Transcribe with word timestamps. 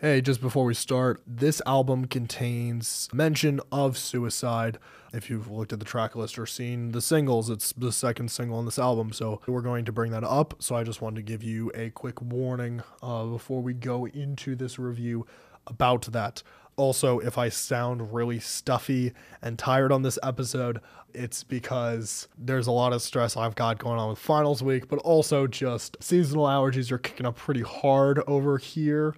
Hey, 0.00 0.20
just 0.20 0.40
before 0.40 0.64
we 0.64 0.74
start, 0.74 1.20
this 1.26 1.60
album 1.66 2.04
contains 2.04 3.08
mention 3.12 3.60
of 3.72 3.98
suicide. 3.98 4.78
If 5.12 5.28
you've 5.28 5.50
looked 5.50 5.72
at 5.72 5.80
the 5.80 5.84
track 5.84 6.14
list 6.14 6.38
or 6.38 6.46
seen 6.46 6.92
the 6.92 7.00
singles, 7.00 7.50
it's 7.50 7.72
the 7.72 7.90
second 7.90 8.30
single 8.30 8.58
on 8.58 8.64
this 8.64 8.78
album. 8.78 9.12
So 9.12 9.40
we're 9.48 9.60
going 9.60 9.84
to 9.86 9.90
bring 9.90 10.12
that 10.12 10.22
up. 10.22 10.54
So 10.60 10.76
I 10.76 10.84
just 10.84 11.02
wanted 11.02 11.16
to 11.16 11.22
give 11.22 11.42
you 11.42 11.72
a 11.74 11.90
quick 11.90 12.22
warning 12.22 12.80
uh, 13.02 13.24
before 13.24 13.60
we 13.60 13.74
go 13.74 14.06
into 14.06 14.54
this 14.54 14.78
review 14.78 15.26
about 15.66 16.02
that. 16.12 16.44
Also, 16.76 17.18
if 17.18 17.36
I 17.36 17.48
sound 17.48 18.14
really 18.14 18.38
stuffy 18.38 19.12
and 19.42 19.58
tired 19.58 19.90
on 19.90 20.02
this 20.02 20.16
episode, 20.22 20.80
it's 21.12 21.42
because 21.42 22.28
there's 22.38 22.68
a 22.68 22.72
lot 22.72 22.92
of 22.92 23.02
stress 23.02 23.36
I've 23.36 23.56
got 23.56 23.80
going 23.80 23.98
on 23.98 24.10
with 24.10 24.20
finals 24.20 24.62
week, 24.62 24.86
but 24.86 25.00
also 25.00 25.48
just 25.48 25.96
seasonal 26.00 26.44
allergies 26.44 26.92
are 26.92 26.98
kicking 26.98 27.26
up 27.26 27.34
pretty 27.34 27.62
hard 27.62 28.22
over 28.28 28.58
here. 28.58 29.16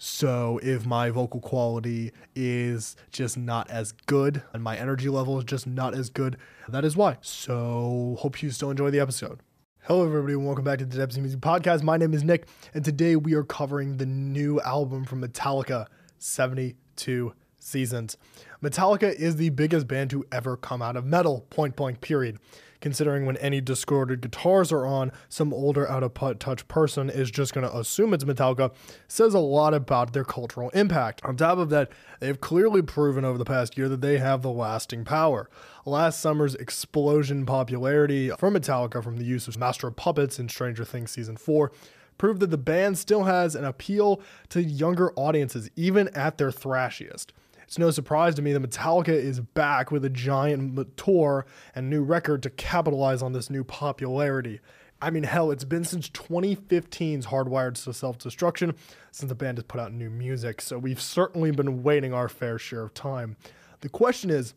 So 0.00 0.60
if 0.62 0.86
my 0.86 1.10
vocal 1.10 1.40
quality 1.40 2.12
is 2.36 2.94
just 3.10 3.36
not 3.36 3.68
as 3.68 3.90
good 3.90 4.44
and 4.52 4.62
my 4.62 4.76
energy 4.76 5.08
level 5.08 5.38
is 5.38 5.44
just 5.44 5.66
not 5.66 5.92
as 5.92 6.08
good, 6.08 6.36
that 6.68 6.84
is 6.84 6.96
why. 6.96 7.16
So 7.20 8.16
hope 8.20 8.40
you 8.40 8.52
still 8.52 8.70
enjoy 8.70 8.90
the 8.90 9.00
episode. 9.00 9.40
Hello, 9.82 10.06
everybody, 10.06 10.34
and 10.34 10.46
welcome 10.46 10.62
back 10.62 10.78
to 10.78 10.84
the 10.84 10.96
Depths 10.96 11.16
of 11.16 11.22
Music 11.22 11.40
Podcast. 11.40 11.82
My 11.82 11.96
name 11.96 12.14
is 12.14 12.22
Nick, 12.22 12.46
and 12.74 12.84
today 12.84 13.16
we 13.16 13.34
are 13.34 13.42
covering 13.42 13.96
the 13.96 14.06
new 14.06 14.60
album 14.60 15.04
from 15.04 15.20
Metallica, 15.20 15.86
72 16.18 17.32
Seasons. 17.58 18.16
Metallica 18.62 19.12
is 19.12 19.34
the 19.34 19.50
biggest 19.50 19.88
band 19.88 20.10
to 20.10 20.24
ever 20.30 20.56
come 20.56 20.80
out 20.80 20.96
of 20.96 21.06
metal, 21.06 21.44
point 21.50 21.74
blank, 21.74 22.00
period 22.00 22.38
considering 22.80 23.26
when 23.26 23.36
any 23.38 23.60
discorded 23.60 24.20
guitars 24.20 24.72
are 24.72 24.86
on, 24.86 25.12
some 25.28 25.52
older 25.52 25.88
out 25.88 26.02
of 26.02 26.38
touch 26.38 26.66
person 26.68 27.10
is 27.10 27.30
just 27.30 27.52
going 27.52 27.68
to 27.68 27.76
assume 27.76 28.14
it's 28.14 28.24
Metallica, 28.24 28.72
says 29.06 29.34
a 29.34 29.38
lot 29.38 29.74
about 29.74 30.12
their 30.12 30.24
cultural 30.24 30.70
impact. 30.70 31.24
On 31.24 31.36
top 31.36 31.58
of 31.58 31.70
that, 31.70 31.90
they've 32.20 32.40
clearly 32.40 32.82
proven 32.82 33.24
over 33.24 33.38
the 33.38 33.44
past 33.44 33.76
year 33.76 33.88
that 33.88 34.00
they 34.00 34.18
have 34.18 34.42
the 34.42 34.50
lasting 34.50 35.04
power. 35.04 35.48
Last 35.84 36.20
summer's 36.20 36.54
explosion 36.54 37.46
popularity 37.46 38.30
from 38.30 38.54
Metallica 38.54 39.02
from 39.02 39.16
the 39.16 39.24
use 39.24 39.48
of 39.48 39.58
Master 39.58 39.88
of 39.88 39.96
Puppets 39.96 40.38
in 40.38 40.48
Stranger 40.48 40.84
Things 40.84 41.10
Season 41.10 41.36
4 41.36 41.72
proved 42.18 42.40
that 42.40 42.50
the 42.50 42.58
band 42.58 42.98
still 42.98 43.24
has 43.24 43.54
an 43.54 43.64
appeal 43.64 44.20
to 44.50 44.62
younger 44.62 45.12
audiences, 45.14 45.70
even 45.76 46.08
at 46.08 46.36
their 46.36 46.50
thrashiest. 46.50 47.26
It's 47.68 47.78
no 47.78 47.90
surprise 47.90 48.34
to 48.36 48.40
me 48.40 48.54
that 48.54 48.62
Metallica 48.62 49.10
is 49.10 49.40
back 49.40 49.90
with 49.90 50.02
a 50.02 50.08
giant 50.08 50.96
tour 50.96 51.44
and 51.74 51.90
new 51.90 52.02
record 52.02 52.42
to 52.44 52.48
capitalize 52.50 53.20
on 53.20 53.34
this 53.34 53.50
new 53.50 53.62
popularity. 53.62 54.60
I 55.02 55.10
mean, 55.10 55.24
hell, 55.24 55.50
it's 55.50 55.64
been 55.64 55.84
since 55.84 56.08
2015's 56.08 57.26
Hardwired 57.26 57.74
to 57.84 57.92
Self 57.92 58.16
Destruction 58.16 58.74
since 59.10 59.28
the 59.28 59.34
band 59.34 59.58
has 59.58 59.64
put 59.64 59.82
out 59.82 59.92
new 59.92 60.08
music, 60.08 60.62
so 60.62 60.78
we've 60.78 60.98
certainly 60.98 61.50
been 61.50 61.82
waiting 61.82 62.14
our 62.14 62.30
fair 62.30 62.58
share 62.58 62.80
of 62.80 62.94
time. 62.94 63.36
The 63.82 63.90
question 63.90 64.30
is, 64.30 64.54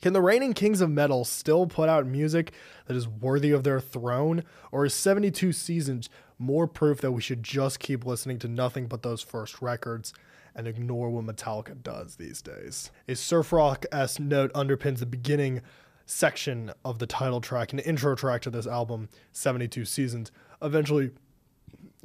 can 0.00 0.14
the 0.14 0.22
reigning 0.22 0.54
kings 0.54 0.80
of 0.80 0.88
metal 0.88 1.26
still 1.26 1.66
put 1.66 1.90
out 1.90 2.06
music 2.06 2.52
that 2.86 2.96
is 2.96 3.06
worthy 3.06 3.50
of 3.50 3.64
their 3.64 3.80
throne? 3.80 4.44
Or 4.72 4.86
is 4.86 4.94
72 4.94 5.52
seasons 5.52 6.08
more 6.38 6.66
proof 6.66 7.02
that 7.02 7.12
we 7.12 7.20
should 7.20 7.42
just 7.42 7.80
keep 7.80 8.06
listening 8.06 8.38
to 8.38 8.48
nothing 8.48 8.86
but 8.86 9.02
those 9.02 9.20
first 9.20 9.60
records? 9.60 10.14
And 10.58 10.66
ignore 10.66 11.08
what 11.08 11.24
Metallica 11.24 11.80
does 11.82 12.16
these 12.16 12.42
days. 12.42 12.90
A 13.06 13.14
surf 13.14 13.52
rock 13.52 13.86
s 13.92 14.18
note 14.18 14.52
underpins 14.52 14.98
the 14.98 15.06
beginning 15.06 15.62
section 16.04 16.72
of 16.84 16.98
the 16.98 17.06
title 17.06 17.40
track 17.40 17.72
and 17.72 17.80
intro 17.80 18.16
track 18.16 18.42
to 18.42 18.50
this 18.50 18.66
album, 18.66 19.08
72 19.32 19.84
Seasons. 19.84 20.32
Eventually, 20.60 21.12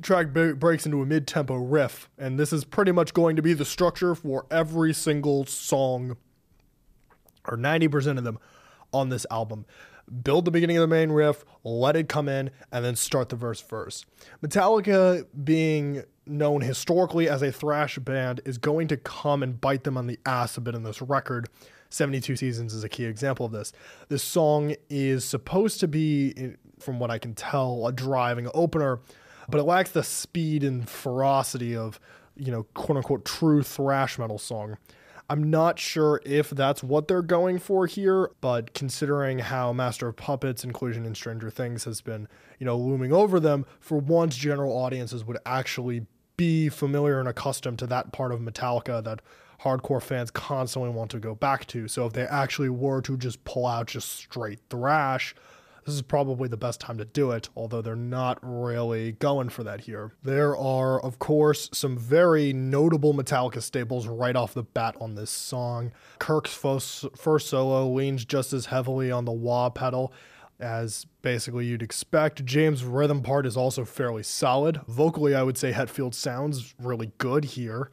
track 0.03 0.31
b- 0.31 0.53
breaks 0.53 0.85
into 0.85 1.01
a 1.01 1.05
mid-tempo 1.05 1.55
riff, 1.55 2.09
and 2.17 2.39
this 2.39 2.53
is 2.53 2.63
pretty 2.63 2.91
much 2.91 3.13
going 3.13 3.35
to 3.35 3.41
be 3.41 3.53
the 3.53 3.65
structure 3.65 4.13
for 4.13 4.45
every 4.51 4.93
single 4.93 5.45
song, 5.45 6.15
or 7.47 7.57
90% 7.57 8.19
of 8.19 8.23
them, 8.23 8.37
on 8.93 9.09
this 9.09 9.25
album 9.31 9.65
build 10.23 10.45
the 10.45 10.51
beginning 10.51 10.77
of 10.77 10.81
the 10.81 10.87
main 10.87 11.11
riff, 11.11 11.45
let 11.63 11.95
it 11.95 12.09
come 12.09 12.27
in, 12.27 12.51
and 12.71 12.83
then 12.83 12.95
start 12.95 13.29
the 13.29 13.35
verse 13.35 13.61
first. 13.61 14.05
Metallica, 14.43 15.25
being 15.43 16.03
known 16.25 16.61
historically 16.61 17.27
as 17.27 17.41
a 17.41 17.51
thrash 17.51 17.97
band, 17.99 18.41
is 18.45 18.57
going 18.57 18.87
to 18.89 18.97
come 18.97 19.43
and 19.43 19.59
bite 19.59 19.83
them 19.83 19.97
on 19.97 20.07
the 20.07 20.19
ass 20.25 20.57
a 20.57 20.61
bit 20.61 20.75
in 20.75 20.83
this 20.83 21.01
record. 21.01 21.47
72 21.89 22.35
Seasons 22.35 22.73
is 22.73 22.83
a 22.83 22.89
key 22.89 23.05
example 23.05 23.45
of 23.45 23.51
this. 23.51 23.71
This 24.07 24.23
song 24.23 24.75
is 24.89 25.23
supposed 25.23 25.79
to 25.81 25.87
be, 25.87 26.55
from 26.79 26.99
what 26.99 27.11
I 27.11 27.19
can 27.19 27.35
tell, 27.35 27.85
a 27.87 27.91
driving 27.91 28.49
opener, 28.53 28.99
but 29.47 29.59
it 29.59 29.63
lacks 29.63 29.91
the 29.91 30.03
speed 30.03 30.63
and 30.63 30.89
ferocity 30.89 31.75
of, 31.75 31.99
you 32.35 32.51
know, 32.51 32.63
quote 32.73 32.97
unquote, 32.97 33.25
true 33.25 33.61
thrash 33.61 34.17
metal 34.17 34.39
song. 34.39 34.77
I'm 35.29 35.49
not 35.49 35.79
sure 35.79 36.21
if 36.25 36.49
that's 36.49 36.83
what 36.83 37.07
they're 37.07 37.21
going 37.21 37.57
for 37.59 37.87
here, 37.87 38.31
but 38.41 38.73
considering 38.73 39.39
how 39.39 39.71
Master 39.71 40.07
of 40.07 40.15
Puppets 40.15 40.63
inclusion 40.63 41.05
in 41.05 41.15
Stranger 41.15 41.49
Things 41.49 41.85
has 41.85 42.01
been, 42.01 42.27
you 42.59 42.65
know, 42.65 42.77
looming 42.77 43.13
over 43.13 43.39
them, 43.39 43.65
for 43.79 43.99
once 43.99 44.35
general 44.35 44.75
audiences 44.75 45.23
would 45.23 45.37
actually 45.45 46.05
be 46.37 46.69
familiar 46.69 47.19
and 47.19 47.27
accustomed 47.27 47.79
to 47.79 47.87
that 47.87 48.11
part 48.11 48.31
of 48.31 48.39
Metallica 48.39 49.03
that 49.03 49.21
hardcore 49.61 50.01
fans 50.01 50.31
constantly 50.31 50.89
want 50.89 51.11
to 51.11 51.19
go 51.19 51.35
back 51.35 51.65
to. 51.67 51.87
So 51.87 52.05
if 52.05 52.13
they 52.13 52.23
actually 52.23 52.69
were 52.69 53.01
to 53.01 53.17
just 53.17 53.43
pull 53.45 53.65
out 53.65 53.87
just 53.87 54.09
straight 54.09 54.59
thrash, 54.69 55.33
this 55.85 55.95
is 55.95 56.01
probably 56.01 56.47
the 56.47 56.55
best 56.55 56.79
time 56.79 56.97
to 56.97 57.05
do 57.05 57.31
it, 57.31 57.49
although 57.57 57.81
they're 57.81 57.95
not 57.95 58.39
really 58.41 59.11
going 59.13 59.49
for 59.49 59.63
that 59.63 59.81
here. 59.81 60.13
There 60.23 60.55
are, 60.55 61.01
of 61.01 61.19
course, 61.19 61.69
some 61.73 61.97
very 61.97 62.53
notable 62.53 63.13
Metallica 63.13 63.61
staples 63.61 64.07
right 64.07 64.35
off 64.35 64.53
the 64.53 64.63
bat 64.63 64.95
on 65.01 65.15
this 65.15 65.29
song. 65.29 65.91
Kirk's 66.19 66.53
first, 66.53 67.07
solo 67.47 67.89
leans 67.89 68.23
just 68.23 68.53
as 68.53 68.67
heavily 68.67 69.11
on 69.11 69.25
the 69.25 69.33
wah 69.33 69.69
pedal 69.69 70.13
as 70.63 71.05
basically 71.21 71.65
you'd 71.65 71.83
expect. 71.83 72.45
James' 72.45 72.83
rhythm 72.83 73.21
part 73.21 73.45
is 73.45 73.57
also 73.57 73.83
fairly 73.85 74.23
solid. 74.23 74.81
Vocally, 74.87 75.35
I 75.35 75.43
would 75.43 75.57
say 75.57 75.73
Hetfield 75.73 76.13
sounds 76.13 76.73
really 76.79 77.11
good 77.17 77.43
here. 77.43 77.91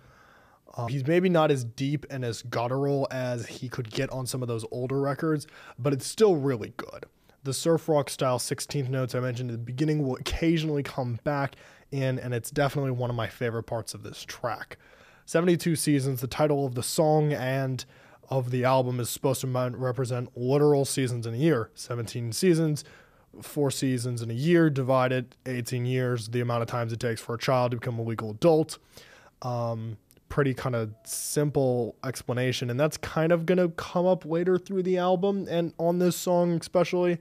Um, 0.77 0.89
he's 0.89 1.07
maybe 1.07 1.29
not 1.29 1.51
as 1.51 1.65
deep 1.65 2.07
and 2.11 2.25
as 2.25 2.43
guttural 2.43 3.09
as 3.11 3.47
he 3.47 3.69
could 3.69 3.91
get 3.91 4.09
on 4.11 4.27
some 4.27 4.41
of 4.41 4.49
those 4.49 4.65
older 4.71 5.01
records, 5.01 5.47
but 5.79 5.93
it's 5.93 6.07
still 6.07 6.37
really 6.37 6.73
good. 6.77 7.07
The 7.43 7.53
surf 7.53 7.89
rock 7.89 8.09
style 8.09 8.39
16th 8.39 8.89
notes 8.89 9.15
I 9.15 9.21
mentioned 9.21 9.51
at 9.51 9.55
the 9.55 9.59
beginning 9.59 10.07
will 10.07 10.17
occasionally 10.17 10.85
come 10.85 11.19
back 11.25 11.57
in, 11.91 12.19
and 12.19 12.33
it's 12.33 12.51
definitely 12.51 12.93
one 12.93 13.11
of 13.11 13.17
my 13.17 13.27
favorite 13.27 13.65
parts 13.65 13.95
of 13.95 14.05
this 14.05 14.23
track. 14.23 14.79
72 15.27 15.75
Seasons, 15.75 16.21
the 16.21 16.27
title 16.27 16.67
of 16.67 16.75
the 16.75 16.83
song 16.83 17.33
and 17.33 17.85
of 18.31 18.51
the 18.51 18.65
album, 18.65 19.01
is 19.01 19.11
supposed 19.11 19.41
to 19.41 19.47
represent 19.49 20.31
literal 20.37 20.85
seasons 20.85 21.27
in 21.27 21.35
a 21.35 21.37
year. 21.37 21.71
17 21.75 22.33
seasons, 22.33 22.85
four 23.43 23.71
seasons 23.71 24.23
in 24.23 24.31
a 24.31 24.35
year, 24.35 24.71
divided 24.71 25.37
18 25.47 25.85
years, 25.85 26.29
the 26.29 26.41
amount 26.41 26.63
of 26.63 26.69
times 26.69 26.93
it 26.93 27.01
takes 27.01 27.21
for 27.21 27.35
a 27.35 27.39
child 27.39 27.73
to 27.73 27.77
become 27.77 27.99
a 27.99 28.03
legal 28.03 28.31
adult. 28.31 28.79
Um, 29.43 29.97
pretty 30.29 30.55
kind 30.55 30.77
of 30.77 30.95
simple 31.05 31.97
explanation, 32.05 32.71
and 32.71 32.79
that's 32.79 32.97
kind 32.97 33.33
of 33.33 33.45
going 33.45 33.59
to 33.59 33.69
come 33.71 34.07
up 34.07 34.25
later 34.25 34.59
through 34.59 34.85
the 34.85 34.97
album 34.97 35.47
and 35.51 35.75
on 35.79 35.99
this 35.99 36.17
song 36.17 36.53
especially. 36.53 37.19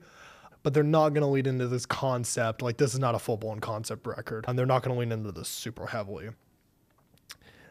But 0.62 0.74
they're 0.74 0.82
not 0.82 1.10
going 1.10 1.22
to 1.22 1.26
lead 1.26 1.46
into 1.46 1.68
this 1.68 1.86
concept. 1.86 2.60
Like, 2.60 2.76
this 2.76 2.92
is 2.92 3.00
not 3.00 3.14
a 3.14 3.18
full 3.18 3.38
blown 3.38 3.60
concept 3.60 4.06
record, 4.06 4.44
and 4.46 4.58
they're 4.58 4.66
not 4.66 4.82
going 4.82 4.94
to 4.94 5.00
lean 5.00 5.10
into 5.10 5.32
this 5.32 5.48
super 5.48 5.86
heavily. 5.86 6.28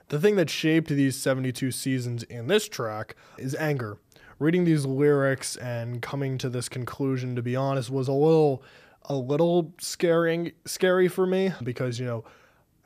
The 0.09 0.19
thing 0.19 0.37
that 0.37 0.49
shaped 0.49 0.89
these 0.89 1.15
72 1.15 1.69
seasons 1.69 2.23
in 2.23 2.47
this 2.47 2.67
track 2.67 3.15
is 3.37 3.53
anger. 3.55 3.99
Reading 4.39 4.65
these 4.65 4.83
lyrics 4.83 5.55
and 5.57 6.01
coming 6.01 6.39
to 6.39 6.49
this 6.49 6.67
conclusion, 6.67 7.35
to 7.35 7.43
be 7.43 7.55
honest, 7.55 7.91
was 7.91 8.07
a 8.07 8.13
little 8.13 8.63
a 9.05 9.15
little 9.15 9.73
scary 9.79 10.53
scary 10.65 11.07
for 11.07 11.25
me 11.25 11.51
because 11.63 11.99
you 11.99 12.05
know 12.05 12.23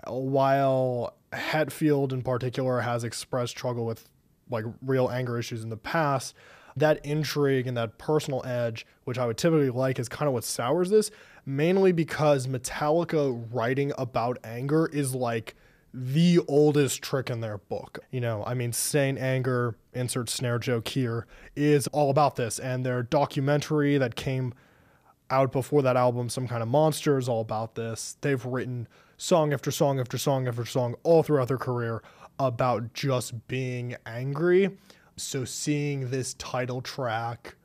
while 0.07 1.15
Hetfield 1.31 2.11
in 2.11 2.23
particular 2.23 2.81
has 2.81 3.05
expressed 3.05 3.51
struggle 3.51 3.85
with 3.85 4.09
like 4.49 4.65
real 4.81 5.09
anger 5.09 5.39
issues 5.39 5.63
in 5.63 5.69
the 5.69 5.77
past, 5.77 6.35
that 6.75 7.05
intrigue 7.05 7.67
and 7.67 7.77
that 7.77 7.97
personal 7.97 8.45
edge, 8.45 8.85
which 9.05 9.17
I 9.17 9.25
would 9.25 9.37
typically 9.37 9.69
like, 9.69 9.97
is 9.97 10.09
kind 10.09 10.27
of 10.27 10.33
what 10.33 10.43
sours 10.43 10.89
this, 10.89 11.09
mainly 11.45 11.93
because 11.93 12.47
Metallica 12.47 13.47
writing 13.51 13.93
about 13.97 14.39
anger 14.43 14.87
is 14.87 15.15
like 15.15 15.55
the 15.93 16.39
oldest 16.47 17.01
trick 17.01 17.29
in 17.29 17.41
their 17.41 17.57
book. 17.57 17.99
You 18.09 18.21
know, 18.21 18.43
I 18.45 18.53
mean, 18.53 18.73
Saint 18.73 19.19
Anger, 19.19 19.75
insert 19.93 20.29
snare 20.29 20.59
joke 20.59 20.87
here, 20.87 21.27
is 21.55 21.87
all 21.87 22.09
about 22.09 22.35
this. 22.35 22.59
And 22.59 22.85
their 22.85 23.03
documentary 23.03 23.97
that 23.97 24.15
came 24.15 24.53
out 25.29 25.51
before 25.51 25.81
that 25.83 25.95
album, 25.95 26.29
Some 26.29 26.47
Kind 26.47 26.63
of 26.63 26.69
Monster, 26.69 27.17
is 27.17 27.29
all 27.29 27.41
about 27.41 27.75
this. 27.75 28.17
They've 28.21 28.43
written 28.43 28.87
song 29.17 29.53
after 29.53 29.71
song 29.71 29.99
after 29.99 30.17
song 30.17 30.47
after 30.47 30.65
song 30.65 30.95
all 31.03 31.23
throughout 31.23 31.47
their 31.47 31.57
career 31.57 32.01
about 32.39 32.93
just 32.93 33.47
being 33.47 33.95
angry. 34.05 34.77
So 35.15 35.45
seeing 35.45 36.09
this 36.09 36.33
title 36.35 36.81
track 36.81 37.55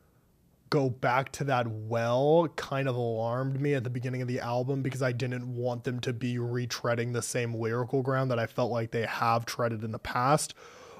go 0.70 0.90
back 0.90 1.32
to 1.32 1.44
that 1.44 1.66
well 1.66 2.48
kind 2.56 2.88
of 2.88 2.96
alarmed 2.96 3.60
me 3.60 3.74
at 3.74 3.84
the 3.84 3.90
beginning 3.90 4.22
of 4.22 4.28
the 4.28 4.40
album 4.40 4.82
because 4.82 5.02
I 5.02 5.12
didn't 5.12 5.54
want 5.54 5.84
them 5.84 6.00
to 6.00 6.12
be 6.12 6.36
retreading 6.36 7.12
the 7.12 7.22
same 7.22 7.54
lyrical 7.54 8.02
ground 8.02 8.30
that 8.30 8.38
I 8.38 8.46
felt 8.46 8.70
like 8.70 8.90
they 8.90 9.06
have 9.06 9.46
treaded 9.46 9.84
in 9.84 9.92
the 9.92 9.98
past. 9.98 10.54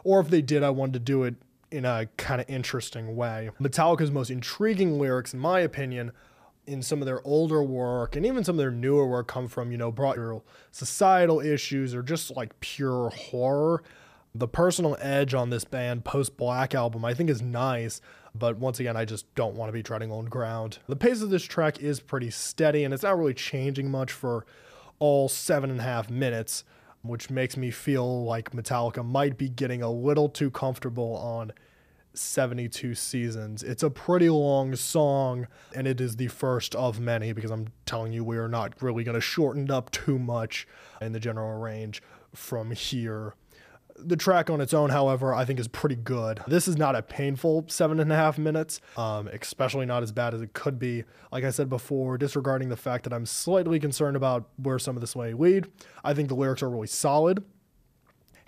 Or 0.05 0.21
if 0.21 0.29
they 0.29 0.43
did, 0.43 0.63
I 0.63 0.71
wanted 0.71 0.95
to 0.95 1.01
do 1.01 1.25
it 1.25 1.35
in 1.71 1.85
a 1.85 2.07
kind 2.17 2.41
of 2.41 2.49
interesting 2.49 3.15
way. 3.15 3.51
Metallica's 3.61 4.11
most 4.11 4.31
intriguing 4.31 4.99
lyrics, 4.99 5.35
in 5.35 5.41
my 5.41 5.61
opinion, 5.61 6.13
in 6.67 6.83
some 6.83 7.01
of 7.01 7.07
their 7.07 7.27
older 7.27 7.63
work 7.63 8.15
and 8.15 8.27
even 8.27 8.45
some 8.45 8.55
of 8.55 8.59
their 8.59 8.71
newer 8.71 9.07
work 9.07 9.27
come 9.27 9.49
from, 9.49 9.73
you 9.73 9.79
know, 9.79 9.91
broader 9.91 10.39
societal 10.71 11.41
issues 11.41 11.95
or 11.95 12.03
just 12.03 12.35
like 12.37 12.59
pure 12.61 13.11
horror. 13.11 13.83
The 14.35 14.49
personal 14.49 14.97
edge 15.01 15.35
on 15.35 15.51
this 15.51 15.65
band 15.65 16.05
post 16.05 16.37
Black 16.37 16.75
album, 16.75 17.05
I 17.05 17.15
think, 17.15 17.31
is 17.31 17.41
nice, 17.41 18.01
but 18.39 18.59
once 18.59 18.81
again, 18.81 18.97
I 18.97 19.05
just 19.05 19.33
don't 19.35 19.55
want 19.55 19.69
to 19.69 19.73
be 19.73 19.83
treading 19.83 20.13
on 20.13 20.27
ground. 20.27 20.79
The 20.89 20.97
pace 20.97 21.23
of 21.23 21.31
this 21.31 21.45
track 21.45 21.81
is 21.81 22.01
pretty 22.01 22.31
steady 22.31 22.85
and 22.85 22.95
it's 22.95 23.03
not 23.03 23.19
really 23.19 23.35
changing 23.35 23.91
much 23.91 24.13
for 24.13 24.47
all 24.99 25.29
seven 25.29 25.71
and 25.71 25.81
a 25.81 25.85
half 25.85 26.11
minutes, 26.11 26.65
which 27.03 27.31
makes 27.31 27.57
me 27.57 27.71
feel 27.71 28.25
like 28.25 28.51
Metallica 28.53 29.05
might 29.05 29.39
be 29.39 29.49
getting 29.49 29.83
a 29.83 29.91
little 29.91 30.29
too 30.29 30.51
comfortable 30.51 31.17
on 31.17 31.53
72 32.15 32.95
seasons. 32.95 33.63
It's 33.63 33.83
a 33.83 33.91
pretty 33.91 34.29
long 34.29 34.75
song, 34.75 35.47
and 35.75 35.87
it 35.87 36.01
is 36.01 36.17
the 36.17 36.29
first 36.29 36.75
of 36.75 36.99
many 36.99 37.33
because 37.33 37.51
I'm 37.51 37.69
telling 37.87 38.13
you, 38.13 38.25
we 38.25 38.39
are 38.39 38.49
not 38.49 38.83
really 38.83 39.05
going 39.05 39.15
to 39.15 39.21
shorten 39.21 39.71
up 39.71 39.91
too 39.91 40.19
much 40.19 40.67
in 41.01 41.13
the 41.13 41.21
general 41.21 41.59
range 41.59 42.03
from 42.35 42.73
here. 42.73 43.35
The 44.01 44.17
track 44.17 44.49
on 44.51 44.61
its 44.61 44.73
own, 44.73 44.91
however, 44.91 45.35
I 45.35 45.45
think 45.45 45.59
is 45.59 45.69
pretty 45.69 45.97
good. 45.97 46.41
This 46.47 46.69
is 46.69 46.77
not 46.77 46.95
a 46.95 47.03
painful 47.03 47.65
seven 47.69 48.01
and 48.01 48.13
a 48.13 48.17
half 48.17 48.39
minutes, 48.39 48.81
um, 48.97 49.29
especially 49.29 49.87
not 49.87 50.03
as 50.03 50.13
bad 50.13 50.35
as 50.35 50.41
it 50.41 50.53
could 50.53 50.79
be. 50.79 51.05
Like 51.33 51.45
I 51.45 51.51
said 51.51 51.69
before, 51.69 52.17
disregarding 52.17 52.69
the 52.69 52.77
fact 52.77 53.05
that 53.05 53.13
I'm 53.13 53.27
slightly 53.27 53.81
concerned 53.81 54.17
about 54.17 54.49
where 54.57 54.79
some 54.79 54.97
of 54.97 55.01
this 55.01 55.17
may 55.17 55.33
lead, 55.33 55.67
I 56.05 56.15
think 56.15 56.29
the 56.29 56.35
lyrics 56.35 56.63
are 56.63 56.71
really 56.71 56.87
solid. 56.87 57.45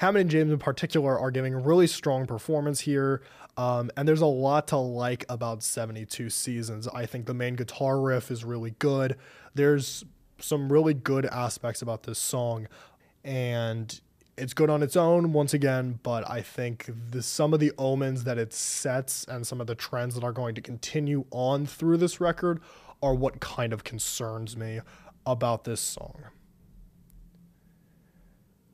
Hammett 0.00 0.23
and 0.23 0.31
James 0.31 0.50
in 0.50 0.58
particular 0.58 1.19
are 1.19 1.31
giving 1.31 1.53
a 1.53 1.58
really 1.58 1.87
strong 1.87 2.26
performance 2.26 2.81
here. 2.81 3.20
Um, 3.58 3.91
and 3.99 4.08
there's 4.08 4.23
a 4.23 4.26
lot 4.26 4.69
to 4.69 4.79
like 4.79 5.26
about 5.29 5.62
72 5.62 6.31
Seasons. 6.31 6.88
I 6.88 7.05
think 7.05 7.26
the 7.26 7.35
main 7.35 7.55
guitar 7.55 8.00
riff 8.00 8.31
is 8.31 8.43
really 8.43 8.70
good. 8.79 9.17
There's 9.55 10.05
some 10.38 10.73
really 10.73 10.94
good 10.94 11.26
aspects 11.26 11.82
about 11.82 12.05
this 12.05 12.19
song. 12.19 12.67
And 13.25 14.00
it's 14.40 14.54
good 14.54 14.70
on 14.70 14.82
its 14.82 14.96
own 14.96 15.32
once 15.32 15.52
again, 15.52 16.00
but 16.02 16.28
I 16.28 16.40
think 16.40 16.90
the, 17.10 17.22
some 17.22 17.52
of 17.52 17.60
the 17.60 17.72
omens 17.78 18.25
that 18.25 18.38
it 18.38 18.52
sets 18.52 19.25
and 19.25 19.46
some 19.46 19.60
of 19.60 19.66
the 19.66 19.75
trends 19.75 20.14
that 20.14 20.25
are 20.25 20.32
going 20.32 20.54
to 20.54 20.60
continue 20.60 21.26
on 21.31 21.66
through 21.66 21.98
this 21.98 22.20
record 22.20 22.60
are 23.02 23.14
what 23.14 23.40
kind 23.40 23.72
of 23.72 23.84
concerns 23.84 24.56
me 24.56 24.81
about 25.26 25.64
this 25.64 25.81
song 25.81 26.25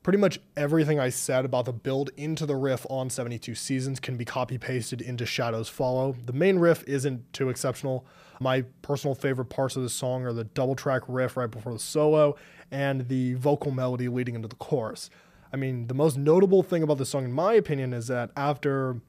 pretty 0.07 0.17
much 0.17 0.39
everything 0.55 1.01
I 1.01 1.09
said 1.09 1.43
about 1.43 1.65
the 1.65 1.73
build 1.73 2.11
into 2.15 2.45
the 2.45 2.55
riff 2.55 2.85
on 2.89 3.09
72 3.09 3.53
Seasons 3.55 3.99
can 3.99 4.15
be 4.15 4.23
copy 4.23 4.57
pasted 4.57 5.01
into 5.01 5.25
Shadows 5.25 5.67
Follow. 5.67 6.15
The 6.25 6.31
main 6.31 6.59
riff 6.59 6.81
isn't 6.87 7.33
too 7.33 7.49
exceptional. 7.49 8.05
My 8.39 8.61
personal 8.81 9.15
favorite 9.15 9.47
parts 9.47 9.75
of 9.75 9.83
the 9.83 9.89
song 9.89 10.23
are 10.23 10.31
the 10.31 10.45
double 10.45 10.75
track 10.75 11.01
riff 11.09 11.35
right 11.35 11.51
before 11.51 11.73
the 11.73 11.79
solo 11.79 12.37
and 12.71 13.09
the 13.09 13.33
vocal 13.33 13.71
melody 13.71 14.07
leading 14.07 14.35
into 14.35 14.47
the 14.47 14.55
chorus. 14.55 15.09
I 15.51 15.57
mean, 15.57 15.87
the 15.87 15.93
most 15.93 16.17
notable 16.17 16.63
thing 16.63 16.83
about 16.83 16.97
the 16.97 17.05
song, 17.05 17.25
in 17.25 17.31
my 17.31 17.53
opinion, 17.53 17.93
is 17.93 18.07
that 18.07 18.31
after 18.35 19.01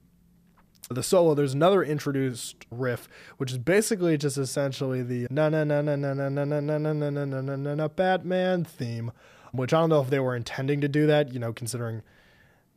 the 0.90 1.02
solo, 1.02 1.34
there's 1.34 1.54
another 1.54 1.82
introduced 1.82 2.64
riff, 2.70 3.08
which 3.36 3.52
is 3.52 3.58
basically 3.58 4.16
just 4.16 4.38
essentially 4.38 5.02
the 5.02 5.26
na 5.30 5.48
na 5.48 5.64
na 5.64 5.82
na 5.82 5.96
na 5.96 6.14
na 6.14 6.28
na 6.28 6.44
na 6.44 6.60
na 6.60 6.78
na 6.78 7.10
na 7.10 7.24
na 7.24 7.56
na 7.56 7.74
na 7.74 7.88
Batman 7.88 8.64
theme 8.64 9.12
which 9.52 9.72
I 9.72 9.80
don't 9.80 9.90
know 9.90 10.00
if 10.00 10.10
they 10.10 10.20
were 10.20 10.36
intending 10.36 10.80
to 10.80 10.88
do 10.88 11.06
that, 11.06 11.32
you 11.32 11.38
know, 11.38 11.52
considering, 11.52 12.02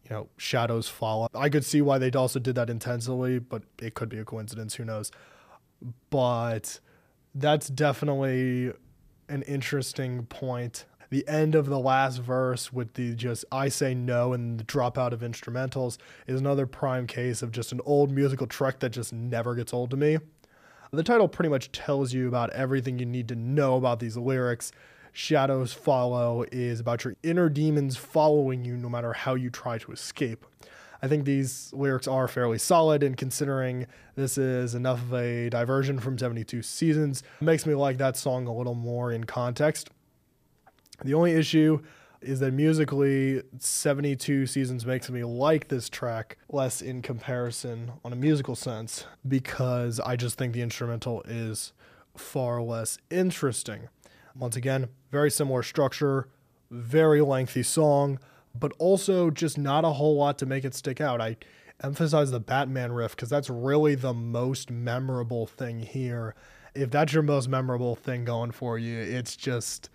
you 0.03 0.09
know, 0.09 0.27
shadows 0.37 0.87
fall. 0.87 1.27
I 1.33 1.49
could 1.49 1.65
see 1.65 1.81
why 1.81 1.97
they 1.97 2.11
also 2.11 2.39
did 2.39 2.55
that 2.55 2.69
intensely, 2.69 3.39
but 3.39 3.63
it 3.81 3.93
could 3.93 4.09
be 4.09 4.19
a 4.19 4.25
coincidence. 4.25 4.75
Who 4.75 4.85
knows? 4.85 5.11
But 6.09 6.79
that's 7.33 7.67
definitely 7.67 8.73
an 9.29 9.43
interesting 9.43 10.25
point. 10.25 10.85
The 11.11 11.27
end 11.27 11.55
of 11.55 11.65
the 11.65 11.77
last 11.77 12.19
verse 12.19 12.71
with 12.71 12.93
the 12.93 13.13
just 13.13 13.43
I 13.51 13.67
say 13.67 13.93
no 13.93 14.31
and 14.31 14.57
the 14.57 14.63
dropout 14.63 15.11
of 15.11 15.19
instrumentals 15.19 15.97
is 16.25 16.39
another 16.39 16.65
prime 16.65 17.05
case 17.05 17.41
of 17.41 17.51
just 17.51 17.73
an 17.73 17.81
old 17.85 18.11
musical 18.11 18.47
trick 18.47 18.79
that 18.79 18.91
just 18.91 19.11
never 19.11 19.53
gets 19.53 19.73
old 19.73 19.91
to 19.91 19.97
me. 19.97 20.19
The 20.91 21.03
title 21.03 21.27
pretty 21.27 21.49
much 21.49 21.71
tells 21.73 22.13
you 22.13 22.29
about 22.29 22.49
everything 22.51 22.97
you 22.97 23.05
need 23.05 23.27
to 23.27 23.35
know 23.35 23.75
about 23.75 23.99
these 23.99 24.15
lyrics 24.15 24.71
Shadows 25.11 25.73
Follow 25.73 26.45
is 26.51 26.79
about 26.79 27.03
your 27.03 27.15
inner 27.21 27.49
demons 27.49 27.97
following 27.97 28.63
you 28.63 28.77
no 28.77 28.87
matter 28.87 29.11
how 29.11 29.35
you 29.35 29.49
try 29.49 29.77
to 29.79 29.91
escape. 29.91 30.45
I 31.01 31.09
think 31.09 31.25
these 31.25 31.73
lyrics 31.73 32.07
are 32.07 32.27
fairly 32.27 32.59
solid, 32.59 33.03
and 33.03 33.17
considering 33.17 33.87
this 34.15 34.37
is 34.37 34.75
enough 34.75 35.01
of 35.01 35.13
a 35.13 35.49
diversion 35.49 35.99
from 35.99 36.17
72 36.17 36.61
Seasons, 36.61 37.23
makes 37.41 37.65
me 37.65 37.73
like 37.73 37.97
that 37.97 38.15
song 38.15 38.47
a 38.47 38.53
little 38.53 38.75
more 38.75 39.11
in 39.11 39.25
context. 39.25 39.89
The 41.03 41.13
only 41.13 41.33
issue 41.33 41.81
is 42.21 42.39
that 42.39 42.51
musically, 42.51 43.41
72 43.57 44.45
Seasons 44.45 44.85
makes 44.85 45.09
me 45.09 45.23
like 45.23 45.67
this 45.69 45.89
track 45.89 46.37
less 46.49 46.81
in 46.81 47.01
comparison 47.01 47.93
on 48.05 48.13
a 48.13 48.15
musical 48.15 48.55
sense 48.55 49.05
because 49.27 49.99
I 49.99 50.15
just 50.15 50.37
think 50.37 50.53
the 50.53 50.61
instrumental 50.61 51.23
is 51.23 51.73
far 52.15 52.61
less 52.61 52.99
interesting. 53.09 53.89
Once 54.35 54.55
again, 54.55 54.89
very 55.11 55.31
similar 55.31 55.63
structure, 55.63 56.27
very 56.69 57.21
lengthy 57.21 57.63
song, 57.63 58.19
but 58.53 58.71
also 58.77 59.31
just 59.31 59.57
not 59.57 59.83
a 59.83 59.91
whole 59.93 60.15
lot 60.15 60.37
to 60.39 60.45
make 60.45 60.63
it 60.63 60.75
stick 60.75 61.01
out. 61.01 61.19
I 61.19 61.37
emphasize 61.83 62.29
the 62.29 62.39
Batman 62.39 62.91
riff 62.91 63.15
because 63.15 63.29
that's 63.29 63.49
really 63.49 63.95
the 63.95 64.13
most 64.13 64.69
memorable 64.69 65.47
thing 65.47 65.79
here. 65.79 66.35
If 66.75 66.91
that's 66.91 67.13
your 67.13 67.23
most 67.23 67.49
memorable 67.49 67.95
thing 67.95 68.25
going 68.25 68.51
for 68.51 68.77
you, 68.77 68.99
it's 68.99 69.35
just 69.35 69.89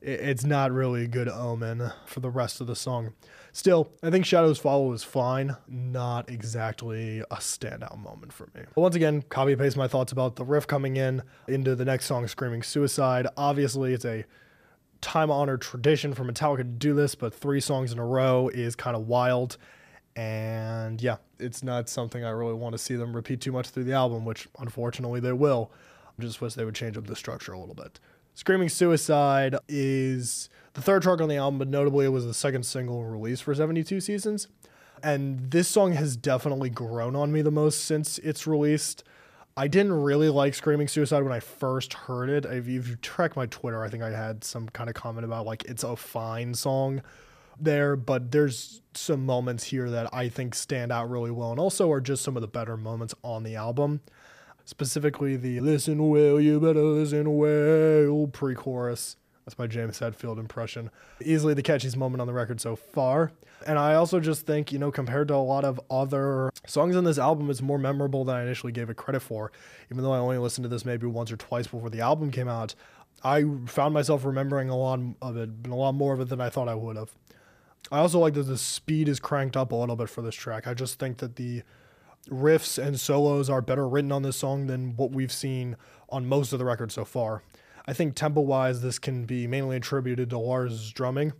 it's 0.00 0.44
not 0.44 0.72
really 0.72 1.04
a 1.04 1.08
good 1.08 1.28
omen 1.28 1.90
for 2.06 2.20
the 2.20 2.30
rest 2.30 2.60
of 2.60 2.66
the 2.66 2.76
song. 2.76 3.14
Still, 3.52 3.90
I 4.02 4.10
think 4.10 4.24
Shadows 4.24 4.58
Follow 4.58 4.92
is 4.92 5.02
fine, 5.02 5.56
not 5.66 6.30
exactly 6.30 7.20
a 7.20 7.36
standout 7.36 7.98
moment 7.98 8.32
for 8.32 8.48
me. 8.54 8.62
But 8.74 8.80
once 8.80 8.94
again, 8.94 9.22
copy 9.22 9.56
paste 9.56 9.76
my 9.76 9.88
thoughts 9.88 10.12
about 10.12 10.36
the 10.36 10.44
riff 10.44 10.66
coming 10.66 10.96
in 10.96 11.22
into 11.48 11.74
the 11.74 11.84
next 11.84 12.06
song, 12.06 12.26
Screaming 12.28 12.62
Suicide. 12.62 13.26
Obviously, 13.36 13.94
it's 13.94 14.04
a 14.04 14.24
time 15.00 15.30
honored 15.30 15.60
tradition 15.60 16.14
for 16.14 16.24
Metallica 16.24 16.58
to 16.58 16.64
do 16.64 16.94
this, 16.94 17.14
but 17.14 17.34
three 17.34 17.60
songs 17.60 17.92
in 17.92 17.98
a 17.98 18.06
row 18.06 18.48
is 18.48 18.76
kind 18.76 18.96
of 18.96 19.08
wild. 19.08 19.56
And 20.14 21.00
yeah, 21.00 21.16
it's 21.38 21.62
not 21.62 21.88
something 21.88 22.24
I 22.24 22.30
really 22.30 22.54
want 22.54 22.72
to 22.72 22.78
see 22.78 22.96
them 22.96 23.14
repeat 23.14 23.40
too 23.40 23.52
much 23.52 23.70
through 23.70 23.84
the 23.84 23.92
album, 23.92 24.24
which 24.24 24.48
unfortunately 24.58 25.20
they 25.20 25.32
will. 25.32 25.72
I 26.18 26.22
just 26.22 26.40
wish 26.40 26.54
they 26.54 26.64
would 26.64 26.74
change 26.74 26.96
up 26.96 27.06
the 27.06 27.16
structure 27.16 27.52
a 27.52 27.58
little 27.58 27.74
bit. 27.74 28.00
Screaming 28.38 28.68
Suicide 28.68 29.56
is 29.66 30.48
the 30.74 30.80
third 30.80 31.02
track 31.02 31.20
on 31.20 31.28
the 31.28 31.34
album, 31.34 31.58
but 31.58 31.66
notably 31.66 32.06
it 32.06 32.10
was 32.10 32.24
the 32.24 32.32
second 32.32 32.64
single 32.64 33.04
released 33.04 33.42
for 33.42 33.52
72 33.52 34.00
Seasons. 34.00 34.46
And 35.02 35.50
this 35.50 35.66
song 35.66 35.94
has 35.94 36.16
definitely 36.16 36.70
grown 36.70 37.16
on 37.16 37.32
me 37.32 37.42
the 37.42 37.50
most 37.50 37.84
since 37.84 38.18
it's 38.20 38.46
released. 38.46 39.02
I 39.56 39.66
didn't 39.66 39.92
really 39.92 40.28
like 40.28 40.54
Screaming 40.54 40.86
Suicide 40.86 41.24
when 41.24 41.32
I 41.32 41.40
first 41.40 41.92
heard 41.92 42.30
it. 42.30 42.44
If 42.44 42.68
you, 42.68 42.80
track 43.02 43.34
my 43.34 43.46
Twitter, 43.46 43.82
I 43.82 43.88
think 43.88 44.04
I 44.04 44.10
had 44.10 44.44
some 44.44 44.68
kind 44.68 44.88
of 44.88 44.94
comment 44.94 45.24
about 45.24 45.44
like 45.44 45.64
it's 45.64 45.82
a 45.82 45.96
fine 45.96 46.54
song 46.54 47.02
there, 47.58 47.96
but 47.96 48.30
there's 48.30 48.82
some 48.94 49.26
moments 49.26 49.64
here 49.64 49.90
that 49.90 50.14
I 50.14 50.28
think 50.28 50.54
stand 50.54 50.92
out 50.92 51.10
really 51.10 51.32
well 51.32 51.50
and 51.50 51.58
also 51.58 51.90
are 51.90 52.00
just 52.00 52.22
some 52.22 52.36
of 52.36 52.42
the 52.42 52.46
better 52.46 52.76
moments 52.76 53.16
on 53.24 53.42
the 53.42 53.56
album 53.56 54.00
specifically 54.68 55.34
the 55.34 55.60
Listen 55.60 56.10
Well, 56.10 56.38
You 56.38 56.60
Better 56.60 56.82
Listen 56.82 57.38
Well 57.38 58.26
pre 58.26 58.54
chorus. 58.54 59.16
That's 59.46 59.58
my 59.58 59.66
James 59.66 59.98
Hetfield 59.98 60.38
impression. 60.38 60.90
Easily 61.24 61.54
the 61.54 61.62
catchiest 61.62 61.96
moment 61.96 62.20
on 62.20 62.26
the 62.26 62.34
record 62.34 62.60
so 62.60 62.76
far. 62.76 63.32
And 63.66 63.78
I 63.78 63.94
also 63.94 64.20
just 64.20 64.44
think, 64.44 64.70
you 64.70 64.78
know, 64.78 64.92
compared 64.92 65.28
to 65.28 65.34
a 65.34 65.36
lot 65.36 65.64
of 65.64 65.80
other 65.90 66.50
songs 66.66 66.96
on 66.96 67.04
this 67.04 67.18
album, 67.18 67.48
it's 67.48 67.62
more 67.62 67.78
memorable 67.78 68.26
than 68.26 68.36
I 68.36 68.42
initially 68.42 68.70
gave 68.70 68.90
it 68.90 68.98
credit 68.98 69.20
for. 69.20 69.50
Even 69.90 70.04
though 70.04 70.12
I 70.12 70.18
only 70.18 70.36
listened 70.36 70.64
to 70.64 70.68
this 70.68 70.84
maybe 70.84 71.06
once 71.06 71.32
or 71.32 71.38
twice 71.38 71.66
before 71.66 71.88
the 71.88 72.02
album 72.02 72.30
came 72.30 72.46
out, 72.46 72.74
I 73.24 73.44
found 73.64 73.94
myself 73.94 74.26
remembering 74.26 74.68
a 74.68 74.76
lot 74.76 75.00
of 75.22 75.38
it, 75.38 75.48
and 75.64 75.72
a 75.72 75.76
lot 75.76 75.92
more 75.92 76.12
of 76.12 76.20
it 76.20 76.28
than 76.28 76.42
I 76.42 76.50
thought 76.50 76.68
I 76.68 76.74
would 76.74 76.96
have. 76.96 77.14
I 77.90 78.00
also 78.00 78.18
like 78.18 78.34
that 78.34 78.42
the 78.42 78.58
speed 78.58 79.08
is 79.08 79.18
cranked 79.18 79.56
up 79.56 79.72
a 79.72 79.76
little 79.76 79.96
bit 79.96 80.10
for 80.10 80.20
this 80.20 80.34
track. 80.34 80.66
I 80.66 80.74
just 80.74 80.98
think 80.98 81.16
that 81.18 81.36
the 81.36 81.62
riffs 82.28 82.82
and 82.82 82.98
solos 82.98 83.50
are 83.50 83.60
better 83.60 83.88
written 83.88 84.12
on 84.12 84.22
this 84.22 84.36
song 84.36 84.66
than 84.66 84.96
what 84.96 85.10
we've 85.10 85.32
seen 85.32 85.76
on 86.08 86.26
most 86.26 86.52
of 86.52 86.58
the 86.58 86.64
record 86.64 86.92
so 86.92 87.04
far. 87.04 87.42
I 87.86 87.92
think 87.92 88.14
tempo 88.14 88.40
wise, 88.40 88.82
this 88.82 88.98
can 88.98 89.24
be 89.24 89.46
mainly 89.46 89.76
attributed 89.76 90.30
to 90.30 90.38
Lars' 90.38 90.92
drumming 90.92 91.32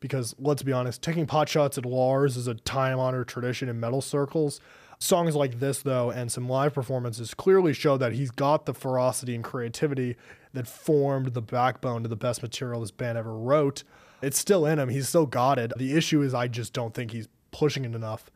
because 0.00 0.34
let's 0.38 0.62
be 0.62 0.72
honest, 0.72 1.00
taking 1.00 1.26
pot 1.26 1.48
shots 1.48 1.78
at 1.78 1.86
Lars 1.86 2.36
is 2.36 2.48
a 2.48 2.54
time 2.54 2.98
honored 2.98 3.28
tradition 3.28 3.68
in 3.68 3.78
metal 3.80 4.02
circles. 4.02 4.60
Songs 4.98 5.34
like 5.34 5.58
this, 5.58 5.82
though, 5.82 6.10
and 6.10 6.30
some 6.30 6.48
live 6.48 6.74
performances 6.74 7.34
clearly 7.34 7.72
show 7.72 7.96
that 7.96 8.12
he's 8.12 8.30
got 8.30 8.66
the 8.66 8.74
ferocity 8.74 9.34
and 9.34 9.42
creativity 9.42 10.16
that 10.52 10.68
formed 10.68 11.34
the 11.34 11.40
backbone 11.40 12.02
to 12.02 12.08
the 12.08 12.16
best 12.16 12.42
material 12.42 12.80
this 12.80 12.90
band 12.90 13.16
ever 13.16 13.36
wrote. 13.36 13.84
It's 14.22 14.38
still 14.38 14.66
in 14.66 14.78
him. 14.78 14.88
He's 14.88 15.08
still 15.08 15.26
got 15.26 15.58
it. 15.58 15.72
The 15.76 15.96
issue 15.96 16.22
is 16.22 16.34
I 16.34 16.46
just 16.46 16.72
don't 16.72 16.94
think 16.94 17.10
he's 17.10 17.28
pushing 17.50 17.84
it 17.84 17.94
enough. 17.94 18.30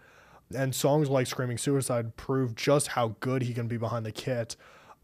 And 0.54 0.74
songs 0.74 1.10
like 1.10 1.26
Screaming 1.26 1.58
Suicide 1.58 2.16
prove 2.16 2.54
just 2.54 2.88
how 2.88 3.16
good 3.20 3.42
he 3.42 3.52
can 3.52 3.66
be 3.66 3.76
behind 3.76 4.06
the 4.06 4.12
kit 4.12 4.56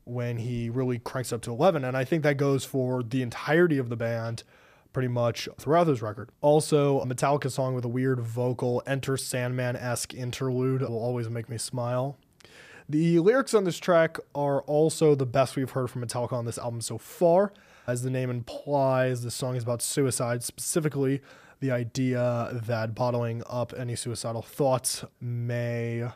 when 0.05 0.39
he 0.39 0.71
really 0.71 0.99
cranks 0.99 1.33
up 1.33 1.43
to 1.43 1.51
11. 1.51 1.85
And 1.85 1.97
I 1.97 2.05
think 2.05 2.23
that 2.23 2.37
goes 2.37 2.65
for 2.65 3.03
the 3.03 3.23
entirety 3.23 3.79
of 3.79 3.89
the 3.89 3.97
band 3.97 4.45
pretty 4.93 5.09
much 5.09 5.49
throughout 5.59 5.85
this 5.85 6.03
record. 6.03 6.31
Also, 6.41 7.01
a 7.01 7.07
Metallica 7.07 7.51
song 7.51 7.75
with 7.75 7.85
a 7.85 7.89
weird 7.89 8.21
vocal, 8.21 8.83
Enter 8.87 9.17
Sandman 9.17 9.75
esque 9.75 10.15
interlude 10.15 10.83
will 10.83 10.99
always 10.99 11.29
make 11.29 11.49
me 11.49 11.59
smile. 11.59 12.19
The 12.89 13.21
lyrics 13.21 13.55
on 13.55 13.65
this 13.65 13.79
track 13.79 14.19
are 14.35 14.61
also 14.63 15.15
the 15.15 15.25
best 15.25 15.57
we've 15.57 15.71
heard 15.71 15.89
from 15.89 16.05
Metallica 16.05 16.33
on 16.33 16.45
this 16.45 16.59
album 16.59 16.81
so 16.81 16.99
far. 16.99 17.53
As 17.87 18.03
the 18.03 18.11
name 18.11 18.29
implies, 18.29 19.23
the 19.23 19.31
song 19.31 19.57
is 19.57 19.63
about 19.63 19.83
suicide, 19.83 20.43
specifically 20.43 21.21
the 21.62 21.71
idea 21.71 22.50
that 22.52 22.92
bottling 22.92 23.40
up 23.49 23.73
any 23.78 23.95
suicidal 23.95 24.42
thoughts 24.42 25.04
may 25.21 26.11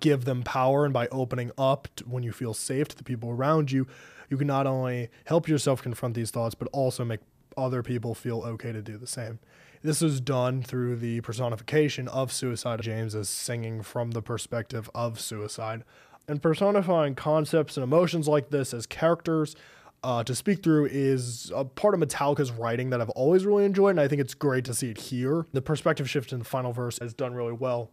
give 0.00 0.24
them 0.24 0.42
power. 0.42 0.84
And 0.84 0.92
by 0.92 1.06
opening 1.08 1.52
up 1.56 1.86
to, 1.94 2.04
when 2.04 2.24
you 2.24 2.32
feel 2.32 2.52
safe 2.52 2.88
to 2.88 2.96
the 2.96 3.04
people 3.04 3.30
around 3.30 3.70
you, 3.70 3.86
you 4.28 4.36
can 4.36 4.48
not 4.48 4.66
only 4.66 5.08
help 5.26 5.46
yourself 5.46 5.82
confront 5.82 6.16
these 6.16 6.32
thoughts, 6.32 6.56
but 6.56 6.66
also 6.72 7.04
make 7.04 7.20
other 7.56 7.80
people 7.84 8.12
feel 8.12 8.42
okay 8.42 8.72
to 8.72 8.82
do 8.82 8.98
the 8.98 9.06
same. 9.06 9.38
This 9.82 10.02
is 10.02 10.20
done 10.20 10.64
through 10.64 10.96
the 10.96 11.20
personification 11.20 12.08
of 12.08 12.32
suicide. 12.32 12.82
James 12.82 13.14
is 13.14 13.28
singing 13.28 13.82
from 13.82 14.10
the 14.10 14.20
perspective 14.20 14.90
of 14.96 15.20
suicide. 15.20 15.84
And 16.26 16.42
personifying 16.42 17.14
concepts 17.14 17.76
and 17.76 17.84
emotions 17.84 18.26
like 18.26 18.50
this 18.50 18.74
as 18.74 18.86
characters 18.86 19.54
uh, 20.02 20.24
to 20.24 20.34
speak 20.34 20.62
through 20.62 20.88
is 20.90 21.52
a 21.54 21.64
part 21.64 21.94
of 21.94 22.00
Metallica's 22.00 22.50
writing 22.50 22.90
that 22.90 23.00
I've 23.00 23.10
always 23.10 23.44
really 23.44 23.64
enjoyed, 23.64 23.90
and 23.90 24.00
I 24.00 24.08
think 24.08 24.20
it's 24.20 24.34
great 24.34 24.64
to 24.66 24.74
see 24.74 24.90
it 24.90 24.98
here. 24.98 25.46
The 25.52 25.62
perspective 25.62 26.08
shift 26.08 26.32
in 26.32 26.38
the 26.38 26.44
final 26.44 26.72
verse 26.72 26.98
has 27.00 27.12
done 27.12 27.34
really 27.34 27.52
well. 27.52 27.90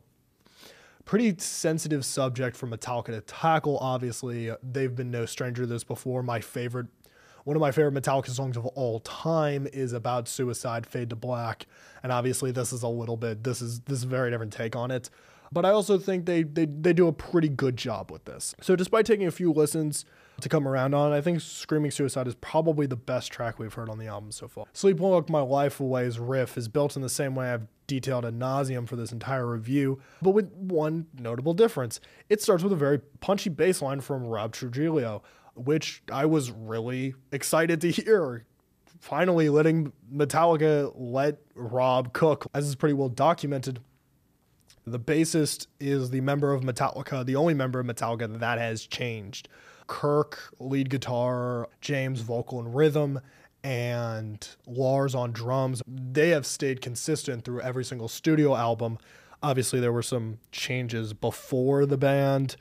Pretty 1.06 1.36
sensitive 1.38 2.06
subject 2.06 2.56
for 2.58 2.68
Metallica 2.68 3.08
to 3.08 3.22
tackle, 3.22 3.78
obviously. 3.80 4.52
They've 4.62 4.94
been 4.94 5.12
no 5.12 5.26
stranger 5.26 5.64
to 5.64 5.68
this 5.68 5.84
before. 5.84 6.24
My 6.24 6.40
favorite 6.40 6.88
one 7.46 7.56
of 7.56 7.62
my 7.62 7.72
favorite 7.72 7.94
Metallica 7.94 8.28
songs 8.28 8.58
of 8.58 8.66
all 8.66 9.00
time 9.00 9.70
is 9.72 9.94
about 9.94 10.28
suicide, 10.28 10.86
Fade 10.86 11.12
to 11.12 11.16
Black, 11.16 11.66
and 12.04 12.12
obviously 12.12 12.52
this 12.52 12.74
is 12.74 12.84
a 12.84 12.90
little 12.90 13.16
bit 13.16 13.44
this 13.46 13.62
is 13.62 13.80
this 13.82 14.00
is 14.00 14.04
a 14.04 14.08
very 14.08 14.30
different 14.32 14.52
take 14.52 14.76
on 14.76 14.92
it. 14.92 15.10
But 15.52 15.66
I 15.66 15.70
also 15.70 15.98
think 15.98 16.26
they 16.26 16.44
they 16.44 16.66
they 16.66 16.92
do 16.92 17.08
a 17.08 17.14
pretty 17.14 17.48
good 17.48 17.78
job 17.78 18.12
with 18.12 18.26
this. 18.26 18.54
So 18.62 18.76
despite 18.76 19.06
taking 19.06 19.28
a 19.28 19.32
few 19.32 19.54
listens 19.54 20.04
to 20.41 20.50
come 20.50 20.67
around 20.67 20.94
on, 20.94 21.12
I 21.12 21.22
think 21.22 21.41
Screaming 21.41 21.91
Suicide 21.91 22.27
is 22.27 22.36
probably 22.36 22.86
the 22.86 22.96
best 22.96 23.32
track 23.32 23.60
we've 23.60 23.74
heard 23.74 23.89
on 23.89 23.98
the 23.98 24.08
album 24.08 24.32
so 24.32 24.48
far. 24.48 24.65
Sleepwalk 24.74 25.29
My 25.29 25.41
Life 25.41 25.79
Away's 25.79 26.20
riff 26.20 26.58
is 26.58 26.67
built 26.67 26.96
in 26.96 27.01
the 27.01 27.10
same 27.10 27.36
way 27.36 27.51
I've 27.51 27.67
detailed 27.88 28.25
ad 28.25 28.38
nauseum 28.38 28.88
for 28.88 28.96
this 28.96 29.12
entire 29.12 29.48
review, 29.48 30.00
but 30.22 30.32
with 30.32 30.51
one 30.51 31.08
notable 31.17 31.53
difference. 31.53 32.00
It 32.29 32.41
starts 32.41 32.63
with 32.63 32.74
a 32.74 32.77
very 32.77 33.00
punchy 33.20 33.50
bass 33.50 33.82
line 33.82 34.01
from 34.01 34.25
Rob 34.25 34.53
Trujillo, 34.53 35.24
which 35.56 36.03
I 36.12 36.25
was 36.25 36.51
really 36.51 37.15
excited 37.32 37.82
to 37.82 37.91
hear. 37.91 38.46
Finally, 39.00 39.50
letting 39.50 39.94
Metallica 40.13 40.91
let 40.96 41.39
Rob 41.56 42.13
cook, 42.13 42.48
as 42.53 42.67
is 42.67 42.75
pretty 42.75 42.94
well 42.94 43.10
documented. 43.10 43.79
The 44.86 45.00
bassist 45.00 45.67
is 45.79 46.12
the 46.12 46.22
member 46.22 46.53
of 46.53 46.62
Metallica, 46.62 47.25
the 47.25 47.36
only 47.36 47.53
member 47.53 47.79
of 47.79 47.86
Metallica 47.86 48.39
that 48.39 48.58
has 48.58 48.86
changed. 48.86 49.50
Kirk, 49.88 50.53
lead 50.60 50.89
guitar, 50.89 51.67
James, 51.82 52.22
vocal 52.22 52.60
and 52.60 52.75
rhythm, 52.75 53.20
and 53.63 54.48
Lars 54.65 55.15
on 55.15 55.32
drums. 55.32 55.82
They 55.88 56.29
have 56.29 56.46
stayed 56.46 56.82
consistent 56.82 57.44
through 57.44 57.62
every 57.62 57.84
single 57.84 58.08
studio 58.08 58.56
album. 58.56 58.98
Obviously, 59.41 59.79
there 59.79 59.91
were 59.91 60.03
some 60.03 60.39
changes 60.51 61.13
before 61.13 61.86
the 61.86 61.98
band 61.98 62.56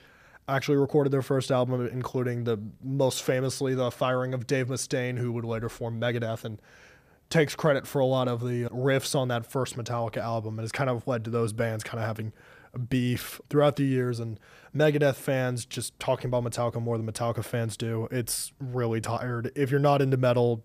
actually 0.49 0.77
recorded 0.77 1.13
their 1.13 1.23
first 1.23 1.51
album, 1.51 1.89
including 1.89 2.45
the 2.45 2.59
most 2.83 3.23
famously 3.23 3.75
the 3.75 3.91
firing 3.91 4.33
of 4.33 4.47
Dave 4.47 4.69
Mustaine, 4.69 5.19
who 5.19 5.33
would 5.33 5.45
later 5.45 5.69
form 5.69 6.01
Megadeth 6.01 6.45
and 6.45 6.61
takes 7.29 7.57
credit 7.57 7.87
for 7.87 7.99
a 7.99 8.07
lot 8.07 8.29
of 8.29 8.41
the 8.47 8.65
riffs 8.65 9.17
on 9.17 9.29
that 9.29 9.45
first 9.45 9.77
Metallica 9.77 10.19
album 10.19 10.59
and 10.59 10.61
has 10.61 10.73
kind 10.73 10.89
of 10.89 11.07
led 11.07 11.25
to 11.25 11.31
those 11.31 11.53
bands 11.53 11.83
kind 11.83 12.01
of 12.01 12.07
having 12.07 12.33
beef 12.89 13.41
throughout 13.49 13.77
the 13.77 13.85
years 13.85 14.21
and 14.21 14.39
Megadeth 14.77 15.17
fans 15.17 15.65
just 15.65 15.99
talking 15.99 16.29
about 16.29 16.45
Metallica 16.45 16.81
more 16.81 16.99
than 16.99 17.07
Metallica 17.07 17.45
fans 17.45 17.77
do. 17.77 18.09
It's 18.11 18.53
really 18.61 19.01
tired. 19.01 19.51
If 19.55 19.71
you're 19.71 19.81
not 19.81 20.03
into 20.03 20.17
metal, 20.17 20.65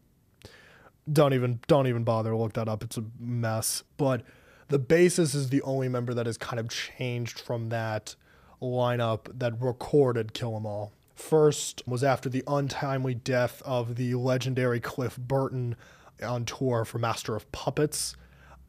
don't 1.12 1.34
even 1.34 1.60
don't 1.68 1.88
even 1.88 2.04
bother 2.04 2.32
to 2.32 2.38
look 2.38 2.54
that 2.54 2.68
up. 2.68 2.84
It's 2.84 2.98
a 2.98 3.06
mess. 3.20 3.84
But 3.98 4.24
the 4.68 4.80
bassist 4.80 5.36
is 5.36 5.50
the 5.50 5.62
only 5.64 5.90
member 5.90 6.14
that 6.14 6.26
has 6.26 6.38
kind 6.38 6.60
of 6.60 6.70
changed 6.70 7.40
from 7.40 7.70
that 7.70 8.16
lineup 8.62 9.28
that 9.38 9.60
recorded 9.60 10.34
Kill 10.34 10.56
'Em 10.56 10.66
All. 10.66 10.94
First 11.16 11.84
was 11.88 12.04
after 12.04 12.30
the 12.30 12.44
untimely 12.48 13.14
death 13.14 13.62
of 13.64 13.96
the 13.96 14.16
legendary 14.16 14.80
Cliff 14.80 15.18
Burton 15.18 15.76
on 16.24 16.46
tour 16.46 16.86
for 16.86 17.00
Master 17.00 17.36
of 17.36 17.52
Puppets. 17.52 18.16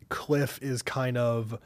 Cliff 0.09 0.59
is 0.63 0.83
kind 0.83 1.17
of 1.17 1.59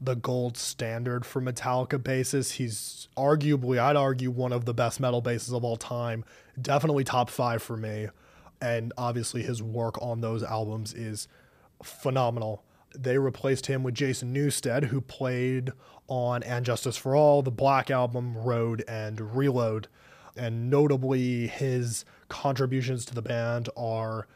the 0.00 0.16
gold 0.16 0.56
standard 0.56 1.26
for 1.26 1.42
Metallica 1.42 2.02
basses. 2.02 2.52
He's 2.52 3.08
arguably, 3.16 3.78
I'd 3.78 3.96
argue, 3.96 4.30
one 4.30 4.52
of 4.52 4.64
the 4.64 4.72
best 4.72 4.98
metal 4.98 5.20
basses 5.20 5.52
of 5.52 5.62
all 5.62 5.76
time. 5.76 6.24
Definitely 6.60 7.04
top 7.04 7.28
five 7.28 7.62
for 7.62 7.76
me. 7.76 8.08
And 8.62 8.92
obviously, 8.96 9.42
his 9.42 9.62
work 9.62 10.00
on 10.00 10.20
those 10.20 10.42
albums 10.42 10.94
is 10.94 11.28
phenomenal. 11.82 12.64
They 12.96 13.18
replaced 13.18 13.66
him 13.66 13.82
with 13.82 13.94
Jason 13.94 14.34
Newsted, 14.34 14.84
who 14.84 15.00
played 15.00 15.72
on 16.08 16.42
And 16.42 16.64
Justice 16.64 16.96
for 16.96 17.14
All, 17.14 17.42
the 17.42 17.50
Black 17.50 17.90
Album, 17.90 18.36
Load, 18.44 18.84
and 18.88 19.36
Reload. 19.36 19.88
And 20.36 20.70
notably, 20.70 21.46
his 21.46 22.04
contributions 22.28 23.04
to 23.06 23.14
the 23.14 23.22
band 23.22 23.68
are 23.76 24.26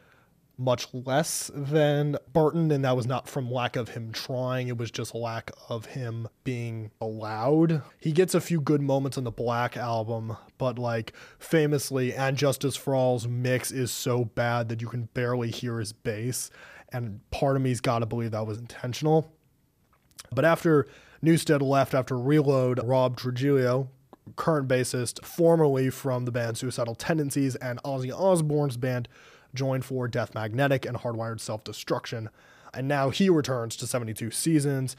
much 0.56 0.87
less 0.92 1.50
than 1.54 2.16
Burton, 2.32 2.70
and 2.70 2.84
that 2.84 2.96
was 2.96 3.06
not 3.06 3.28
from 3.28 3.50
lack 3.50 3.76
of 3.76 3.90
him 3.90 4.12
trying, 4.12 4.68
it 4.68 4.78
was 4.78 4.90
just 4.90 5.14
lack 5.14 5.50
of 5.68 5.87
him 5.87 6.28
being 6.44 6.90
allowed. 7.00 7.82
He 7.99 8.12
gets 8.12 8.34
a 8.34 8.40
few 8.40 8.61
good 8.61 8.80
moments 8.80 9.18
on 9.18 9.25
the 9.25 9.30
Black 9.30 9.76
album, 9.76 10.37
but 10.58 10.78
like 10.78 11.12
famously, 11.38 12.14
And 12.14 12.37
Justice 12.37 12.76
for 12.76 12.94
All's 12.94 13.26
mix 13.26 13.73
is 13.73 13.90
so 13.90 14.25
bad 14.25 14.68
that 14.68 14.80
you 14.80 14.88
can 14.88 15.08
barely 15.14 15.50
hear 15.50 15.78
his 15.78 15.92
bass, 15.92 16.50
and 16.92 17.20
part 17.30 17.56
of 17.56 17.62
me's 17.62 17.80
gotta 17.80 18.06
believe 18.06 18.30
that 18.30 18.46
was 18.46 18.58
intentional. 18.58 19.32
But 20.32 20.44
after 20.44 20.87
Newsted 21.23 21.62
left 21.62 21.94
after 21.94 22.18
Reload, 22.18 22.80
Rob 22.84 23.16
Trujillo, 23.16 23.88
current 24.37 24.68
bassist, 24.68 25.25
formerly 25.25 25.90
from 25.90 26.25
the 26.25 26.32
band 26.32 26.58
Suicidal 26.58 26.94
Tendencies 26.94 27.56
and 27.56 27.82
Ozzy 27.82 28.12
Osbourne's 28.12 28.76
band, 28.76 29.08
joined 29.54 29.84
for 29.84 30.08
Death 30.08 30.34
Magnetic 30.34 30.84
and 30.84 30.96
Hardwired 30.96 31.40
Self 31.40 31.64
Destruction. 31.64 32.28
And 32.73 32.88
now 32.88 33.11
he 33.11 33.28
returns 33.28 33.76
to 33.76 33.87
72 33.87 34.30
Seasons. 34.30 34.96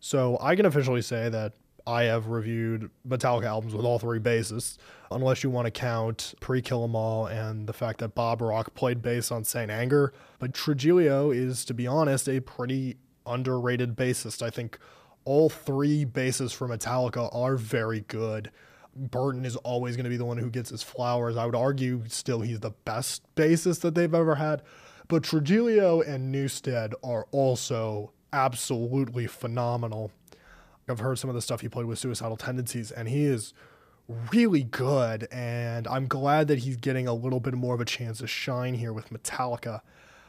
So 0.00 0.38
I 0.40 0.54
can 0.54 0.66
officially 0.66 1.02
say 1.02 1.28
that 1.28 1.54
I 1.86 2.02
have 2.02 2.26
reviewed 2.26 2.90
Metallica 3.08 3.44
albums 3.44 3.74
with 3.74 3.86
all 3.86 3.98
three 3.98 4.18
bassists, 4.18 4.76
unless 5.10 5.42
you 5.42 5.48
want 5.48 5.64
to 5.64 5.70
count 5.70 6.34
Pre 6.38 6.60
Kill 6.60 6.84
'Em 6.84 6.94
All 6.94 7.26
and 7.26 7.66
the 7.66 7.72
fact 7.72 8.00
that 8.00 8.14
Bob 8.14 8.42
Rock 8.42 8.74
played 8.74 9.00
bass 9.00 9.32
on 9.32 9.42
Saint 9.42 9.70
Anger. 9.70 10.12
But 10.38 10.52
Trujillo 10.52 11.30
is, 11.30 11.64
to 11.64 11.72
be 11.72 11.86
honest, 11.86 12.28
a 12.28 12.40
pretty 12.40 12.98
underrated 13.26 13.96
bassist. 13.96 14.42
I 14.42 14.50
think 14.50 14.78
all 15.24 15.48
three 15.48 16.04
basses 16.04 16.52
for 16.52 16.68
Metallica 16.68 17.34
are 17.34 17.56
very 17.56 18.00
good. 18.00 18.50
Burton 18.98 19.44
is 19.44 19.56
always 19.56 19.96
going 19.96 20.04
to 20.04 20.10
be 20.10 20.16
the 20.16 20.24
one 20.24 20.38
who 20.38 20.50
gets 20.50 20.70
his 20.70 20.82
flowers. 20.82 21.36
I 21.36 21.46
would 21.46 21.54
argue 21.54 22.02
still 22.08 22.40
he's 22.40 22.60
the 22.60 22.72
best 22.84 23.22
bassist 23.36 23.80
that 23.82 23.94
they've 23.94 24.12
ever 24.12 24.34
had. 24.34 24.62
But 25.06 25.22
Trujillo 25.22 26.02
and 26.02 26.34
Newsted 26.34 26.92
are 27.02 27.26
also 27.30 28.12
absolutely 28.32 29.26
phenomenal. 29.26 30.10
I've 30.88 30.98
heard 30.98 31.18
some 31.18 31.30
of 31.30 31.34
the 31.34 31.42
stuff 31.42 31.60
he 31.60 31.68
played 31.68 31.86
with 31.86 31.98
Suicidal 31.98 32.36
Tendencies, 32.36 32.90
and 32.90 33.08
he 33.08 33.24
is 33.24 33.54
really 34.32 34.64
good. 34.64 35.28
And 35.30 35.86
I'm 35.86 36.08
glad 36.08 36.48
that 36.48 36.60
he's 36.60 36.76
getting 36.76 37.06
a 37.06 37.14
little 37.14 37.40
bit 37.40 37.54
more 37.54 37.74
of 37.74 37.80
a 37.80 37.84
chance 37.84 38.18
to 38.18 38.26
shine 38.26 38.74
here 38.74 38.92
with 38.92 39.10
Metallica. 39.10 39.82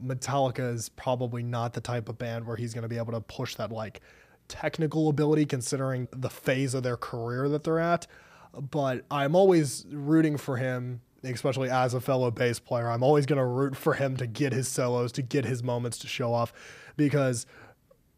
Metallica 0.03 0.73
is 0.73 0.89
probably 0.89 1.43
not 1.43 1.73
the 1.73 1.81
type 1.81 2.07
of 2.07 2.17
band 2.17 2.45
where 2.45 2.55
he's 2.55 2.73
going 2.73 2.83
to 2.83 2.89
be 2.89 2.97
able 2.97 3.13
to 3.13 3.21
push 3.21 3.55
that 3.55 3.71
like 3.71 4.01
technical 4.47 5.09
ability 5.09 5.45
considering 5.45 6.07
the 6.11 6.29
phase 6.29 6.73
of 6.73 6.83
their 6.83 6.97
career 6.97 7.49
that 7.49 7.63
they're 7.63 7.79
at 7.79 8.07
but 8.53 9.05
I'm 9.11 9.35
always 9.35 9.85
rooting 9.91 10.37
for 10.37 10.57
him, 10.57 11.01
especially 11.23 11.69
as 11.69 11.93
a 11.93 12.01
fellow 12.01 12.31
bass 12.31 12.59
player. 12.59 12.89
I'm 12.89 13.03
always 13.03 13.25
going 13.25 13.37
to 13.37 13.45
root 13.45 13.75
for 13.75 13.93
him 13.93 14.17
to 14.17 14.27
get 14.27 14.53
his 14.53 14.67
solos, 14.67 15.11
to 15.13 15.21
get 15.21 15.45
his 15.45 15.63
moments 15.63 15.97
to 15.99 16.07
show 16.07 16.33
off 16.33 16.53
because 16.97 17.45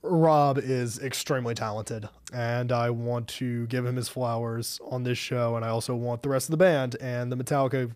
Rob 0.04 0.58
is 0.58 0.98
extremely 1.00 1.54
talented, 1.54 2.10
and 2.34 2.72
I 2.72 2.90
want 2.90 3.28
to 3.30 3.68
give 3.68 3.86
him 3.86 3.96
his 3.96 4.10
flowers 4.10 4.80
on 4.84 5.04
this 5.04 5.18
show. 5.18 5.56
And 5.56 5.64
I 5.64 5.70
also 5.70 5.96
want 5.96 6.24
the 6.24 6.30
rest 6.30 6.48
of 6.48 6.52
the 6.52 6.58
band 6.58 6.96
and 7.00 7.32
the 7.32 7.38
Metallica 7.38 7.92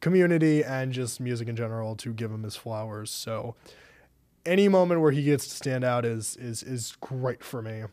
community 0.00 0.64
and 0.64 0.92
just 0.92 1.20
music 1.20 1.46
in 1.46 1.56
general 1.56 1.94
to 1.96 2.12
give 2.14 2.30
him 2.30 2.42
his 2.42 2.56
flowers. 2.56 3.10
So, 3.10 3.54
any 4.46 4.68
moment 4.68 5.02
where 5.02 5.12
he 5.12 5.22
gets 5.22 5.46
to 5.46 5.54
stand 5.54 5.84
out 5.84 6.06
is 6.06 6.36
is 6.36 6.62
is 6.62 6.96
great 7.00 7.44
for 7.44 7.60
me. 7.60 7.84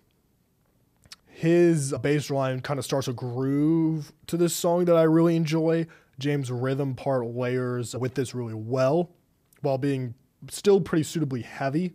His 1.38 1.94
bass 2.01 2.32
line 2.32 2.62
kind 2.62 2.79
of 2.79 2.84
starts 2.84 3.08
a 3.08 3.13
groove 3.13 4.12
to 4.25 4.38
this 4.38 4.56
song 4.56 4.86
that 4.86 4.96
I 4.96 5.03
really 5.03 5.36
enjoy. 5.36 5.86
James' 6.17 6.50
rhythm 6.50 6.96
part 6.96 7.27
layers 7.27 7.96
with 7.96 8.15
this 8.15 8.34
really 8.34 8.56
well, 8.56 9.12
while 9.62 9.77
being 9.77 10.15
still 10.50 10.82
pretty 10.82 11.03
suitably 11.03 11.44
heavy. 11.44 11.94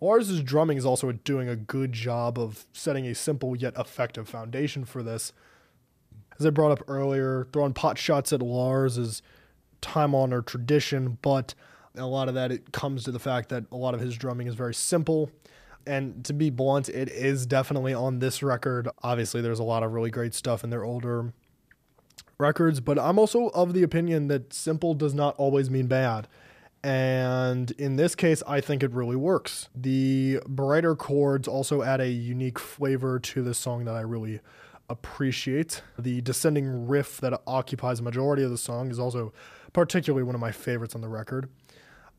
Lars' 0.00 0.42
drumming 0.42 0.78
is 0.78 0.86
also 0.86 1.12
doing 1.12 1.46
a 1.46 1.56
good 1.56 1.92
job 1.92 2.38
of 2.38 2.64
setting 2.72 3.06
a 3.06 3.14
simple 3.14 3.54
yet 3.54 3.74
effective 3.76 4.26
foundation 4.30 4.86
for 4.86 5.02
this. 5.02 5.34
As 6.38 6.46
I 6.46 6.48
brought 6.48 6.72
up 6.72 6.82
earlier, 6.88 7.48
throwing 7.52 7.74
pot 7.74 7.98
shots 7.98 8.32
at 8.32 8.40
Lars 8.40 8.96
is 8.96 9.20
time 9.82 10.14
honored 10.14 10.46
tradition, 10.46 11.18
but 11.20 11.54
a 11.96 12.06
lot 12.06 12.28
of 12.28 12.34
that 12.34 12.50
it 12.50 12.72
comes 12.72 13.04
to 13.04 13.12
the 13.12 13.18
fact 13.18 13.50
that 13.50 13.64
a 13.70 13.76
lot 13.76 13.92
of 13.92 14.00
his 14.00 14.16
drumming 14.16 14.46
is 14.46 14.54
very 14.54 14.72
simple. 14.72 15.30
And 15.86 16.24
to 16.24 16.32
be 16.32 16.50
blunt, 16.50 16.88
it 16.88 17.08
is 17.08 17.46
definitely 17.46 17.94
on 17.94 18.18
this 18.18 18.42
record. 18.42 18.88
Obviously, 19.02 19.40
there's 19.40 19.58
a 19.58 19.64
lot 19.64 19.82
of 19.82 19.92
really 19.92 20.10
great 20.10 20.34
stuff 20.34 20.62
in 20.62 20.70
their 20.70 20.84
older 20.84 21.32
records, 22.38 22.80
but 22.80 22.98
I'm 22.98 23.18
also 23.18 23.48
of 23.48 23.72
the 23.72 23.82
opinion 23.82 24.28
that 24.28 24.52
simple 24.52 24.94
does 24.94 25.14
not 25.14 25.34
always 25.36 25.70
mean 25.70 25.86
bad. 25.86 26.28
And 26.82 27.70
in 27.72 27.96
this 27.96 28.14
case, 28.14 28.42
I 28.46 28.60
think 28.60 28.82
it 28.82 28.92
really 28.92 29.16
works. 29.16 29.68
The 29.74 30.40
brighter 30.46 30.96
chords 30.96 31.46
also 31.46 31.82
add 31.82 32.00
a 32.00 32.08
unique 32.08 32.58
flavor 32.58 33.18
to 33.18 33.42
the 33.42 33.52
song 33.52 33.84
that 33.84 33.94
I 33.94 34.00
really 34.00 34.40
appreciate. 34.88 35.82
The 35.98 36.22
descending 36.22 36.88
riff 36.88 37.18
that 37.18 37.40
occupies 37.46 37.98
the 37.98 38.04
majority 38.04 38.42
of 38.42 38.50
the 38.50 38.58
song 38.58 38.90
is 38.90 38.98
also 38.98 39.32
particularly 39.72 40.24
one 40.24 40.34
of 40.34 40.40
my 40.40 40.52
favorites 40.52 40.94
on 40.94 41.00
the 41.02 41.08
record. 41.08 41.48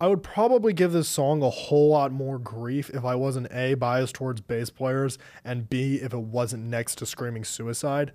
I 0.02 0.08
would 0.08 0.24
probably 0.24 0.74
give 0.74 0.94
this 0.94 1.08
song 1.08 1.44
a 1.44 1.52
whole 1.52 1.90
lot 1.90 2.12
more 2.12 2.40
grief 2.40 2.90
if 2.90 3.06
I 3.06 3.14
wasn't 3.14 3.52
A, 3.52 3.76
biased 3.76 4.16
towards 4.16 4.42
bass 4.42 4.72
players, 4.72 5.20
and 5.46 5.70
B, 5.70 5.98
if 5.98 6.12
it 6.12 6.22
wasn't 6.22 6.64
next 6.64 6.98
to 6.98 7.06
Screaming 7.06 7.44
Suicide 7.44 8.12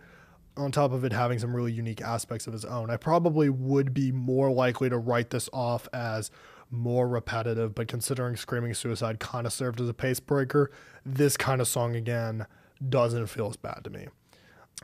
on 0.56 0.72
top 0.72 0.90
of 0.90 1.04
it 1.04 1.12
having 1.12 1.38
some 1.38 1.54
really 1.54 1.70
unique 1.70 2.00
aspects 2.02 2.48
of 2.48 2.52
his 2.52 2.64
own. 2.64 2.90
I 2.90 2.96
probably 2.96 3.48
would 3.48 3.94
be 3.94 4.10
more 4.10 4.50
likely 4.50 4.88
to 4.88 4.98
write 4.98 5.30
this 5.30 5.48
off 5.52 5.86
as 5.92 6.32
more 6.72 7.06
repetitive, 7.06 7.72
but 7.72 7.86
considering 7.86 8.34
Screaming 8.34 8.74
Suicide 8.74 9.20
kind 9.20 9.46
of 9.46 9.52
served 9.52 9.80
as 9.80 9.88
a 9.88 9.94
pace 9.94 10.18
breaker, 10.18 10.72
this 11.04 11.36
kind 11.36 11.60
of 11.60 11.68
song 11.68 11.94
again 11.94 12.46
doesn't 12.88 13.28
feel 13.28 13.46
as 13.46 13.56
bad 13.56 13.82
to 13.84 13.90
me. 13.90 14.08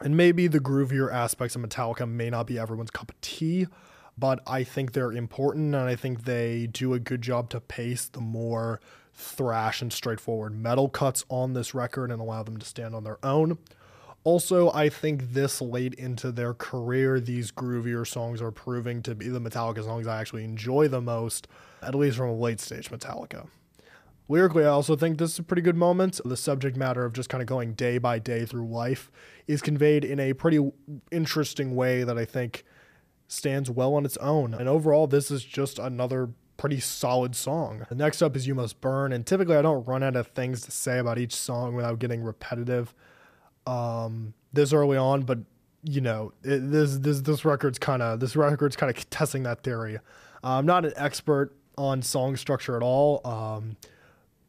And 0.00 0.16
maybe 0.16 0.46
the 0.46 0.60
groovier 0.60 1.12
aspects 1.12 1.56
of 1.56 1.62
Metallica 1.62 2.08
may 2.08 2.30
not 2.30 2.46
be 2.46 2.60
everyone's 2.60 2.92
cup 2.92 3.10
of 3.10 3.20
tea, 3.20 3.66
but 4.16 4.40
I 4.46 4.64
think 4.64 4.92
they're 4.92 5.12
important 5.12 5.74
and 5.74 5.84
I 5.84 5.96
think 5.96 6.24
they 6.24 6.66
do 6.66 6.94
a 6.94 6.98
good 6.98 7.22
job 7.22 7.50
to 7.50 7.60
pace 7.60 8.06
the 8.06 8.20
more 8.20 8.80
thrash 9.14 9.82
and 9.82 9.92
straightforward 9.92 10.54
metal 10.54 10.88
cuts 10.88 11.24
on 11.28 11.52
this 11.52 11.74
record 11.74 12.10
and 12.10 12.20
allow 12.20 12.42
them 12.42 12.56
to 12.58 12.66
stand 12.66 12.94
on 12.94 13.04
their 13.04 13.18
own. 13.24 13.58
Also, 14.24 14.70
I 14.70 14.88
think 14.88 15.32
this 15.32 15.60
late 15.60 15.94
into 15.94 16.30
their 16.30 16.54
career, 16.54 17.18
these 17.18 17.50
groovier 17.50 18.06
songs 18.06 18.40
are 18.40 18.52
proving 18.52 19.02
to 19.02 19.14
be 19.16 19.28
the 19.28 19.40
Metallica 19.40 19.82
songs 19.82 20.06
I 20.06 20.20
actually 20.20 20.44
enjoy 20.44 20.86
the 20.86 21.00
most, 21.00 21.48
at 21.82 21.94
least 21.94 22.18
from 22.18 22.28
a 22.28 22.34
late 22.34 22.60
stage 22.60 22.90
Metallica. 22.90 23.48
Lyrically, 24.28 24.64
I 24.64 24.68
also 24.68 24.94
think 24.94 25.18
this 25.18 25.32
is 25.32 25.38
a 25.40 25.42
pretty 25.42 25.62
good 25.62 25.76
moment. 25.76 26.20
The 26.24 26.36
subject 26.36 26.76
matter 26.76 27.04
of 27.04 27.12
just 27.12 27.28
kind 27.28 27.42
of 27.42 27.48
going 27.48 27.74
day 27.74 27.98
by 27.98 28.20
day 28.20 28.46
through 28.46 28.68
life 28.68 29.10
is 29.48 29.60
conveyed 29.60 30.04
in 30.04 30.20
a 30.20 30.32
pretty 30.32 30.70
interesting 31.10 31.74
way 31.74 32.04
that 32.04 32.16
I 32.16 32.24
think 32.24 32.64
stands 33.32 33.70
well 33.70 33.94
on 33.94 34.04
its 34.04 34.16
own. 34.18 34.54
And 34.54 34.68
overall, 34.68 35.06
this 35.06 35.30
is 35.30 35.42
just 35.44 35.78
another 35.78 36.30
pretty 36.56 36.80
solid 36.80 37.34
song. 37.34 37.86
The 37.88 37.94
next 37.94 38.22
up 38.22 38.36
is 38.36 38.46
You 38.46 38.54
Must 38.54 38.80
Burn, 38.80 39.12
and 39.12 39.26
typically 39.26 39.56
I 39.56 39.62
don't 39.62 39.84
run 39.84 40.02
out 40.02 40.16
of 40.16 40.28
things 40.28 40.60
to 40.62 40.70
say 40.70 40.98
about 40.98 41.18
each 41.18 41.34
song 41.34 41.74
without 41.74 41.98
getting 41.98 42.22
repetitive 42.22 42.94
um, 43.66 44.34
this 44.52 44.72
early 44.72 44.96
on, 44.96 45.22
but 45.22 45.38
you 45.84 46.00
know, 46.00 46.32
it, 46.44 46.58
this 46.70 46.98
this 46.98 47.20
this 47.22 47.44
record's 47.44 47.78
kind 47.78 48.02
of 48.02 48.20
this 48.20 48.36
record's 48.36 48.76
kind 48.76 48.96
of 48.96 49.10
testing 49.10 49.42
that 49.42 49.62
theory. 49.64 49.96
Uh, 49.96 50.00
I'm 50.58 50.66
not 50.66 50.84
an 50.84 50.92
expert 50.96 51.52
on 51.76 52.02
song 52.02 52.36
structure 52.36 52.76
at 52.76 52.82
all, 52.82 53.20
um, 53.26 53.76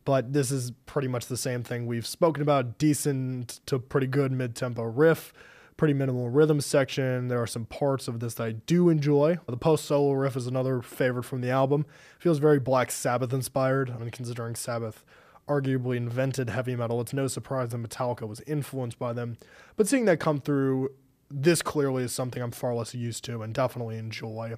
but 0.06 0.34
this 0.34 0.52
is 0.52 0.72
pretty 0.86 1.08
much 1.08 1.28
the 1.28 1.38
same 1.38 1.63
thing 1.63 1.88
we've 1.88 2.06
spoken 2.06 2.43
about. 2.43 2.78
Decent 2.78 3.62
to 3.65 3.80
pretty 3.80 4.08
good 4.08 4.32
mid-tempo 4.32 4.84
riff, 4.84 5.34
pretty 5.78 5.94
minimal 5.94 6.30
rhythm 6.30 6.62
section. 6.62 7.28
There 7.28 7.42
are 7.42 7.48
some 7.48 7.66
parts 7.66 8.08
of 8.08 8.20
this 8.20 8.36
that 8.36 8.44
I 8.44 8.52
do 8.52 8.90
enjoy. 8.90 9.38
The 9.48 9.58
post 9.58 9.86
solo 9.86 10.12
riff 10.14 10.36
is 10.36 10.48
another 10.48 10.82
favorite 10.82 11.24
from 11.24 11.42
the 11.42 11.50
album. 11.50 11.86
Feels 12.20 12.40
very 12.40 12.60
Black 12.60 12.92
Sabbath 12.92 13.34
inspired. 13.34 13.92
I 13.92 13.98
mean, 13.98 14.12
considering 14.12 14.56
Sabbath 14.56 15.04
arguably 15.48 15.98
invented 15.98 16.50
heavy 16.50 16.76
metal, 16.76 17.02
it's 17.02 17.14
no 17.14 17.28
surprise 17.28 17.70
that 17.70 17.82
Metallica 17.82 18.28
was 18.28 18.42
influenced 18.42 19.00
by 19.00 19.14
them. 19.14 19.38
But 19.76 19.88
seeing 19.88 20.06
that 20.06 20.20
come 20.20 20.40
through 20.40 20.92
this 21.30 21.62
clearly 21.62 22.04
is 22.04 22.14
something 22.14 22.42
I'm 22.42 22.52
far 22.52 22.76
less 22.76 22.94
used 22.94 23.24
to 23.26 23.42
and 23.42 23.54
definitely 23.54 23.98
enjoy. 23.98 24.56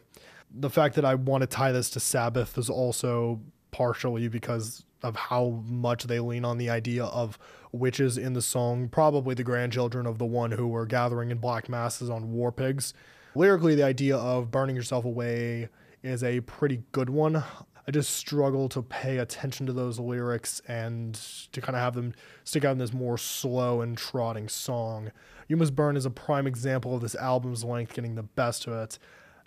The 0.54 0.69
fact 0.69 0.95
that 0.95 1.06
I 1.06 1.15
want 1.15 1.41
to 1.41 1.47
tie 1.47 1.71
this 1.71 1.89
to 1.91 1.99
Sabbath 1.99 2.58
is 2.58 2.69
also 2.69 3.41
partially 3.71 4.28
because 4.28 4.86
of 5.01 5.15
how 5.15 5.63
much 5.67 6.06
they 6.06 6.19
lean 6.19 6.45
on 6.45 6.58
the 6.58 6.69
idea 6.69 7.06
of 7.06 7.38
witches 7.77 8.17
in 8.17 8.33
the 8.33 8.41
song, 8.41 8.89
probably 8.89 9.35
the 9.35 9.43
grandchildren 9.43 10.05
of 10.05 10.17
the 10.17 10.25
one 10.25 10.51
who 10.51 10.67
were 10.67 10.85
gathering 10.85 11.31
in 11.31 11.38
black 11.38 11.69
masses 11.69 12.09
on 12.09 12.31
war 12.31 12.51
pigs. 12.51 12.93
Lyrically, 13.35 13.75
the 13.75 13.83
idea 13.83 14.15
of 14.15 14.51
burning 14.51 14.75
yourself 14.75 15.05
away 15.05 15.69
is 16.03 16.23
a 16.23 16.41
pretty 16.41 16.83
good 16.91 17.09
one. 17.09 17.43
I 17.88 17.91
just 17.91 18.15
struggle 18.15 18.67
to 18.69 18.81
pay 18.81 19.17
attention 19.17 19.67
to 19.67 19.73
those 19.73 19.99
lyrics 19.99 20.59
and 20.67 21.13
to 21.51 21.61
kind 21.61 21.75
of 21.75 21.81
have 21.81 21.93
them 21.93 22.13
stick 22.43 22.65
out 22.65 22.71
in 22.71 22.77
this 22.79 22.93
more 22.93 23.17
slow 23.17 23.81
and 23.81 23.95
trotting 23.95 24.49
song. 24.49 25.11
You 25.47 25.57
Must 25.57 25.75
Burn 25.75 25.95
is 25.95 26.05
a 26.05 26.09
prime 26.09 26.47
example 26.47 26.95
of 26.95 27.01
this 27.01 27.13
album's 27.15 27.63
length 27.63 27.93
getting 27.93 28.15
the 28.15 28.23
best 28.23 28.65
of 28.65 28.73
it. 28.73 28.97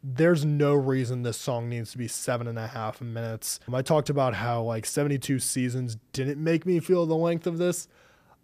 There's 0.04 0.44
no 0.44 0.74
reason 0.74 1.22
this 1.22 1.36
song 1.36 1.68
needs 1.68 1.90
to 1.92 1.98
be 1.98 2.06
seven 2.06 2.46
and 2.46 2.58
a 2.58 2.68
half 2.68 3.00
minutes. 3.00 3.58
I 3.72 3.82
talked 3.82 4.08
about 4.08 4.34
how 4.34 4.62
like 4.62 4.86
72 4.86 5.40
seasons 5.40 5.96
didn't 6.12 6.42
make 6.42 6.64
me 6.64 6.78
feel 6.78 7.06
the 7.06 7.16
length 7.16 7.48
of 7.48 7.58
this. 7.58 7.88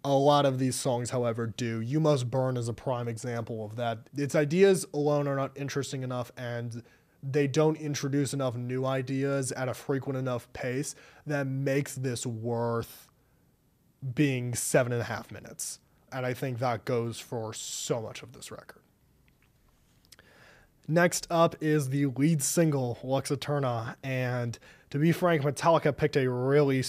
A 0.05 0.13
lot 0.13 0.45
of 0.45 0.59
these 0.59 0.75
songs, 0.75 1.09
however, 1.09 1.47
do. 1.47 1.81
You 1.81 1.99
Must 1.99 2.29
Burn 2.29 2.57
is 2.57 2.69
a 2.69 2.73
prime 2.73 3.07
example 3.07 3.65
of 3.65 3.75
that. 3.77 4.07
Its 4.15 4.35
ideas 4.35 4.85
alone 4.93 5.27
are 5.27 5.35
not 5.35 5.51
interesting 5.57 6.03
enough, 6.03 6.31
and 6.37 6.83
they 7.23 7.47
don't 7.47 7.75
introduce 7.77 8.31
enough 8.31 8.55
new 8.55 8.85
ideas 8.85 9.51
at 9.53 9.67
a 9.67 9.73
frequent 9.73 10.19
enough 10.19 10.47
pace 10.53 10.93
that 11.25 11.47
makes 11.47 11.95
this 11.95 12.23
worth 12.23 13.07
being 14.13 14.53
seven 14.53 14.91
and 14.93 15.01
a 15.01 15.05
half 15.05 15.31
minutes. 15.31 15.79
And 16.11 16.23
I 16.23 16.35
think 16.35 16.59
that 16.59 16.85
goes 16.85 17.19
for 17.19 17.51
so 17.51 17.99
much 17.99 18.21
of 18.21 18.33
this 18.33 18.51
record. 18.51 18.83
Next 20.87 21.25
up 21.31 21.55
is 21.61 21.89
the 21.89 22.05
lead 22.05 22.43
single, 22.43 22.99
Lux 23.03 23.31
Æterna. 23.31 23.95
And 24.03 24.59
to 24.91 24.99
be 24.99 25.11
frank, 25.11 25.41
Metallica 25.41 25.97
picked 25.97 26.15
a 26.15 26.29
really 26.29 26.83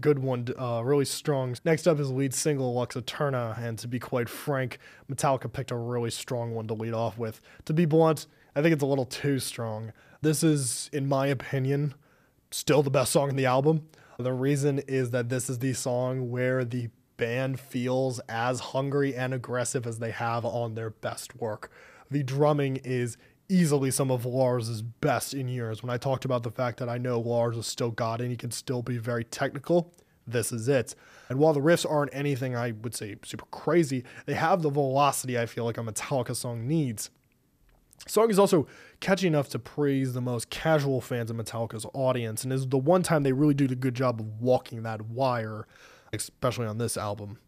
good 0.00 0.18
one, 0.18 0.48
uh, 0.58 0.82
really 0.84 1.04
strong. 1.04 1.56
Next 1.64 1.86
up 1.86 1.98
is 1.98 2.10
lead 2.10 2.34
single, 2.34 2.74
Lux 2.74 2.96
Æterna. 2.96 3.58
And 3.58 3.78
to 3.78 3.88
be 3.88 3.98
quite 3.98 4.28
frank, 4.28 4.78
Metallica 5.10 5.52
picked 5.52 5.70
a 5.70 5.76
really 5.76 6.10
strong 6.10 6.54
one 6.54 6.66
to 6.68 6.74
lead 6.74 6.94
off 6.94 7.18
with. 7.18 7.40
To 7.66 7.72
be 7.72 7.84
blunt, 7.84 8.26
I 8.54 8.62
think 8.62 8.72
it's 8.72 8.82
a 8.82 8.86
little 8.86 9.04
too 9.04 9.38
strong. 9.38 9.92
This 10.22 10.42
is, 10.42 10.88
in 10.92 11.08
my 11.08 11.26
opinion, 11.26 11.94
still 12.50 12.82
the 12.82 12.90
best 12.90 13.12
song 13.12 13.30
in 13.30 13.36
the 13.36 13.46
album. 13.46 13.88
The 14.18 14.32
reason 14.32 14.78
is 14.80 15.10
that 15.10 15.28
this 15.28 15.50
is 15.50 15.58
the 15.58 15.74
song 15.74 16.30
where 16.30 16.64
the 16.64 16.88
band 17.16 17.60
feels 17.60 18.18
as 18.28 18.60
hungry 18.60 19.14
and 19.14 19.34
aggressive 19.34 19.86
as 19.86 19.98
they 19.98 20.10
have 20.10 20.44
on 20.44 20.74
their 20.74 20.90
best 20.90 21.36
work. 21.36 21.70
The 22.10 22.22
drumming 22.22 22.76
is 22.76 23.16
easily 23.48 23.90
some 23.90 24.10
of 24.10 24.24
Lars's 24.24 24.82
best 24.82 25.34
in 25.34 25.48
years. 25.48 25.82
When 25.82 25.90
I 25.90 25.96
talked 25.96 26.24
about 26.24 26.42
the 26.42 26.50
fact 26.50 26.78
that 26.78 26.88
I 26.88 26.98
know 26.98 27.20
Lars 27.20 27.56
is 27.56 27.66
still 27.66 27.90
God 27.90 28.20
and 28.20 28.30
he 28.30 28.36
can 28.36 28.50
still 28.50 28.82
be 28.82 28.98
very 28.98 29.24
technical, 29.24 29.92
this 30.26 30.52
is 30.52 30.68
it. 30.68 30.94
And 31.28 31.38
while 31.38 31.52
the 31.52 31.60
riffs 31.60 31.88
aren't 31.88 32.14
anything 32.14 32.56
I 32.56 32.72
would 32.72 32.94
say 32.94 33.16
super 33.24 33.46
crazy, 33.46 34.04
they 34.26 34.34
have 34.34 34.62
the 34.62 34.70
velocity 34.70 35.38
I 35.38 35.46
feel 35.46 35.64
like 35.64 35.78
a 35.78 35.82
Metallica 35.82 36.34
song 36.34 36.66
needs. 36.66 37.10
Song 38.06 38.30
is 38.30 38.38
also 38.38 38.66
catchy 39.00 39.26
enough 39.26 39.48
to 39.50 39.58
praise 39.58 40.12
the 40.12 40.20
most 40.20 40.50
casual 40.50 41.00
fans 41.00 41.30
of 41.30 41.36
Metallica's 41.36 41.86
audience, 41.92 42.44
and 42.44 42.52
is 42.52 42.68
the 42.68 42.78
one 42.78 43.02
time 43.02 43.22
they 43.22 43.32
really 43.32 43.54
do 43.54 43.64
a 43.64 43.74
good 43.74 43.94
job 43.94 44.20
of 44.20 44.40
walking 44.40 44.82
that 44.82 45.02
wire, 45.02 45.66
especially 46.12 46.66
on 46.66 46.78
this 46.78 46.96
album. 46.96 47.38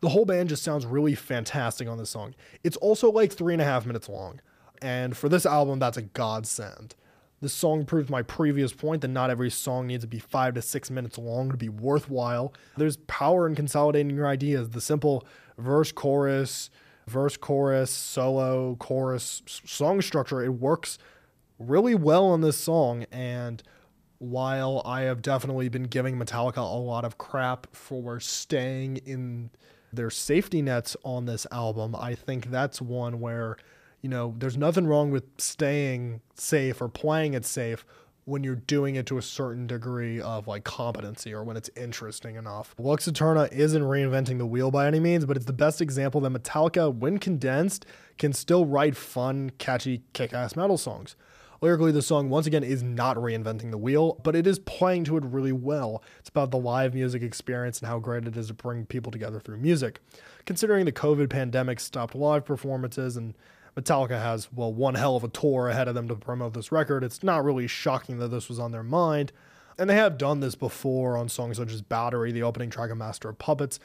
The 0.00 0.10
whole 0.10 0.24
band 0.24 0.48
just 0.48 0.62
sounds 0.62 0.86
really 0.86 1.14
fantastic 1.14 1.88
on 1.88 1.98
this 1.98 2.10
song. 2.10 2.34
It's 2.62 2.76
also 2.78 3.10
like 3.10 3.32
three 3.32 3.54
and 3.54 3.62
a 3.62 3.64
half 3.64 3.86
minutes 3.86 4.08
long, 4.08 4.40
and 4.82 5.16
for 5.16 5.28
this 5.28 5.46
album, 5.46 5.78
that's 5.78 5.96
a 5.96 6.02
godsend. 6.02 6.94
This 7.40 7.52
song 7.52 7.84
proves 7.84 8.08
my 8.08 8.22
previous 8.22 8.72
point 8.72 9.02
that 9.02 9.08
not 9.08 9.28
every 9.28 9.50
song 9.50 9.86
needs 9.86 10.04
to 10.04 10.08
be 10.08 10.18
five 10.18 10.54
to 10.54 10.62
six 10.62 10.90
minutes 10.90 11.18
long 11.18 11.50
to 11.50 11.56
be 11.56 11.68
worthwhile. 11.68 12.54
There's 12.78 12.96
power 12.96 13.46
in 13.46 13.54
consolidating 13.54 14.16
your 14.16 14.26
ideas. 14.26 14.70
The 14.70 14.80
simple 14.80 15.26
verse, 15.58 15.92
chorus, 15.92 16.70
verse, 17.06 17.36
chorus, 17.36 17.90
solo, 17.90 18.76
chorus, 18.76 19.42
song 19.46 20.00
structure, 20.00 20.42
it 20.42 20.54
works 20.54 20.98
really 21.58 21.94
well 21.94 22.26
on 22.26 22.40
this 22.40 22.56
song. 22.56 23.04
And 23.12 23.62
while 24.18 24.80
I 24.86 25.02
have 25.02 25.20
definitely 25.20 25.68
been 25.68 25.84
giving 25.84 26.18
Metallica 26.18 26.58
a 26.58 26.78
lot 26.78 27.04
of 27.04 27.18
crap 27.18 27.66
for 27.74 28.18
staying 28.18 28.98
in 28.98 29.50
their 29.92 30.10
safety 30.10 30.62
nets 30.62 30.96
on 31.04 31.26
this 31.26 31.46
album, 31.52 31.94
I 31.94 32.14
think 32.14 32.50
that's 32.50 32.80
one 32.80 33.20
where 33.20 33.58
you 34.02 34.08
know, 34.08 34.34
there's 34.38 34.56
nothing 34.56 34.86
wrong 34.86 35.10
with 35.10 35.24
staying 35.38 36.20
safe 36.34 36.80
or 36.80 36.88
playing 36.88 37.34
it 37.34 37.44
safe 37.44 37.84
when 38.26 38.42
you're 38.42 38.56
doing 38.56 38.96
it 38.96 39.06
to 39.06 39.18
a 39.18 39.22
certain 39.22 39.68
degree 39.68 40.20
of 40.20 40.48
like 40.48 40.64
competency 40.64 41.32
or 41.32 41.44
when 41.44 41.56
it's 41.56 41.70
interesting 41.76 42.34
enough. 42.34 42.74
Lux 42.76 43.08
Æterna 43.08 43.50
isn't 43.52 43.82
reinventing 43.82 44.38
the 44.38 44.46
wheel 44.46 44.72
by 44.72 44.86
any 44.88 44.98
means, 44.98 45.24
but 45.24 45.36
it's 45.36 45.46
the 45.46 45.52
best 45.52 45.80
example 45.80 46.20
that 46.20 46.32
Metallica, 46.32 46.92
when 46.92 47.18
condensed, 47.18 47.86
can 48.18 48.32
still 48.32 48.66
write 48.66 48.96
fun, 48.96 49.50
catchy, 49.58 50.02
kick 50.12 50.32
ass 50.32 50.56
metal 50.56 50.76
songs. 50.76 51.14
Lyrically, 51.60 51.92
the 51.92 52.02
song 52.02 52.28
once 52.28 52.46
again 52.46 52.64
is 52.64 52.82
not 52.82 53.16
reinventing 53.16 53.70
the 53.70 53.78
wheel, 53.78 54.20
but 54.22 54.36
it 54.36 54.46
is 54.46 54.58
playing 54.58 55.04
to 55.04 55.16
it 55.16 55.24
really 55.24 55.52
well. 55.52 56.02
It's 56.18 56.28
about 56.28 56.50
the 56.50 56.58
live 56.58 56.94
music 56.94 57.22
experience 57.22 57.78
and 57.78 57.88
how 57.88 57.98
great 57.98 58.26
it 58.26 58.36
is 58.36 58.48
to 58.48 58.54
bring 58.54 58.84
people 58.86 59.10
together 59.10 59.40
through 59.40 59.58
music. 59.58 60.00
Considering 60.44 60.84
the 60.84 60.92
COVID 60.92 61.30
pandemic 61.30 61.80
stopped 61.80 62.14
live 62.14 62.44
performances 62.44 63.16
and 63.16 63.34
Metallica 63.76 64.20
has, 64.20 64.50
well, 64.52 64.72
one 64.72 64.94
hell 64.94 65.16
of 65.16 65.24
a 65.24 65.28
tour 65.28 65.68
ahead 65.68 65.86
of 65.86 65.94
them 65.94 66.08
to 66.08 66.14
promote 66.14 66.54
this 66.54 66.72
record. 66.72 67.04
It's 67.04 67.22
not 67.22 67.44
really 67.44 67.66
shocking 67.66 68.18
that 68.18 68.28
this 68.28 68.48
was 68.48 68.58
on 68.58 68.72
their 68.72 68.82
mind. 68.82 69.32
And 69.78 69.90
they 69.90 69.96
have 69.96 70.16
done 70.16 70.40
this 70.40 70.54
before 70.54 71.18
on 71.18 71.28
songs 71.28 71.58
such 71.58 71.72
as 71.72 71.82
Battery, 71.82 72.32
the 72.32 72.42
opening 72.42 72.70
track 72.70 72.90
of 72.90 72.96
Master 72.96 73.28
of 73.28 73.38
Puppets. 73.38 73.78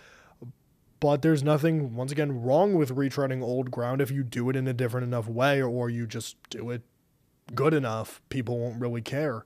But 1.01 1.21
there's 1.21 1.43
nothing, 1.43 1.95
once 1.95 2.11
again, 2.11 2.41
wrong 2.41 2.75
with 2.75 2.95
retreading 2.95 3.41
old 3.41 3.69
ground 3.69 3.99
if 4.01 4.11
you 4.11 4.23
do 4.23 4.49
it 4.49 4.55
in 4.55 4.67
a 4.67 4.73
different 4.73 5.05
enough 5.05 5.27
way 5.27 5.61
or 5.61 5.89
you 5.89 6.07
just 6.07 6.37
do 6.49 6.69
it 6.69 6.83
good 7.53 7.73
enough. 7.73 8.21
People 8.29 8.59
won't 8.59 8.79
really 8.79 9.01
care. 9.01 9.45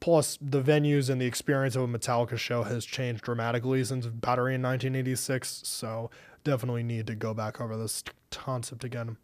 Plus, 0.00 0.38
the 0.40 0.60
venues 0.60 1.08
and 1.08 1.20
the 1.20 1.26
experience 1.26 1.76
of 1.76 1.82
a 1.82 1.88
Metallica 1.88 2.36
show 2.36 2.64
has 2.64 2.84
changed 2.84 3.24
dramatically 3.24 3.82
since 3.84 4.06
Battery 4.06 4.54
in 4.54 4.62
1986, 4.62 5.62
so 5.64 6.10
definitely 6.44 6.82
need 6.82 7.06
to 7.06 7.14
go 7.14 7.32
back 7.32 7.60
over 7.60 7.76
this 7.76 8.04
concept 8.30 8.84
again. 8.84 9.16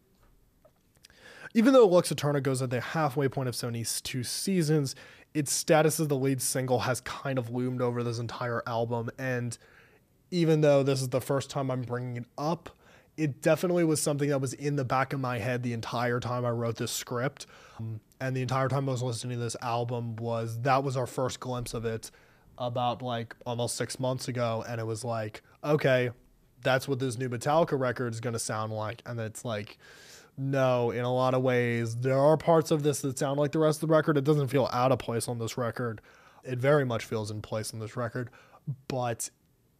Even 1.55 1.73
though 1.73 1.87
Lux 1.87 2.11
Æterna 2.11 2.43
goes 2.43 2.61
at 2.61 2.69
the 2.69 2.81
halfway 2.81 3.29
point 3.29 3.47
of 3.47 3.55
72 3.55 4.25
Seasons, 4.25 4.93
its 5.33 5.53
status 5.53 6.01
as 6.01 6.09
the 6.09 6.15
lead 6.17 6.41
single 6.41 6.79
has 6.79 6.99
kind 6.99 7.39
of 7.39 7.49
loomed 7.49 7.81
over 7.81 8.03
this 8.03 8.19
entire 8.19 8.61
album. 8.67 9.09
And 9.17 9.57
even 10.31 10.59
though 10.59 10.83
this 10.83 11.01
is 11.01 11.09
the 11.09 11.21
first 11.21 11.49
time 11.49 11.71
I'm 11.71 11.81
bringing 11.81 12.17
it 12.17 12.25
up, 12.37 12.71
it 13.15 13.41
definitely 13.41 13.85
was 13.85 14.01
something 14.01 14.27
that 14.27 14.41
was 14.41 14.51
in 14.51 14.75
the 14.75 14.83
back 14.83 15.13
of 15.13 15.21
my 15.21 15.39
head 15.39 15.63
the 15.63 15.71
entire 15.71 16.19
time 16.19 16.43
I 16.43 16.49
wrote 16.49 16.75
this 16.75 16.91
script. 16.91 17.45
Um, 17.79 18.01
and 18.19 18.35
the 18.35 18.41
entire 18.41 18.67
time 18.67 18.89
I 18.89 18.91
was 18.91 19.01
listening 19.01 19.37
to 19.37 19.43
this 19.43 19.55
album 19.61 20.17
was 20.17 20.59
that 20.63 20.83
was 20.83 20.97
our 20.97 21.07
first 21.07 21.39
glimpse 21.39 21.73
of 21.73 21.85
it 21.85 22.11
about 22.57 23.01
like 23.01 23.33
almost 23.45 23.77
six 23.77 23.97
months 23.97 24.27
ago. 24.27 24.65
And 24.67 24.81
it 24.81 24.85
was 24.85 25.05
like, 25.05 25.41
okay, 25.63 26.09
that's 26.63 26.85
what 26.85 26.99
this 26.99 27.17
new 27.17 27.29
Metallica 27.29 27.79
record 27.79 28.13
is 28.13 28.19
going 28.19 28.33
to 28.33 28.39
sound 28.39 28.73
like. 28.73 29.01
And 29.05 29.21
it's 29.21 29.45
like, 29.45 29.77
no, 30.37 30.91
in 30.91 31.03
a 31.03 31.13
lot 31.13 31.33
of 31.33 31.41
ways. 31.41 31.95
There 31.95 32.17
are 32.17 32.37
parts 32.37 32.71
of 32.71 32.83
this 32.83 33.01
that 33.01 33.17
sound 33.17 33.39
like 33.39 33.51
the 33.51 33.59
rest 33.59 33.81
of 33.81 33.89
the 33.89 33.93
record. 33.93 34.17
It 34.17 34.23
doesn't 34.23 34.47
feel 34.47 34.69
out 34.73 34.91
of 34.91 34.99
place 34.99 35.27
on 35.27 35.39
this 35.39 35.57
record. 35.57 36.01
It 36.43 36.59
very 36.59 36.85
much 36.85 37.05
feels 37.05 37.31
in 37.31 37.41
place 37.41 37.73
on 37.73 37.79
this 37.79 37.95
record, 37.95 38.29
but 38.87 39.29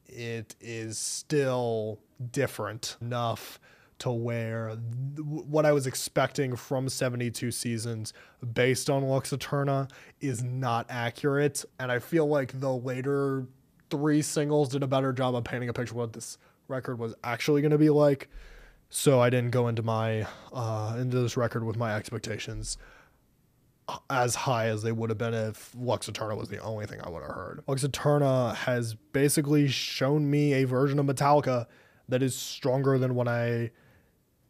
it 0.08 0.56
is 0.60 0.98
still 0.98 2.00
different 2.32 2.98
enough 3.02 3.60
to 3.98 4.12
where 4.12 4.78
th- 5.16 5.26
what 5.26 5.66
I 5.66 5.72
was 5.72 5.88
expecting 5.88 6.56
from 6.56 6.90
72 6.90 7.52
seasons 7.52 8.14
based 8.54 8.90
on 8.90 9.04
Lux 9.04 9.32
Æterna 9.32 9.90
is 10.20 10.44
not 10.44 10.86
accurate. 10.90 11.64
And 11.80 11.92
I 11.92 12.00
feel 12.00 12.28
like 12.28 12.60
the 12.60 12.74
later 12.74 13.46
three 13.90 14.22
singles 14.22 14.70
did 14.70 14.84
a 14.84 14.88
better 14.88 15.14
job 15.14 15.36
of 15.36 15.44
painting 15.44 15.70
a 15.70 15.74
picture 15.74 15.94
of 15.94 15.98
what 15.98 16.14
this 16.14 16.38
record 16.68 17.00
was 17.00 17.14
actually 17.24 17.62
going 17.62 17.72
to 17.72 17.78
be 17.78 17.90
like. 17.90 18.30
So 18.90 19.20
I 19.20 19.30
didn't 19.30 19.52
go 19.52 19.68
into 19.68 19.84
my 19.84 20.28
uh, 20.54 20.98
into 21.00 21.20
this 21.20 21.36
record 21.36 21.64
with 21.66 21.78
my 21.78 21.96
expectations 21.96 22.78
as 24.10 24.36
high 24.36 24.68
as 24.68 24.82
they 24.82 24.92
would 24.92 25.10
have 25.10 25.18
been 25.18 25.34
if 25.34 25.72
Lux 25.78 26.10
Æterna 26.10 26.38
was 26.38 26.50
the 26.50 26.60
only 26.60 26.86
thing 26.86 27.00
I 27.04 27.10
would 27.10 27.22
have 27.22 27.32
heard. 27.32 27.64
Lux 27.68 27.84
Æterna 27.84 28.56
has 28.56 28.96
basically 28.96 29.68
shown 29.68 30.30
me 30.30 30.54
a 30.54 30.64
version 30.66 30.98
of 31.00 31.06
Metallica 31.06 31.68
that 32.10 32.24
is 32.24 32.36
stronger 32.36 32.98
than 32.98 33.16
what 33.16 33.28
I 33.28 33.72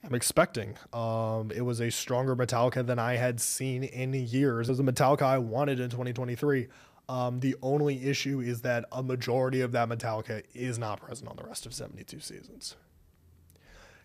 am 0.03 0.13
expecting. 0.13 0.77
Um, 0.93 1.51
it 1.53 1.61
was 1.61 1.81
a 1.81 1.89
stronger 1.89 2.35
Metallica 2.35 2.85
than 2.85 2.99
I 2.99 3.15
had 3.15 3.41
seen 3.41 3.83
in 3.83 4.13
years. 4.13 4.69
It 4.69 4.73
was 4.73 4.79
a 4.79 4.83
Metallica 4.83 5.23
I 5.23 5.37
wanted 5.37 5.79
in 5.79 5.89
2023. 5.89 6.67
Um, 7.07 7.39
the 7.39 7.55
only 7.61 8.05
issue 8.07 8.39
is 8.39 8.61
that 8.61 8.85
a 8.91 9.03
majority 9.03 9.61
of 9.61 9.71
that 9.73 9.89
Metallica 9.89 10.43
is 10.53 10.79
not 10.79 11.01
present 11.01 11.29
on 11.29 11.35
the 11.35 11.43
rest 11.43 11.65
of 11.65 11.73
72 11.73 12.19
seasons. 12.19 12.75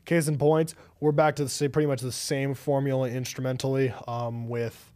Case 0.04 0.26
in 0.28 0.38
point, 0.38 0.74
we're 0.98 1.12
back 1.12 1.36
to 1.36 1.44
the 1.44 1.68
pretty 1.68 1.86
much 1.86 2.00
the 2.00 2.10
same 2.10 2.54
formula 2.54 3.08
instrumentally 3.08 3.92
um, 4.08 4.48
with 4.48 4.90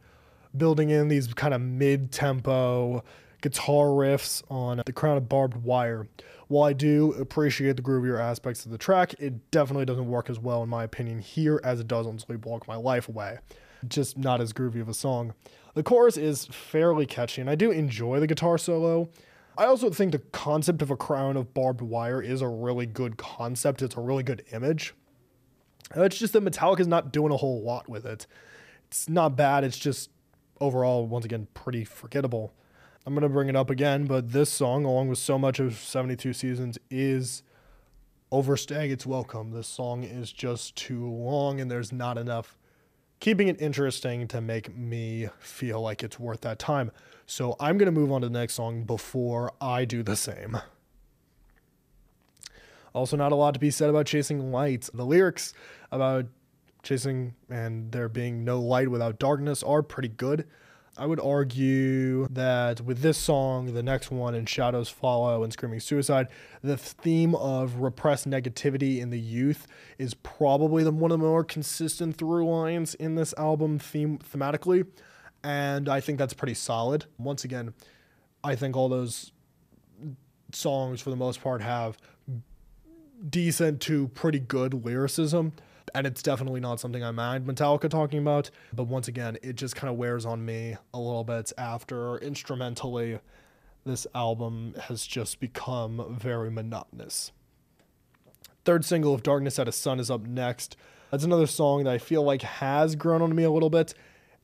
building 0.57 0.91
in 0.91 1.09
these 1.09 1.33
kind 1.35 1.55
of 1.55 1.61
mid-tempo 1.61 3.05
guitar 3.41 3.87
riffs 3.87 4.43
on 4.51 4.83
the 4.87 4.93
crown 4.93 5.17
of 5.17 5.29
barbed 5.29 5.63
wire. 5.63 6.09
While 6.49 6.65
I 6.65 6.73
do 6.73 7.13
appreciate 7.13 7.77
the 7.77 7.83
groovier 7.83 8.19
aspects 8.19 8.65
of 8.65 8.73
the 8.73 8.79
track, 8.79 9.15
it 9.19 9.51
definitely 9.51 9.85
doesn't 9.85 10.09
work 10.09 10.31
as 10.31 10.39
well 10.39 10.63
in 10.63 10.69
my 10.69 10.85
opinion 10.85 11.19
here 11.19 11.61
as 11.63 11.81
it 11.81 11.87
does 11.87 12.07
on 12.07 12.19
Sleepwalk 12.19 12.67
My 12.67 12.77
Life 12.77 13.09
Away. 13.09 13.39
Just 13.87 14.17
not 14.17 14.41
as 14.41 14.53
groovy 14.53 14.81
of 14.81 14.89
a 14.89 14.95
song. 14.95 15.35
The 15.75 15.83
chorus 15.83 16.17
is 16.17 16.47
fairly 16.47 17.05
catchy, 17.05 17.41
and 17.41 17.51
I 17.51 17.55
do 17.55 17.71
enjoy 17.71 18.21
the 18.21 18.27
guitar 18.27 18.57
solo. 18.59 19.11
I 19.57 19.67
also 19.67 19.91
think 19.91 20.13
the 20.13 20.19
concept 20.19 20.83
of 20.83 20.91
a 20.91 20.97
crown 20.97 21.37
of 21.37 21.55
barbed 21.55 21.81
wire 21.81 22.21
is 22.21 22.43
a 22.43 22.49
really 22.49 22.87
good 22.87 23.17
concept. 23.17 23.83
It's 23.83 23.97
a 23.97 24.01
really 24.01 24.25
good 24.25 24.43
image. 24.53 24.95
Uh, 25.97 26.03
it's 26.03 26.19
just 26.19 26.33
that 26.33 26.45
Metallica 26.45 26.81
is 26.81 26.89
not 26.89 27.13
doing 27.13 27.33
a 27.33 27.37
whole 27.37 27.63
lot 27.63 27.89
with 27.89 28.05
it. 28.05 28.27
It's 28.89 29.09
not 29.09 29.37
bad. 29.37 29.63
It's 29.63 29.79
just 29.79 30.11
overall, 30.61 31.07
once 31.07 31.25
again, 31.25 31.47
pretty 31.55 31.85
forgettable. 31.85 32.53
I'm 33.07 33.15
going 33.15 33.23
to 33.23 33.29
bring 33.29 33.49
it 33.49 33.57
up 33.57 33.71
again, 33.71 34.07
but 34.07 34.33
this 34.33 34.51
song, 34.51 34.85
along 34.85 35.09
with 35.09 35.19
so 35.19 35.39
much 35.39 35.61
of 35.61 35.77
72 35.77 36.33
Seasons, 36.33 36.79
is 36.91 37.43
overstaying 38.33 38.91
its 38.91 39.07
welcome. 39.07 39.53
This 39.53 39.69
song 39.69 40.03
is 40.03 40.33
just 40.33 40.75
too 40.75 41.07
long, 41.07 41.61
and 41.61 41.71
there's 41.71 41.93
not 41.93 42.19
enough 42.19 42.59
keeping 43.25 43.49
it 43.49 43.59
interesting 43.59 44.29
to 44.29 44.39
make 44.39 44.77
me 44.77 45.31
feel 45.39 45.81
like 45.81 46.03
it's 46.03 46.21
worth 46.21 46.43
that 46.43 46.59
time. 46.59 46.91
So 47.25 47.57
I'm 47.59 47.79
going 47.79 47.87
to 47.87 47.91
move 47.91 48.13
on 48.13 48.21
to 48.21 48.29
the 48.29 48.39
next 48.39 48.53
song 48.53 48.83
before 48.83 49.51
I 49.63 49.87
do 49.87 50.03
the 50.03 50.15
same. 50.15 50.59
Also, 52.93 53.17
not 53.17 53.33
a 53.33 53.35
lot 53.35 53.55
to 53.55 53.61
be 53.61 53.71
said 53.71 53.89
about 53.89 54.05
Chasing 54.05 54.53
Lights. 54.53 54.91
The 54.93 55.07
lyrics 55.07 55.55
about 55.91 56.27
chasing 56.83 57.33
and 57.49 57.91
there 57.93 58.11
being 58.11 58.45
no 58.45 58.61
light 58.61 58.91
without 58.91 59.19
darkness 59.19 59.63
are 59.63 59.83
pretty 59.83 60.09
good. 60.09 60.47
I 60.97 61.07
would 61.07 61.19
argue 61.19 62.29
that 62.29 62.81
with 62.81 63.01
this 63.01 63.19
song, 63.19 63.75
the 63.75 63.83
next 63.83 64.13
one, 64.13 64.35
and 64.35 64.49
Shadows 64.49 64.89
Follow 64.89 65.43
and 65.43 65.53
Screaming 65.53 65.81
Suicide, 65.81 66.29
the 66.63 66.77
theme 66.77 67.35
of 67.35 67.77
repressed 67.81 68.29
negativity 68.31 69.01
in 69.01 69.11
the 69.11 69.19
youth 69.19 69.67
is 69.99 70.15
probably 70.15 70.85
the, 70.85 70.93
one 70.93 71.11
of 71.11 71.19
the 71.19 71.27
more 71.27 71.43
consistent 71.43 72.17
through 72.17 72.49
lines 72.49 72.95
in 72.95 73.17
this 73.17 73.35
album 73.37 73.81
theme 73.81 74.19
thematically. 74.19 74.87
And 75.43 75.89
I 75.89 76.01
think 76.01 76.19
that's 76.19 76.33
pretty 76.33 76.55
solid. 76.55 77.07
Once 77.19 77.43
again, 77.43 77.75
I 78.45 78.55
think 78.55 78.77
all 78.77 78.89
those 78.89 79.33
songs, 80.53 81.01
for 81.01 81.11
the 81.11 81.17
most 81.17 81.43
part, 81.43 81.61
have 81.61 81.99
decent 83.29 83.81
to 83.83 84.09
pretty 84.09 84.39
good 84.39 84.85
lyricism. 84.85 85.55
And 85.95 86.09
it's 86.09 86.23
definitely 86.23 86.61
not 86.61 86.81
something 86.81 87.05
I 87.05 87.13
mind 87.13 87.47
Metallica 87.47 87.89
talking 87.89 88.19
about. 88.19 88.51
But 88.73 88.89
once 88.89 89.07
again, 89.07 89.39
it 89.43 89.55
just 89.55 89.77
kind 89.77 89.91
of 89.91 89.97
wears 89.97 90.27
on 90.27 90.45
me 90.45 90.77
a 90.93 90.99
little 90.99 91.23
bit 91.23 91.53
after 91.57 92.19
instrumentally, 92.19 93.21
this 93.85 94.07
album 94.15 94.75
has 94.89 95.07
just 95.07 95.39
become 95.39 96.17
very 96.19 96.51
monotonous. 96.51 97.31
Third 98.65 98.85
single 98.85 99.15
If 99.15 99.23
Darkness 99.23 99.59
Had 99.59 99.69
a 99.69 99.73
Son 99.73 100.01
is 100.01 100.11
up 100.11 100.27
next. 100.27 100.77
That's 101.11 101.23
another 101.23 101.47
song 101.47 101.85
that 101.85 101.93
I 101.93 101.99
feel 101.99 102.25
like 102.25 102.43
has 102.43 102.97
grown 102.97 103.23
on 103.23 103.35
me 103.35 103.45
a 103.45 103.51
little 103.51 103.71
bit. 103.71 103.95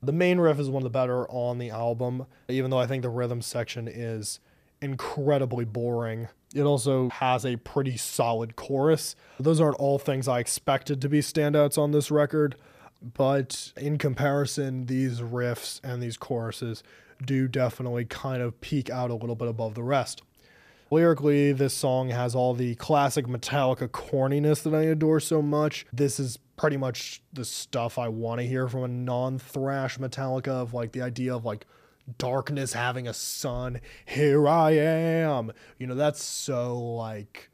The 0.03 0.13
main 0.13 0.39
riff 0.39 0.61
is 0.61 0.71
one 0.71 0.83
of 0.83 0.85
the 0.85 0.91
better 0.91 1.29
on 1.31 1.59
the 1.59 1.71
album, 1.71 2.27
even 2.49 2.71
though 2.71 2.79
I 2.79 2.87
think 2.87 3.03
the 3.03 3.09
rhythm 3.09 3.43
section 3.43 3.89
is 3.89 4.39
incredibly 4.81 5.65
boring. 5.65 6.29
It 6.55 6.63
also 6.63 7.09
has 7.11 7.47
a 7.47 7.57
pretty 7.57 7.97
solid 7.97 8.57
chorus. 8.57 9.15
Those 9.39 9.61
aren't 9.61 9.77
all 9.77 9.99
things 9.99 10.27
I 10.27 10.41
expected 10.41 11.01
to 11.03 11.09
be 11.09 11.21
standouts 11.21 11.79
on 11.79 11.93
this 11.93 12.11
record. 12.11 12.57
But 13.03 13.73
in 13.77 13.99
comparison, 13.99 14.87
these 14.87 15.21
riffs 15.21 15.81
and 15.83 16.03
these 16.03 16.17
choruses 16.17 16.83
do 17.25 17.49
definitely 17.49 18.05
kind 18.05 18.43
of 18.43 18.61
peak 18.61 18.91
out 18.91 19.11
a 19.11 19.15
little 19.15 19.37
bit 19.37 19.49
above 19.49 19.75
the 19.75 19.83
rest. 19.83 20.23
Lyrically, 20.91 21.53
this 21.53 21.73
song 21.73 22.09
has 22.09 22.35
all 22.35 22.53
the 22.53 22.75
classic 22.75 23.27
Metallica 23.27 23.89
corniness 23.89 24.63
that 24.65 24.75
I 24.75 24.83
adore 24.83 25.21
so 25.21 25.41
much. 25.41 25.87
This 25.93 26.19
is 26.19 26.39
pretty 26.57 26.77
much 26.77 27.23
the 27.33 27.45
stuff 27.45 27.97
I 27.97 28.09
want 28.09 28.41
to 28.41 28.47
hear 28.47 28.69
from 28.69 28.83
a 28.83 28.89
non 28.89 29.39
thrash 29.39 29.99
Metallica 29.99 30.49
of 30.49 30.75
like 30.75 30.93
the 30.93 31.03
idea 31.03 31.35
of 31.35 31.45
like 31.45 31.65
darkness 32.19 32.73
having 32.73 33.07
a 33.07 33.15
son. 33.15 33.81
Here 34.07 34.49
I 34.49 34.73
am. 34.73 35.53
You 35.79 35.87
know, 35.87 35.95
that's 35.95 36.23
so 36.23 36.79
like, 36.79 37.51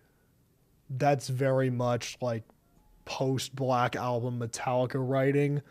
that's 0.88 1.28
very 1.28 1.70
much 1.70 2.16
like 2.20 2.44
post 3.04 3.54
Black 3.54 3.96
Album 3.96 4.40
Metallica 4.40 4.96
writing. 4.96 5.62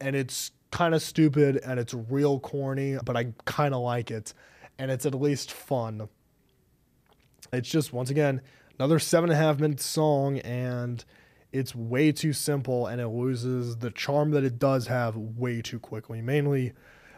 And 0.00 0.16
it's 0.16 0.52
kind 0.70 0.94
of 0.94 1.02
stupid 1.02 1.60
and 1.64 1.78
it's 1.80 1.94
real 1.94 2.40
corny, 2.40 2.96
but 3.04 3.16
I 3.16 3.32
kind 3.44 3.74
of 3.74 3.82
like 3.82 4.10
it. 4.10 4.32
And 4.78 4.90
it's 4.90 5.04
at 5.04 5.14
least 5.14 5.52
fun. 5.52 6.08
It's 7.52 7.68
just, 7.68 7.92
once 7.92 8.10
again, 8.10 8.40
another 8.78 8.98
seven 8.98 9.30
and 9.30 9.38
a 9.38 9.42
half 9.42 9.58
minute 9.58 9.80
song, 9.80 10.38
and 10.38 11.04
it's 11.52 11.74
way 11.74 12.12
too 12.12 12.32
simple 12.32 12.86
and 12.86 13.00
it 13.00 13.08
loses 13.08 13.78
the 13.78 13.90
charm 13.90 14.30
that 14.30 14.44
it 14.44 14.58
does 14.58 14.86
have 14.86 15.16
way 15.16 15.60
too 15.60 15.80
quickly. 15.80 16.22
Mainly 16.22 16.72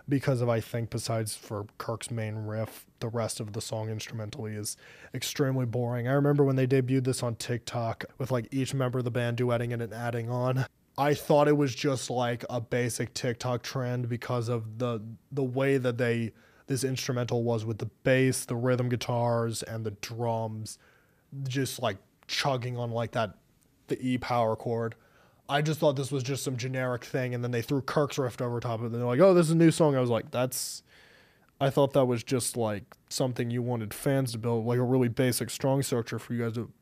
because 0.08 0.40
of, 0.40 0.48
I 0.48 0.60
think, 0.60 0.90
besides 0.90 1.34
for 1.36 1.66
Kirk's 1.78 2.10
main 2.10 2.36
riff, 2.36 2.86
the 3.00 3.08
rest 3.08 3.40
of 3.40 3.52
the 3.52 3.60
song 3.60 3.88
instrumentally 3.88 4.54
is 4.54 4.76
extremely 5.14 5.66
boring. 5.66 6.08
I 6.08 6.12
remember 6.12 6.44
when 6.44 6.56
they 6.56 6.66
debuted 6.66 7.04
this 7.04 7.22
on 7.22 7.36
TikTok 7.36 8.04
with 8.18 8.30
like 8.30 8.48
each 8.50 8.74
member 8.74 8.98
of 8.98 9.04
the 9.04 9.10
band 9.10 9.38
duetting 9.38 9.72
it 9.72 9.80
and 9.80 9.92
adding 9.92 10.30
on. 10.30 10.66
I 10.98 11.14
thought 11.14 11.48
it 11.48 11.56
was 11.56 11.74
just 11.74 12.10
like 12.10 12.44
a 12.50 12.60
basic 12.60 13.14
TikTok 13.14 13.62
trend 13.62 14.08
because 14.08 14.48
of 14.48 14.78
the 14.78 15.00
the 15.30 15.42
way 15.42 15.78
that 15.78 15.96
they 15.96 16.32
this 16.66 16.84
instrumental 16.84 17.42
was 17.42 17.64
with 17.64 17.78
the 17.78 17.90
bass, 18.04 18.44
the 18.44 18.56
rhythm 18.56 18.88
guitars, 18.88 19.62
and 19.62 19.84
the 19.84 19.90
drums, 19.92 20.78
just 21.44 21.80
like 21.80 21.96
chugging 22.26 22.76
on 22.76 22.90
like 22.90 23.12
that 23.12 23.34
the 23.88 23.98
E 24.06 24.18
power 24.18 24.54
chord. 24.54 24.94
I 25.48 25.62
just 25.62 25.80
thought 25.80 25.96
this 25.96 26.12
was 26.12 26.22
just 26.22 26.44
some 26.44 26.56
generic 26.56 27.04
thing, 27.04 27.34
and 27.34 27.42
then 27.42 27.50
they 27.50 27.62
threw 27.62 27.82
Kirk's 27.82 28.18
riff 28.18 28.40
over 28.40 28.60
top 28.60 28.80
of 28.80 28.84
it. 28.84 28.86
And 28.86 28.94
they're 28.96 29.06
like, 29.06 29.20
"Oh, 29.20 29.34
this 29.34 29.46
is 29.46 29.52
a 29.52 29.56
new 29.56 29.70
song." 29.70 29.96
I 29.96 30.00
was 30.00 30.10
like, 30.10 30.30
"That's." 30.30 30.82
I 31.60 31.70
thought 31.70 31.92
that 31.92 32.06
was 32.06 32.24
just 32.24 32.56
like 32.56 32.96
something 33.08 33.50
you 33.50 33.62
wanted 33.62 33.94
fans 33.94 34.32
to 34.32 34.38
build, 34.38 34.66
like 34.66 34.78
a 34.78 34.82
really 34.82 35.08
basic 35.08 35.48
strong 35.50 35.82
structure 35.82 36.18
for 36.18 36.34
you 36.34 36.42
guys 36.42 36.54
to 36.54 36.72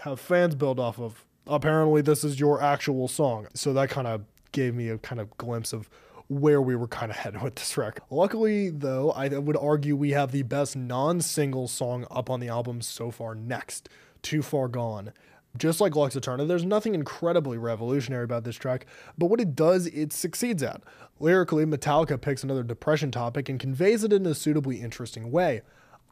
have 0.00 0.18
fans 0.18 0.54
build 0.54 0.80
off 0.80 0.98
of. 0.98 1.24
Apparently, 1.46 2.00
this 2.00 2.24
is 2.24 2.40
your 2.40 2.62
actual 2.62 3.06
song, 3.06 3.46
so 3.54 3.72
that 3.74 3.90
kind 3.90 4.06
of 4.06 4.24
gave 4.52 4.74
me 4.74 4.88
a 4.88 4.98
kind 4.98 5.20
of 5.20 5.36
glimpse 5.36 5.72
of 5.72 5.90
where 6.28 6.62
we 6.62 6.74
were 6.74 6.88
kind 6.88 7.10
of 7.10 7.18
headed 7.18 7.42
with 7.42 7.56
this 7.56 7.76
record. 7.76 8.02
Luckily, 8.10 8.70
though, 8.70 9.12
I 9.12 9.28
would 9.28 9.56
argue 9.56 9.96
we 9.96 10.12
have 10.12 10.32
the 10.32 10.42
best 10.42 10.76
non 10.76 11.20
single 11.20 11.68
song 11.68 12.06
up 12.10 12.30
on 12.30 12.40
the 12.40 12.48
album 12.48 12.80
so 12.80 13.10
far 13.10 13.34
next 13.34 13.88
Too 14.22 14.42
Far 14.42 14.68
Gone. 14.68 15.12
Just 15.56 15.80
like 15.80 15.94
Lux 15.94 16.16
Æterna, 16.16 16.48
there's 16.48 16.64
nothing 16.64 16.94
incredibly 16.94 17.58
revolutionary 17.58 18.24
about 18.24 18.42
this 18.42 18.56
track, 18.56 18.86
but 19.16 19.26
what 19.26 19.40
it 19.40 19.54
does, 19.54 19.86
it 19.86 20.12
succeeds 20.12 20.62
at. 20.62 20.82
Lyrically, 21.20 21.64
Metallica 21.64 22.20
picks 22.20 22.42
another 22.42 22.64
depression 22.64 23.12
topic 23.12 23.48
and 23.48 23.60
conveys 23.60 24.02
it 24.02 24.12
in 24.12 24.26
a 24.26 24.34
suitably 24.34 24.80
interesting 24.80 25.30
way. 25.30 25.62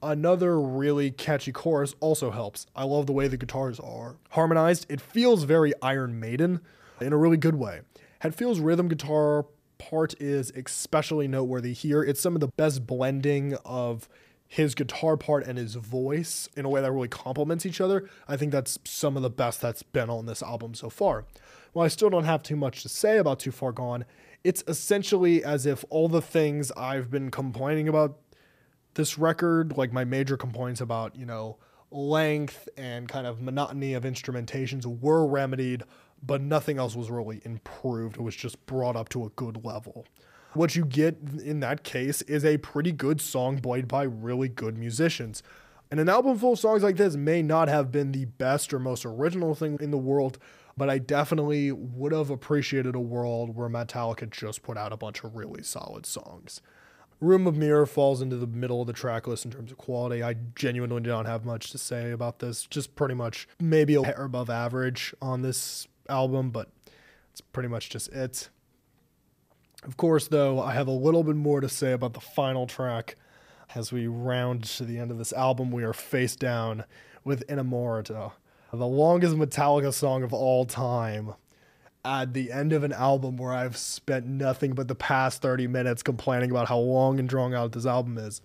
Another 0.00 0.60
really 0.60 1.10
catchy 1.10 1.52
chorus 1.52 1.94
also 2.00 2.30
helps. 2.30 2.66
I 2.74 2.84
love 2.84 3.06
the 3.06 3.12
way 3.12 3.28
the 3.28 3.36
guitars 3.36 3.80
are 3.80 4.16
harmonized. 4.30 4.86
It 4.88 5.00
feels 5.00 5.44
very 5.44 5.72
Iron 5.82 6.18
Maiden 6.20 6.60
in 7.00 7.12
a 7.12 7.16
really 7.16 7.36
good 7.36 7.56
way. 7.56 7.80
Hetfield's 8.20 8.60
rhythm 8.60 8.88
guitar 8.88 9.46
part 9.78 10.14
is 10.20 10.52
especially 10.54 11.26
noteworthy 11.26 11.72
here. 11.72 12.02
It's 12.02 12.20
some 12.20 12.34
of 12.34 12.40
the 12.40 12.48
best 12.48 12.86
blending 12.86 13.56
of 13.64 14.08
his 14.52 14.74
guitar 14.74 15.16
part 15.16 15.46
and 15.46 15.56
his 15.56 15.76
voice 15.76 16.46
in 16.54 16.66
a 16.66 16.68
way 16.68 16.82
that 16.82 16.92
really 16.92 17.08
complements 17.08 17.64
each 17.64 17.80
other. 17.80 18.06
I 18.28 18.36
think 18.36 18.52
that's 18.52 18.78
some 18.84 19.16
of 19.16 19.22
the 19.22 19.30
best 19.30 19.62
that's 19.62 19.82
been 19.82 20.10
on 20.10 20.26
this 20.26 20.42
album 20.42 20.74
so 20.74 20.90
far. 20.90 21.24
While 21.72 21.86
I 21.86 21.88
still 21.88 22.10
don't 22.10 22.24
have 22.24 22.42
too 22.42 22.54
much 22.54 22.82
to 22.82 22.90
say 22.90 23.16
about 23.16 23.40
Too 23.40 23.50
Far 23.50 23.72
Gone, 23.72 24.04
it's 24.44 24.62
essentially 24.68 25.42
as 25.42 25.64
if 25.64 25.86
all 25.88 26.06
the 26.06 26.20
things 26.20 26.70
I've 26.72 27.10
been 27.10 27.30
complaining 27.30 27.88
about 27.88 28.18
this 28.92 29.16
record, 29.16 29.78
like 29.78 29.90
my 29.90 30.04
major 30.04 30.36
complaints 30.36 30.82
about, 30.82 31.16
you 31.16 31.24
know, 31.24 31.56
length 31.90 32.68
and 32.76 33.08
kind 33.08 33.26
of 33.26 33.40
monotony 33.40 33.94
of 33.94 34.04
instrumentations, 34.04 34.84
were 34.84 35.26
remedied 35.26 35.84
but 36.22 36.40
nothing 36.40 36.78
else 36.78 36.94
was 36.94 37.10
really 37.10 37.40
improved. 37.44 38.16
It 38.16 38.22
was 38.22 38.36
just 38.36 38.64
brought 38.66 38.96
up 38.96 39.08
to 39.08 39.24
a 39.24 39.30
good 39.30 39.64
level. 39.64 40.06
What 40.54 40.76
you 40.76 40.84
get 40.84 41.16
in 41.42 41.60
that 41.60 41.82
case 41.82 42.20
is 42.22 42.44
a 42.44 42.58
pretty 42.58 42.92
good 42.92 43.20
song 43.20 43.58
played 43.60 43.88
by 43.88 44.02
really 44.02 44.48
good 44.48 44.76
musicians. 44.76 45.42
And 45.90 45.98
an 45.98 46.08
album 46.08 46.38
full 46.38 46.54
of 46.54 46.58
songs 46.58 46.82
like 46.82 46.96
this 46.96 47.16
may 47.16 47.42
not 47.42 47.68
have 47.68 47.90
been 47.90 48.12
the 48.12 48.26
best 48.26 48.72
or 48.72 48.78
most 48.78 49.04
original 49.04 49.54
thing 49.54 49.78
in 49.80 49.90
the 49.90 49.98
world, 49.98 50.38
but 50.76 50.90
I 50.90 50.98
definitely 50.98 51.72
would 51.72 52.12
have 52.12 52.30
appreciated 52.30 52.94
a 52.94 53.00
world 53.00 53.56
where 53.56 53.68
Metallica 53.68 54.30
just 54.30 54.62
put 54.62 54.76
out 54.76 54.92
a 54.92 54.96
bunch 54.96 55.22
of 55.24 55.36
really 55.36 55.62
solid 55.62 56.06
songs. 56.06 56.60
Room 57.20 57.46
of 57.46 57.56
Mirror 57.56 57.86
falls 57.86 58.20
into 58.20 58.36
the 58.36 58.46
middle 58.46 58.80
of 58.80 58.86
the 58.86 58.92
track 58.92 59.26
list 59.26 59.44
in 59.44 59.50
terms 59.50 59.70
of 59.70 59.78
quality. 59.78 60.22
I 60.22 60.34
genuinely 60.56 61.00
do 61.02 61.10
not 61.10 61.26
have 61.26 61.44
much 61.44 61.70
to 61.70 61.78
say 61.78 62.10
about 62.10 62.40
this. 62.40 62.66
Just 62.66 62.94
pretty 62.94 63.14
much 63.14 63.46
maybe 63.60 63.94
a 63.94 64.02
hair 64.02 64.24
above 64.24 64.50
average 64.50 65.14
on 65.22 65.42
this 65.42 65.86
album, 66.08 66.50
but 66.50 66.68
it's 67.30 67.40
pretty 67.40 67.68
much 67.68 67.90
just 67.90 68.08
it. 68.08 68.50
Of 69.84 69.96
course, 69.96 70.28
though, 70.28 70.60
I 70.60 70.72
have 70.74 70.86
a 70.86 70.92
little 70.92 71.24
bit 71.24 71.34
more 71.34 71.60
to 71.60 71.68
say 71.68 71.92
about 71.92 72.14
the 72.14 72.20
final 72.20 72.66
track. 72.66 73.16
As 73.74 73.90
we 73.90 74.06
round 74.06 74.64
to 74.64 74.84
the 74.84 74.98
end 74.98 75.10
of 75.10 75.18
this 75.18 75.32
album, 75.32 75.72
we 75.72 75.82
are 75.82 75.92
face 75.92 76.36
down 76.36 76.84
with 77.24 77.46
Inamorata, 77.48 78.32
the 78.72 78.86
longest 78.86 79.34
Metallica 79.34 79.92
song 79.92 80.22
of 80.22 80.32
all 80.32 80.66
time. 80.66 81.34
At 82.04 82.32
the 82.32 82.52
end 82.52 82.72
of 82.72 82.84
an 82.84 82.92
album 82.92 83.36
where 83.36 83.52
I've 83.52 83.76
spent 83.76 84.26
nothing 84.26 84.74
but 84.74 84.88
the 84.88 84.94
past 84.94 85.42
30 85.42 85.66
minutes 85.66 86.02
complaining 86.02 86.50
about 86.50 86.68
how 86.68 86.78
long 86.78 87.18
and 87.18 87.28
drawn 87.28 87.54
out 87.54 87.72
this 87.72 87.86
album 87.86 88.18
is. 88.18 88.40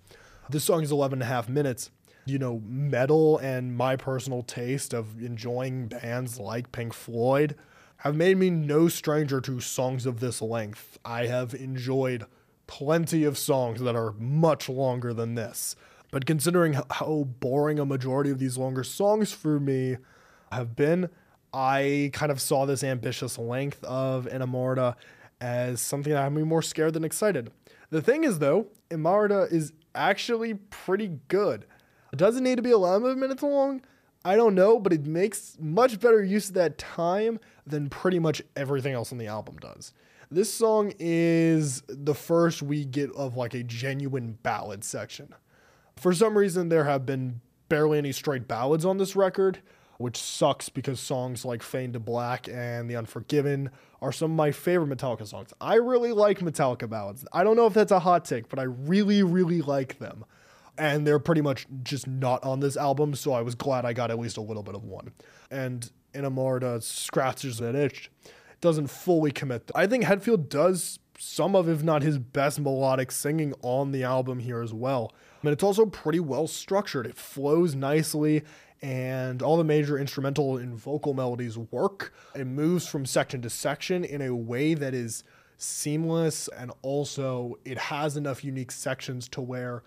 This 0.50 0.64
song 0.64 0.82
is 0.82 0.92
11 0.92 1.18
and 1.18 1.24
a 1.24 1.26
half 1.26 1.50
minutes, 1.50 1.92
you 2.26 2.40
know, 2.40 2.62
metal 2.66 3.38
and 3.38 3.76
my 3.76 3.96
personal 3.96 4.42
taste 4.44 4.94
of 4.94 5.22
enjoying 5.22 5.88
bands 5.88 6.40
like 6.40 6.72
Pink 6.72 6.94
Floyd 6.94 7.56
have 7.98 8.16
made 8.16 8.38
me 8.38 8.50
no 8.50 8.88
stranger 8.88 9.42
to 9.42 9.60
songs 9.60 10.06
of 10.06 10.20
this 10.20 10.42
length. 10.42 10.98
I 11.04 11.26
have 11.26 11.54
enjoyed 11.54 12.26
plenty 12.68 13.24
of 13.24 13.38
songs 13.38 13.82
that 13.82 13.96
are 13.96 14.14
much 14.20 14.70
longer 14.70 15.14
than 15.14 15.36
this. 15.36 15.76
But 16.12 16.26
considering 16.26 16.80
how 16.92 17.28
boring 17.40 17.80
a 17.80 17.86
majority 17.86 18.30
of 18.30 18.40
these 18.40 18.58
longer 18.58 18.84
songs 18.84 19.32
for 19.32 19.60
me 19.60 19.98
have 20.52 20.76
been, 20.76 21.10
I 21.54 22.12
kind 22.14 22.32
of 22.32 22.40
saw 22.40 22.66
this 22.66 22.84
ambitious 22.84 23.38
length 23.38 23.84
of 23.84 24.26
Inamorata 24.28 24.96
as 25.42 25.82
something 25.82 26.14
that 26.14 26.22
had 26.22 26.34
me 26.34 26.44
more 26.44 26.62
scared 26.62 26.94
than 26.94 27.04
excited. 27.04 27.52
The 27.90 28.02
thing 28.02 28.24
is, 28.24 28.40
though, 28.40 28.68
Inamorata 28.90 29.52
is 29.52 29.74
actually 29.96 30.56
pretty 30.56 31.20
good. 31.28 31.66
It 32.14 32.18
doesn't 32.18 32.44
need 32.44 32.56
to 32.56 32.62
be 32.62 32.72
11 32.72 33.20
minutes 33.20 33.44
long? 33.44 33.82
I 34.28 34.36
don't 34.36 34.56
know, 34.56 34.78
but 34.78 34.92
it 34.92 35.06
makes 35.06 35.56
much 35.58 36.02
better 36.02 36.22
use 36.22 36.50
of 36.50 36.56
that 36.56 36.78
time 36.78 37.40
than 37.66 37.90
pretty 37.90 38.20
much 38.20 38.42
everything 38.58 38.94
else 38.94 39.14
on 39.14 39.20
the 39.20 39.28
album 39.28 39.56
does. 39.56 39.94
This 40.30 40.54
song 40.54 40.92
is 41.00 41.82
the 41.88 42.14
first 42.14 42.62
we 42.62 42.84
get 42.84 43.10
of 43.14 43.38
like 43.38 43.54
a 43.54 43.64
genuine 43.64 44.38
ballad 44.44 44.84
section. 44.84 45.34
For 45.96 46.14
some 46.14 46.38
reason, 46.38 46.68
there 46.68 46.84
have 46.84 47.06
been 47.06 47.40
barely 47.70 48.00
any 48.00 48.12
straight 48.12 48.50
ballads 48.50 48.84
on 48.84 48.98
this 48.98 49.16
record, 49.16 49.60
which 49.98 50.18
sucks 50.18 50.68
because 50.68 51.00
songs 51.00 51.46
like 51.46 51.64
Fade 51.64 51.94
to 51.94 52.00
Black 52.02 52.50
and 52.50 52.90
The 52.90 52.98
Unforgiven 52.98 53.70
are 54.02 54.12
some 54.12 54.32
of 54.32 54.36
my 54.36 54.52
favorite 54.52 54.90
Metallica 54.90 55.26
songs. 55.26 55.54
I 55.62 55.76
really 55.76 56.12
like 56.12 56.40
Metallica 56.40 56.90
ballads. 56.90 57.26
I 57.32 57.46
don't 57.46 57.56
know 57.56 57.66
if 57.66 57.74
that's 57.74 57.94
a 57.94 58.00
hot 58.00 58.26
take, 58.26 58.50
but 58.50 58.60
I 58.60 58.64
really, 58.64 59.24
really 59.24 59.62
like 59.62 60.00
them 60.00 60.26
and 60.78 61.06
they're 61.06 61.20
pretty 61.20 61.42
much 61.42 61.68
just 61.84 62.08
not 62.08 62.44
on 62.44 62.60
this 62.60 62.78
album. 62.78 63.16
So 63.16 63.34
I 63.34 63.42
was 63.42 63.56
glad 63.56 63.86
I 63.86 63.94
got 63.94 64.12
at 64.12 64.20
least 64.20 64.38
a 64.38 64.42
little 64.42 64.64
bit 64.64 64.76
of 64.76 64.84
one. 64.84 65.12
And 65.50 65.90
Inamorata 66.14 66.82
scratches 66.82 67.58
that 67.58 67.76
itch. 67.76 68.12
Doesn't 68.60 68.88
fully 68.88 69.32
commit. 69.32 69.70
I 69.76 69.86
think 69.86 70.04
Hetfield 70.04 70.50
does 70.50 71.00
some 71.20 71.56
of, 71.56 71.68
if 71.68 71.84
not 71.84 72.02
his 72.02 72.18
best 72.18 72.60
melodic 72.60 73.12
singing 73.12 73.54
on 73.62 73.92
the 73.92 74.04
album 74.04 74.40
here 74.40 74.62
as 74.62 74.74
well. 74.74 75.14
But 75.44 75.54
it's 75.54 75.64
also 75.64 75.86
pretty 75.86 76.20
well 76.20 76.48
structured. 76.48 77.06
It 77.06 77.18
flows 77.18 77.76
nicely 77.76 78.44
and 78.82 79.42
all 79.42 79.58
the 79.58 79.64
major 79.64 79.98
instrumental 79.98 80.58
and 80.58 80.76
vocal 80.76 81.14
melodies 81.14 81.58
work. 81.58 82.14
It 82.36 82.46
moves 82.46 82.88
from 82.88 83.06
section 83.06 83.42
to 83.42 83.50
section 83.50 84.04
in 84.04 84.22
a 84.22 84.36
way 84.36 84.74
that 84.74 84.94
is 84.94 85.24
seamless 85.58 86.48
and 86.50 86.72
also 86.84 87.58
it 87.66 87.78
has 87.78 88.16
enough 88.16 88.44
unique 88.44 88.72
sections 88.72 89.28
to 89.28 89.42
where 89.42 89.84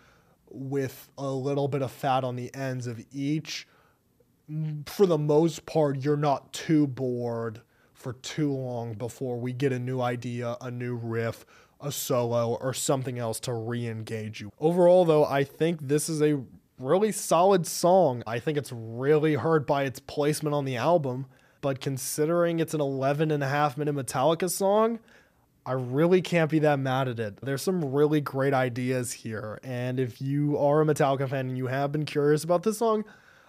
with 0.51 1.09
a 1.17 1.31
little 1.31 1.69
bit 1.69 1.83
of 1.83 1.91
fat 1.91 2.25
on 2.25 2.37
the 2.37 2.55
ends 2.55 2.87
of 2.87 3.05
each. 3.13 3.67
For 4.87 5.07
the 5.07 5.19
most 5.19 5.65
part, 5.67 6.05
you're 6.05 6.17
not 6.17 6.53
too 6.53 6.87
bored 6.87 7.61
for 7.95 8.15
too 8.15 8.53
long 8.53 8.95
before 8.95 9.39
we 9.39 9.53
get 9.53 9.73
a 9.73 9.79
new 9.79 10.01
idea, 10.01 10.57
a 10.61 10.71
new 10.71 10.95
riff, 10.95 11.45
a 11.81 11.93
solo, 11.93 12.55
or 12.55 12.75
something 12.75 13.19
else 13.19 13.39
to 13.41 13.53
re 13.53 13.87
engage 13.87 14.41
you. 14.41 14.51
Overall, 14.59 15.05
though, 15.05 15.25
I 15.25 15.45
think 15.45 15.87
this 15.87 16.09
is 16.09 16.23
a 16.23 16.43
really 16.79 17.13
solid 17.13 17.67
song. 17.67 18.23
I 18.27 18.39
think 18.39 18.59
it's 18.59 18.73
really 18.73 19.35
hurt 19.35 19.67
by 19.67 19.85
its 19.85 20.01
placement 20.01 20.55
on 20.55 20.65
the 20.65 20.77
album, 20.77 21.27
but 21.61 21.81
considering 21.81 22.59
it's 22.59 22.75
an 22.75 22.81
11 22.81 23.31
and 23.31 23.45
a 23.45 23.49
half 23.49 23.77
minute 23.77 23.95
Metallica 23.95 24.51
song, 24.51 24.99
I 25.67 25.73
really 25.73 26.23
can't 26.23 26.51
be 26.51 26.59
that 26.61 26.79
mad 26.79 27.09
at 27.09 27.21
it. 27.21 27.39
There's 27.43 27.63
some 27.63 27.93
really 27.93 28.21
great 28.21 28.55
ideas 28.55 29.13
here, 29.13 29.61
and 29.63 30.01
if 30.01 30.21
you 30.21 30.57
are 30.59 30.81
a 30.81 30.85
Metallica 30.85 31.29
fan 31.29 31.49
and 31.49 31.59
you 31.59 31.67
have 31.67 31.93
been 31.93 32.07
curious 32.07 32.45
about 32.45 32.63
this 32.63 32.79
song, 32.79 33.05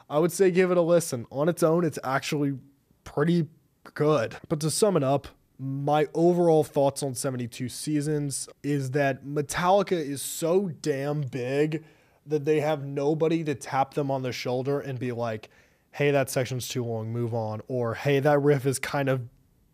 I 0.10 0.20
would 0.20 0.32
say 0.32 0.52
give 0.52 0.72
it 0.72 0.78
a 0.78 0.82
listen. 0.82 1.26
On 1.32 1.48
its 1.48 1.64
own, 1.64 1.86
it's 1.86 2.00
actually 2.04 2.58
pretty 3.04 3.48
good. 3.94 4.36
But 4.50 4.60
to 4.60 4.70
sum 4.70 4.98
it 4.98 5.04
up, 5.04 5.30
my 5.58 6.08
overall 6.14 6.64
thoughts 6.64 7.04
on 7.04 7.14
72 7.14 7.70
Seasons 7.70 8.50
is 8.64 8.92
that 8.92 9.24
Metallica 9.26 9.94
is 9.94 10.22
so 10.22 10.72
damn 10.82 11.22
big 11.22 11.84
that 12.26 12.46
they 12.46 12.60
have 12.60 12.84
nobody 12.84 13.44
to 13.44 13.56
tap 13.56 13.94
them 13.94 14.12
on 14.12 14.22
the 14.22 14.32
shoulder 14.32 14.80
and 14.80 15.00
be 15.00 15.12
like, 15.12 15.50
hey, 15.92 16.12
that 16.12 16.30
section's 16.30 16.68
too 16.68 16.84
long, 16.84 17.12
move 17.14 17.34
on. 17.34 17.62
Or 17.68 17.94
hey, 17.94 18.20
that 18.20 18.40
riff 18.40 18.66
is 18.66 18.80
kind 18.80 19.08
of 19.08 19.22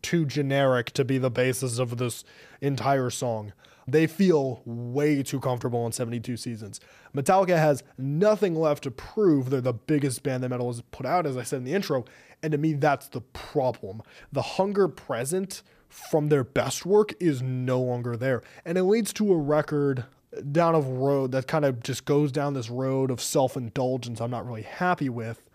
too 0.02 0.24
generic 0.24 0.90
to 0.92 1.04
be 1.04 1.18
the 1.18 1.30
basis 1.30 1.78
of 1.78 1.98
this 1.98 2.24
entire 2.60 3.10
song. 3.10 3.52
They 3.86 4.06
feel 4.06 4.60
way 4.66 5.22
too 5.22 5.40
comfortable 5.40 5.80
on 5.80 5.92
72 5.92 6.36
seasons. 6.36 6.78
Metallica 7.16 7.56
has 7.56 7.82
nothing 7.96 8.54
left 8.54 8.82
to 8.82 8.90
prove 8.90 9.48
they're 9.48 9.62
the 9.62 9.72
biggest 9.72 10.22
band 10.22 10.42
that 10.42 10.50
metal 10.50 10.66
has 10.66 10.82
put 10.90 11.06
out, 11.06 11.24
as 11.24 11.38
I 11.38 11.42
said 11.42 11.58
in 11.58 11.64
the 11.64 11.72
intro. 11.72 12.04
And 12.42 12.52
to 12.52 12.58
me, 12.58 12.74
that's 12.74 13.08
the 13.08 13.22
problem. 13.22 14.02
The 14.30 14.42
hunger 14.42 14.88
present 14.88 15.62
from 15.88 16.28
their 16.28 16.44
best 16.44 16.84
work 16.84 17.14
is 17.18 17.40
no 17.40 17.80
longer 17.80 18.14
there. 18.14 18.42
And 18.66 18.76
it 18.76 18.84
leads 18.84 19.12
to 19.14 19.32
a 19.32 19.38
record 19.38 20.04
down 20.52 20.74
a 20.74 20.80
road 20.80 21.32
that 21.32 21.46
kind 21.46 21.64
of 21.64 21.82
just 21.82 22.04
goes 22.04 22.30
down 22.30 22.52
this 22.52 22.68
road 22.68 23.10
of 23.10 23.20
self 23.20 23.56
indulgence 23.56 24.20
I'm 24.20 24.30
not 24.30 24.46
really 24.46 24.62
happy 24.62 25.08
with. 25.08 25.47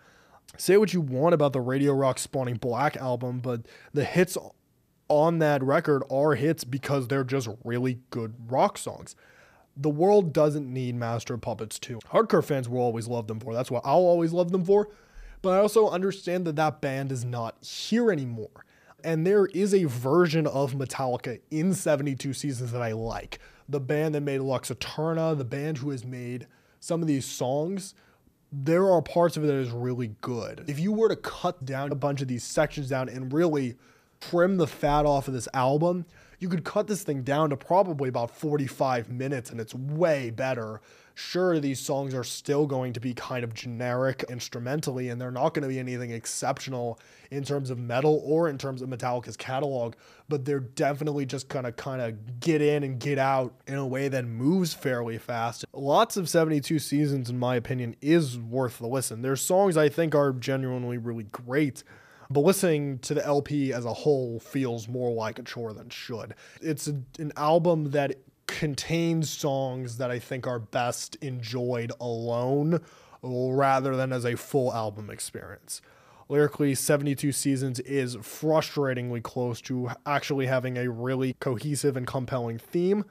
Say 0.56 0.76
what 0.76 0.92
you 0.92 1.00
want 1.00 1.34
about 1.34 1.52
the 1.52 1.60
Radio 1.60 1.92
Rock 1.92 2.18
Spawning 2.18 2.56
Black 2.56 2.96
album, 2.96 3.40
but 3.40 3.62
the 3.92 4.04
hits 4.04 4.38
on 5.08 5.38
that 5.40 5.62
record 5.62 6.02
are 6.10 6.34
hits 6.34 6.64
because 6.64 7.08
they're 7.08 7.24
just 7.24 7.48
really 7.64 8.00
good 8.10 8.34
rock 8.48 8.78
songs. 8.78 9.16
The 9.76 9.90
world 9.90 10.32
doesn't 10.32 10.72
need 10.72 10.94
Master 10.94 11.34
of 11.34 11.40
Puppets 11.40 11.78
2. 11.80 11.98
Hardcore 12.12 12.44
fans 12.44 12.68
will 12.68 12.80
always 12.80 13.08
love 13.08 13.26
them 13.26 13.40
for. 13.40 13.52
That's 13.52 13.70
what 13.70 13.82
I'll 13.84 13.96
always 13.96 14.32
love 14.32 14.52
them 14.52 14.64
for. 14.64 14.88
But 15.42 15.50
I 15.50 15.58
also 15.58 15.90
understand 15.90 16.46
that 16.46 16.56
that 16.56 16.80
band 16.80 17.10
is 17.10 17.24
not 17.24 17.62
here 17.62 18.12
anymore. 18.12 18.64
And 19.02 19.26
there 19.26 19.46
is 19.46 19.74
a 19.74 19.84
version 19.84 20.46
of 20.46 20.72
Metallica 20.72 21.40
in 21.50 21.74
72 21.74 22.32
seasons 22.32 22.72
that 22.72 22.80
I 22.80 22.92
like 22.92 23.38
the 23.68 23.80
band 23.80 24.14
that 24.14 24.20
made 24.20 24.38
Lux 24.38 24.70
Æterna, 24.70 25.36
the 25.36 25.44
band 25.44 25.78
who 25.78 25.90
has 25.90 26.04
made 26.04 26.46
some 26.80 27.02
of 27.02 27.08
these 27.08 27.24
songs, 27.24 27.94
there 28.62 28.90
are 28.90 29.02
parts 29.02 29.36
of 29.36 29.44
it 29.44 29.48
that 29.48 29.54
is 29.54 29.70
really 29.70 30.14
good. 30.20 30.64
If 30.68 30.78
you 30.78 30.92
were 30.92 31.08
to 31.08 31.16
cut 31.16 31.64
down 31.64 31.90
a 31.90 31.96
bunch 31.96 32.22
of 32.22 32.28
these 32.28 32.44
sections 32.44 32.88
down 32.88 33.08
and 33.08 33.32
really 33.32 33.76
trim 34.20 34.56
the 34.58 34.66
fat 34.66 35.06
off 35.06 35.26
of 35.28 35.34
this 35.34 35.48
album, 35.52 36.06
you 36.38 36.48
could 36.48 36.64
cut 36.64 36.86
this 36.86 37.02
thing 37.02 37.22
down 37.22 37.50
to 37.50 37.56
probably 37.56 38.08
about 38.08 38.30
45 38.30 39.10
minutes 39.10 39.50
and 39.50 39.60
it's 39.60 39.74
way 39.74 40.30
better 40.30 40.80
sure, 41.14 41.60
these 41.60 41.80
songs 41.80 42.14
are 42.14 42.24
still 42.24 42.66
going 42.66 42.92
to 42.92 43.00
be 43.00 43.14
kind 43.14 43.44
of 43.44 43.54
generic 43.54 44.24
instrumentally, 44.28 45.08
and 45.08 45.20
they're 45.20 45.30
not 45.30 45.54
going 45.54 45.62
to 45.62 45.68
be 45.68 45.78
anything 45.78 46.10
exceptional 46.10 46.98
in 47.30 47.44
terms 47.44 47.70
of 47.70 47.78
metal 47.78 48.22
or 48.24 48.48
in 48.48 48.58
terms 48.58 48.82
of 48.82 48.88
Metallica's 48.88 49.36
catalog, 49.36 49.94
but 50.28 50.44
they're 50.44 50.60
definitely 50.60 51.26
just 51.26 51.48
going 51.48 51.64
to 51.64 51.72
kind 51.72 52.00
of 52.00 52.40
get 52.40 52.60
in 52.60 52.82
and 52.82 52.98
get 52.98 53.18
out 53.18 53.54
in 53.66 53.74
a 53.74 53.86
way 53.86 54.08
that 54.08 54.24
moves 54.24 54.74
fairly 54.74 55.18
fast. 55.18 55.64
Lots 55.72 56.16
of 56.16 56.28
72 56.28 56.78
Seasons, 56.78 57.30
in 57.30 57.38
my 57.38 57.56
opinion, 57.56 57.96
is 58.00 58.38
worth 58.38 58.78
the 58.78 58.86
listen. 58.86 59.22
Their 59.22 59.36
songs 59.36 59.76
I 59.76 59.88
think 59.88 60.14
are 60.14 60.32
genuinely 60.32 60.98
really 60.98 61.24
great 61.24 61.84
but 62.30 62.40
listening 62.40 62.98
to 63.00 63.14
the 63.14 63.24
LP 63.24 63.72
as 63.72 63.84
a 63.84 63.92
whole 63.92 64.40
feels 64.40 64.88
more 64.88 65.12
like 65.12 65.38
a 65.38 65.42
chore 65.42 65.72
than 65.72 65.88
should. 65.90 66.34
It's 66.60 66.88
a, 66.88 67.00
an 67.18 67.32
album 67.36 67.90
that 67.90 68.16
contains 68.46 69.30
songs 69.30 69.98
that 69.98 70.10
I 70.10 70.18
think 70.18 70.46
are 70.46 70.58
best 70.58 71.16
enjoyed 71.16 71.92
alone 72.00 72.80
rather 73.22 73.96
than 73.96 74.12
as 74.12 74.24
a 74.24 74.36
full 74.36 74.72
album 74.72 75.10
experience. 75.10 75.80
Lyrically, 76.28 76.74
72 76.74 77.32
Seasons 77.32 77.80
is 77.80 78.16
frustratingly 78.16 79.22
close 79.22 79.60
to 79.62 79.90
actually 80.06 80.46
having 80.46 80.78
a 80.78 80.90
really 80.90 81.34
cohesive 81.34 81.96
and 81.96 82.06
compelling 82.06 82.58
theme. 82.58 83.04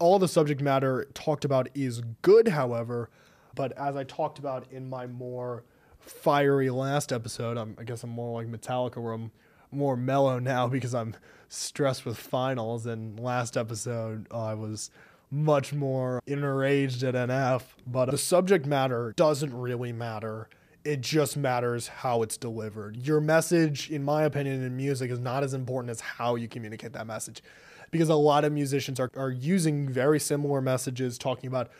All 0.00 0.18
the 0.18 0.28
subject 0.28 0.60
matter 0.60 1.06
talked 1.14 1.44
about 1.44 1.68
is 1.74 2.02
good, 2.22 2.48
however, 2.48 3.10
but 3.54 3.72
as 3.72 3.96
I 3.96 4.04
talked 4.04 4.38
about 4.38 4.66
in 4.70 4.88
my 4.88 5.06
more 5.06 5.64
fiery 6.00 6.70
last 6.70 7.12
episode, 7.12 7.56
I'm, 7.56 7.76
i 7.78 7.84
guess 7.84 8.02
I'm 8.02 8.10
more 8.10 8.40
like 8.40 8.50
Metallica, 8.50 9.02
where 9.02 9.12
I'm 9.12 9.30
more 9.70 9.96
mellow 9.96 10.38
now 10.38 10.66
because 10.68 10.94
I'm 10.94 11.16
stressed 11.48 12.04
with 12.04 12.16
finals. 12.16 12.86
And 12.86 13.18
last 13.18 13.56
episode, 13.56 14.26
I 14.30 14.54
was 14.54 14.90
much 15.30 15.72
more 15.72 16.20
enraged 16.26 17.02
at 17.02 17.14
NF. 17.14 17.62
But 17.86 18.10
the 18.10 18.18
subject 18.18 18.66
matter 18.66 19.12
doesn't 19.16 19.54
really 19.54 19.92
matter. 19.92 20.48
It 20.84 21.00
just 21.00 21.36
matters 21.36 21.88
how 21.88 22.22
it's 22.22 22.36
delivered. 22.36 22.96
Your 22.96 23.20
message, 23.20 23.90
in 23.90 24.02
my 24.02 24.22
opinion, 24.22 24.62
in 24.62 24.76
music 24.76 25.10
is 25.10 25.18
not 25.18 25.44
as 25.44 25.52
important 25.52 25.90
as 25.90 26.00
how 26.00 26.36
you 26.36 26.48
communicate 26.48 26.92
that 26.94 27.06
message. 27.06 27.42
Because 27.90 28.08
a 28.08 28.14
lot 28.14 28.44
of 28.44 28.52
musicians 28.52 29.00
are, 29.00 29.10
are 29.16 29.30
using 29.30 29.88
very 29.88 30.20
similar 30.20 30.60
messages, 30.60 31.18
talking 31.18 31.48
about 31.48 31.70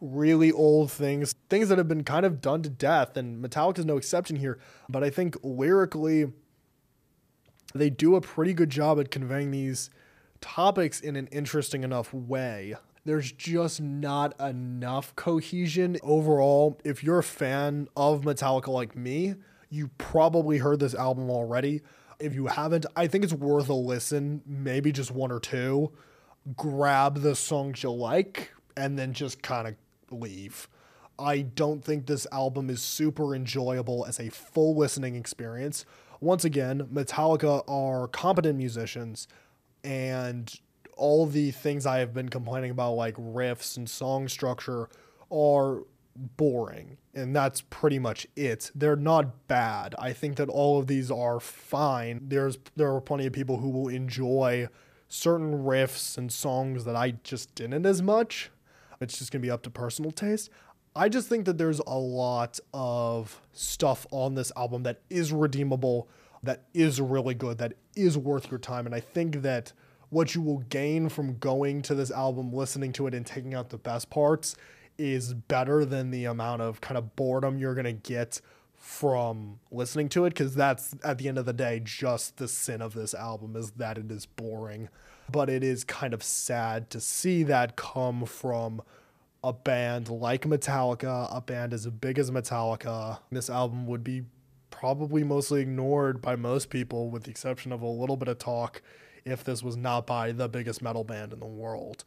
really 0.00 0.52
old 0.52 0.92
things, 0.92 1.34
things 1.48 1.70
that 1.70 1.78
have 1.78 1.88
been 1.88 2.04
kind 2.04 2.26
of 2.26 2.40
done 2.40 2.62
to 2.62 2.68
death. 2.68 3.16
And 3.16 3.42
Metallica 3.42 3.78
is 3.78 3.86
no 3.86 3.96
exception 3.96 4.36
here. 4.36 4.58
But 4.88 5.02
I 5.02 5.10
think 5.10 5.36
lyrically, 5.42 6.32
they 7.76 7.90
do 7.90 8.16
a 8.16 8.20
pretty 8.20 8.54
good 8.54 8.70
job 8.70 8.98
at 8.98 9.10
conveying 9.10 9.50
these 9.50 9.90
topics 10.40 11.00
in 11.00 11.16
an 11.16 11.26
interesting 11.28 11.82
enough 11.82 12.12
way. 12.12 12.74
There's 13.04 13.30
just 13.30 13.80
not 13.80 14.38
enough 14.40 15.14
cohesion 15.14 15.96
overall. 16.02 16.80
If 16.84 17.04
you're 17.04 17.20
a 17.20 17.22
fan 17.22 17.88
of 17.96 18.22
Metallica 18.22 18.68
like 18.68 18.96
me, 18.96 19.36
you 19.70 19.90
probably 19.98 20.58
heard 20.58 20.80
this 20.80 20.94
album 20.94 21.30
already. 21.30 21.82
If 22.18 22.34
you 22.34 22.46
haven't, 22.46 22.86
I 22.96 23.06
think 23.06 23.24
it's 23.24 23.32
worth 23.32 23.68
a 23.68 23.74
listen, 23.74 24.42
maybe 24.46 24.90
just 24.90 25.10
one 25.10 25.30
or 25.30 25.38
two. 25.38 25.92
Grab 26.56 27.22
the 27.22 27.36
songs 27.36 27.82
you 27.82 27.92
like 27.92 28.52
and 28.76 28.98
then 28.98 29.12
just 29.12 29.42
kind 29.42 29.68
of 29.68 29.76
leave. 30.10 30.68
I 31.18 31.42
don't 31.42 31.84
think 31.84 32.06
this 32.06 32.26
album 32.30 32.68
is 32.68 32.82
super 32.82 33.34
enjoyable 33.34 34.04
as 34.06 34.20
a 34.20 34.30
full 34.30 34.76
listening 34.76 35.16
experience 35.16 35.86
once 36.20 36.44
again, 36.44 36.88
Metallica 36.92 37.62
are 37.68 38.08
competent 38.08 38.58
musicians, 38.58 39.28
and 39.84 40.52
all 40.96 41.26
the 41.26 41.50
things 41.50 41.86
I 41.86 41.98
have 41.98 42.14
been 42.14 42.28
complaining 42.28 42.70
about, 42.70 42.92
like 42.92 43.14
riffs 43.16 43.76
and 43.76 43.88
song 43.88 44.28
structure, 44.28 44.88
are 45.30 45.82
boring. 46.16 46.96
And 47.14 47.34
that's 47.34 47.60
pretty 47.60 47.98
much 47.98 48.26
it. 48.36 48.70
They're 48.74 48.96
not 48.96 49.46
bad. 49.48 49.94
I 49.98 50.12
think 50.12 50.36
that 50.36 50.48
all 50.48 50.78
of 50.78 50.86
these 50.86 51.10
are 51.10 51.40
fine. 51.40 52.22
There's 52.28 52.58
there 52.74 52.94
are 52.94 53.00
plenty 53.00 53.26
of 53.26 53.32
people 53.32 53.58
who 53.58 53.68
will 53.68 53.88
enjoy 53.88 54.68
certain 55.08 55.64
riffs 55.64 56.18
and 56.18 56.32
songs 56.32 56.84
that 56.84 56.96
I 56.96 57.12
just 57.22 57.54
didn't 57.54 57.86
as 57.86 58.02
much. 58.02 58.50
It's 59.00 59.18
just 59.18 59.30
gonna 59.30 59.42
be 59.42 59.50
up 59.50 59.62
to 59.62 59.70
personal 59.70 60.10
taste. 60.10 60.50
I 60.96 61.10
just 61.10 61.28
think 61.28 61.44
that 61.44 61.58
there's 61.58 61.80
a 61.80 61.98
lot 61.98 62.58
of 62.72 63.40
stuff 63.52 64.06
on 64.10 64.34
this 64.34 64.50
album 64.56 64.82
that 64.84 65.02
is 65.10 65.30
redeemable, 65.30 66.08
that 66.42 66.62
is 66.72 67.02
really 67.02 67.34
good, 67.34 67.58
that 67.58 67.74
is 67.94 68.16
worth 68.16 68.50
your 68.50 68.58
time. 68.58 68.86
And 68.86 68.94
I 68.94 69.00
think 69.00 69.42
that 69.42 69.74
what 70.08 70.34
you 70.34 70.40
will 70.40 70.60
gain 70.70 71.10
from 71.10 71.36
going 71.36 71.82
to 71.82 71.94
this 71.94 72.10
album, 72.10 72.50
listening 72.50 72.94
to 72.94 73.06
it, 73.06 73.14
and 73.14 73.26
taking 73.26 73.52
out 73.52 73.68
the 73.68 73.76
best 73.76 74.08
parts 74.08 74.56
is 74.96 75.34
better 75.34 75.84
than 75.84 76.10
the 76.10 76.24
amount 76.24 76.62
of 76.62 76.80
kind 76.80 76.96
of 76.96 77.14
boredom 77.14 77.58
you're 77.58 77.74
going 77.74 77.84
to 77.84 77.92
get 77.92 78.40
from 78.74 79.58
listening 79.70 80.08
to 80.08 80.24
it 80.24 80.30
because 80.30 80.54
that's 80.54 80.94
at 81.04 81.18
the 81.18 81.28
end 81.28 81.38
of 81.38 81.44
the 81.44 81.52
day 81.52 81.80
just 81.82 82.36
the 82.36 82.46
sin 82.46 82.80
of 82.80 82.94
this 82.94 83.14
album 83.14 83.56
is 83.56 83.72
that 83.72 83.98
it 83.98 84.10
is 84.12 84.26
boring 84.26 84.88
but 85.30 85.48
it 85.50 85.64
is 85.64 85.82
kind 85.82 86.14
of 86.14 86.22
sad 86.22 86.88
to 86.88 87.00
see 87.00 87.42
that 87.42 87.74
come 87.74 88.24
from 88.24 88.80
a 89.46 89.52
band 89.52 90.08
like 90.08 90.42
Metallica, 90.42 91.28
a 91.30 91.40
band 91.40 91.72
as 91.72 91.86
big 91.86 92.18
as 92.18 92.32
Metallica, 92.32 93.20
this 93.30 93.48
album 93.48 93.86
would 93.86 94.02
be 94.02 94.24
probably 94.70 95.22
mostly 95.22 95.60
ignored 95.60 96.20
by 96.20 96.34
most 96.34 96.68
people, 96.68 97.10
with 97.10 97.22
the 97.22 97.30
exception 97.30 97.70
of 97.70 97.80
a 97.80 97.86
little 97.86 98.16
bit 98.16 98.26
of 98.26 98.38
talk, 98.38 98.82
if 99.24 99.44
this 99.44 99.62
was 99.62 99.76
not 99.76 100.04
by 100.04 100.32
the 100.32 100.48
biggest 100.48 100.82
metal 100.82 101.04
band 101.04 101.32
in 101.32 101.38
the 101.38 101.46
world. 101.46 102.02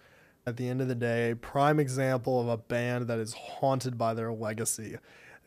At 0.46 0.58
the 0.58 0.68
end 0.68 0.82
of 0.82 0.90
the 0.90 0.96
day, 0.96 1.34
prime 1.34 1.80
example 1.80 2.42
of 2.42 2.50
a 2.50 2.58
band 2.58 3.08
that 3.08 3.20
is 3.20 3.34
haunted 3.34 3.98
by 3.98 4.14
their 4.14 4.34
legacy. 4.34 4.98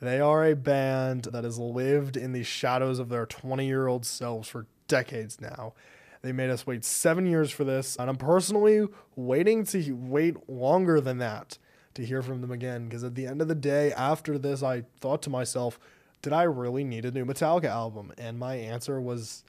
They 0.01 0.19
are 0.19 0.47
a 0.47 0.57
band 0.57 1.25
that 1.25 1.45
has 1.45 1.59
lived 1.59 2.17
in 2.17 2.33
the 2.33 2.43
shadows 2.43 3.01
of 3.01 3.11
their 3.11 3.27
20 3.27 3.67
year 3.67 3.87
old 3.87 4.07
selves 4.07 4.49
for 4.49 4.67
decades 4.89 5.43
now. 5.43 5.75
They 6.23 6.33
made 6.33 6.49
us 6.49 6.67
wait 6.67 6.87
seven 6.87 7.27
years 7.27 7.51
for 7.51 7.65
this, 7.65 7.97
and 7.97 8.09
I'm 8.09 8.17
personally 8.17 8.89
waiting 9.15 9.65
to 9.67 9.93
wait 9.93 10.49
longer 10.49 10.99
than 10.99 11.19
that 11.19 11.59
to 11.95 12.05
hear 12.05 12.23
from 12.23 12.41
them 12.41 12.51
again. 12.51 12.85
Because 12.85 13.05
at 13.05 13.15
the 13.15 13.27
end 13.27 13.41
of 13.41 13.49
the 13.49 13.55
day, 13.55 13.93
after 13.93 14.39
this, 14.39 14.63
I 14.63 14.85
thought 15.01 15.23
to 15.23 15.31
myself, 15.31 15.79
did 16.23 16.33
I 16.33 16.45
really 16.45 16.85
need 16.85 17.05
a 17.05 17.11
new 17.11 17.25
Metallica 17.25 17.67
album? 17.67 18.13
And 18.17 18.39
my 18.39 18.55
answer 18.55 19.01
was 19.01 19.45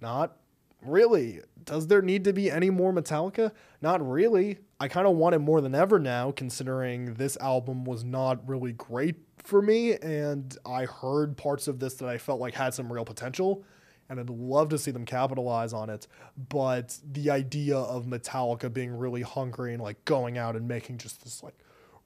not 0.00 0.36
really. 0.82 1.40
Does 1.64 1.86
there 1.86 2.02
need 2.02 2.24
to 2.24 2.32
be 2.32 2.50
any 2.50 2.70
more 2.70 2.92
Metallica? 2.92 3.52
Not 3.80 4.06
really. 4.06 4.58
I 4.78 4.88
kind 4.88 5.06
of 5.06 5.16
want 5.16 5.34
it 5.34 5.40
more 5.40 5.60
than 5.60 5.74
ever 5.74 5.98
now, 5.98 6.30
considering 6.30 7.14
this 7.14 7.36
album 7.38 7.84
was 7.84 8.04
not 8.04 8.46
really 8.48 8.72
great 8.72 9.16
for 9.38 9.62
me. 9.62 9.96
And 9.96 10.56
I 10.64 10.84
heard 10.84 11.36
parts 11.36 11.68
of 11.68 11.80
this 11.80 11.94
that 11.94 12.08
I 12.08 12.18
felt 12.18 12.40
like 12.40 12.54
had 12.54 12.74
some 12.74 12.92
real 12.92 13.04
potential. 13.04 13.64
And 14.08 14.18
I'd 14.18 14.28
love 14.28 14.70
to 14.70 14.78
see 14.78 14.90
them 14.90 15.04
capitalize 15.04 15.72
on 15.72 15.88
it. 15.88 16.06
But 16.48 16.98
the 17.08 17.30
idea 17.30 17.76
of 17.76 18.06
Metallica 18.06 18.72
being 18.72 18.92
really 18.92 19.22
hungry 19.22 19.72
and 19.72 19.82
like 19.82 20.04
going 20.04 20.36
out 20.36 20.56
and 20.56 20.66
making 20.66 20.98
just 20.98 21.22
this 21.22 21.42
like 21.42 21.54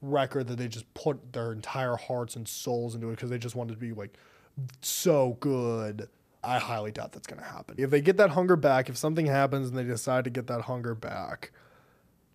record 0.09 0.47
that 0.49 0.57
they 0.57 0.69
just 0.69 0.93
put 0.95 1.33
their 1.33 1.53
entire 1.53 1.97
hearts 1.97 2.37
and 2.37 2.47
souls 2.47 2.95
into 2.95 3.09
it 3.09 3.17
because 3.17 3.31
they 3.31 3.39
just 3.39 3.57
wanted 3.57 3.75
to 3.75 3.79
be 3.79 3.93
like 3.93 4.17
so 4.81 5.37
good. 5.41 6.09
I 6.43 6.59
highly 6.59 6.93
doubt 6.93 7.13
that's 7.13 7.27
going 7.27 7.41
to 7.41 7.49
happen. 7.49 7.77
If 7.79 7.91
they 7.91 8.01
get 8.01 8.19
that 8.19 8.31
hunger 8.31 8.57
back, 8.57 8.89
if 8.89 8.97
something 8.97 9.27
happens 9.27 9.69
and 9.69 9.79
they 9.79 9.85
decide 9.85 10.25
to 10.25 10.31
get 10.31 10.47
that 10.49 10.63
hunger 10.63 10.95
back, 10.95 11.53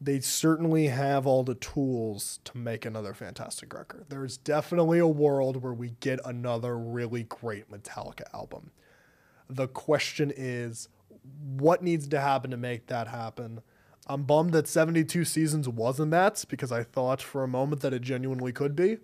they 0.02 0.20
certainly 0.20 0.88
have 0.88 1.28
all 1.28 1.44
the 1.44 1.56
tools 1.56 2.40
to 2.46 2.58
make 2.58 2.86
another 2.86 3.14
fantastic 3.14 3.74
record. 3.74 4.06
There's 4.10 4.38
definitely 4.38 5.00
a 5.00 5.08
world 5.08 5.62
where 5.62 5.74
we 5.74 5.92
get 6.00 6.20
another 6.26 6.78
really 6.78 7.24
great 7.24 7.70
Metallica 7.70 8.24
album. 8.34 8.72
The 9.50 9.68
question 9.68 10.32
is, 10.36 10.88
what 11.58 11.84
needs 11.84 12.08
to 12.10 12.20
happen 12.20 12.52
to 12.52 12.58
make 12.58 12.88
that 12.88 13.08
happen? 13.08 13.62
I'm 14.10 14.24
bummed 14.24 14.54
that 14.54 14.68
72 14.68 15.24
seasons 15.24 15.70
wasn't 15.70 16.10
that 16.12 16.44
because 16.50 16.72
I 16.72 16.82
thought 16.82 17.22
for 17.22 17.44
a 17.44 17.48
moment 17.48 17.84
that 17.84 17.94
it 17.94 18.02
genuinely 18.02 18.52
could 18.52 18.76
be. 18.76 18.98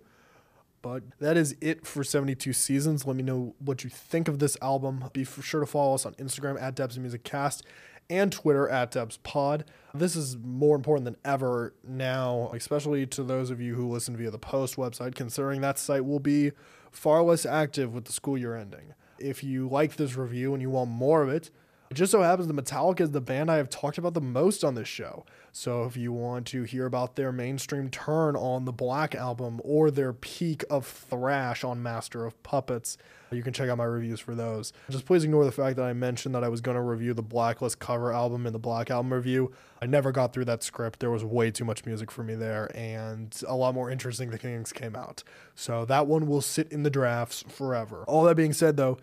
But 0.82 1.04
that 1.20 1.36
is 1.36 1.56
it 1.60 1.86
for 1.86 2.02
72 2.02 2.52
seasons. 2.52 3.06
Let 3.06 3.16
me 3.16 3.22
know 3.22 3.54
what 3.58 3.84
you 3.84 3.90
think 3.90 4.26
of 4.26 4.40
this 4.40 4.56
album. 4.60 5.04
Be 5.12 5.24
sure 5.24 5.60
to 5.60 5.66
follow 5.66 5.94
us 5.94 6.04
on 6.04 6.14
Instagram 6.14 6.60
at 6.60 6.74
Depths 6.74 6.98
Music 6.98 7.22
Cast 7.22 7.64
and 8.10 8.32
Twitter 8.32 8.68
at 8.68 8.90
Depths 8.90 9.18
Pod. 9.22 9.64
This 9.94 10.16
is 10.16 10.36
more 10.36 10.76
important 10.76 11.04
than 11.04 11.16
ever 11.24 11.74
now, 11.86 12.50
especially 12.52 13.06
to 13.06 13.22
those 13.22 13.50
of 13.50 13.60
you 13.60 13.74
who 13.74 13.88
listen 13.88 14.16
via 14.16 14.30
the 14.30 14.38
Post 14.38 14.76
website, 14.76 15.14
considering 15.14 15.60
that 15.60 15.78
site 15.78 16.04
will 16.04 16.20
be 16.20 16.52
far 16.90 17.22
less 17.22 17.46
active 17.46 17.94
with 17.94 18.04
the 18.04 18.12
school 18.12 18.36
year 18.36 18.56
ending. 18.56 18.94
If 19.18 19.42
you 19.42 19.68
like 19.68 19.96
this 19.96 20.16
review 20.16 20.52
and 20.52 20.60
you 20.60 20.70
want 20.70 20.90
more 20.90 21.22
of 21.22 21.28
it, 21.28 21.50
it 21.90 21.94
just 21.94 22.12
so 22.12 22.22
happens 22.22 22.48
that 22.48 22.56
Metallica 22.56 23.00
is 23.00 23.10
the 23.10 23.20
band 23.20 23.50
I 23.50 23.56
have 23.56 23.70
talked 23.70 23.98
about 23.98 24.14
the 24.14 24.20
most 24.20 24.64
on 24.64 24.74
this 24.74 24.88
show. 24.88 25.24
So 25.52 25.84
if 25.84 25.96
you 25.96 26.12
want 26.12 26.46
to 26.48 26.64
hear 26.64 26.84
about 26.84 27.16
their 27.16 27.32
mainstream 27.32 27.88
turn 27.88 28.36
on 28.36 28.64
the 28.64 28.72
Black 28.72 29.14
album 29.14 29.60
or 29.64 29.90
their 29.90 30.12
peak 30.12 30.64
of 30.68 30.86
thrash 30.86 31.64
on 31.64 31.82
Master 31.82 32.26
of 32.26 32.42
Puppets, 32.42 32.98
you 33.30 33.42
can 33.42 33.52
check 33.52 33.68
out 33.68 33.78
my 33.78 33.84
reviews 33.84 34.20
for 34.20 34.34
those. 34.34 34.72
Just 34.90 35.06
please 35.06 35.24
ignore 35.24 35.44
the 35.44 35.52
fact 35.52 35.76
that 35.76 35.84
I 35.84 35.92
mentioned 35.92 36.34
that 36.34 36.44
I 36.44 36.48
was 36.48 36.60
going 36.60 36.76
to 36.76 36.82
review 36.82 37.14
the 37.14 37.22
Blacklist 37.22 37.78
cover 37.78 38.12
album 38.12 38.46
in 38.46 38.52
the 38.52 38.58
Black 38.58 38.90
album 38.90 39.12
review. 39.12 39.52
I 39.80 39.86
never 39.86 40.12
got 40.12 40.32
through 40.32 40.44
that 40.46 40.62
script. 40.62 41.00
There 41.00 41.10
was 41.10 41.24
way 41.24 41.50
too 41.50 41.64
much 41.64 41.86
music 41.86 42.10
for 42.10 42.22
me 42.22 42.34
there, 42.34 42.70
and 42.76 43.34
a 43.46 43.56
lot 43.56 43.74
more 43.74 43.90
interesting 43.90 44.30
things 44.30 44.72
came 44.72 44.94
out. 44.94 45.24
So 45.54 45.84
that 45.86 46.06
one 46.06 46.26
will 46.26 46.42
sit 46.42 46.70
in 46.70 46.82
the 46.82 46.90
drafts 46.90 47.44
forever. 47.48 48.04
All 48.06 48.24
that 48.24 48.36
being 48.36 48.52
said, 48.52 48.76
though, 48.76 48.98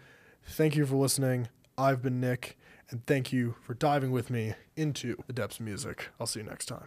thank 0.46 0.76
you 0.76 0.86
for 0.86 0.96
listening. 0.96 1.48
I've 1.78 2.02
been 2.02 2.20
Nick 2.20 2.58
and 2.94 3.06
thank 3.08 3.34
you 3.34 3.56
for 3.64 3.74
diving 3.74 4.12
with 4.12 4.30
me 4.30 4.54
into 4.76 5.18
the 5.28 5.34
depths 5.34 5.60
of 5.60 5.66
music. 5.66 6.10
I'll 6.20 6.28
see 6.28 6.40
you 6.40 6.46
next 6.46 6.68
time. 6.68 6.86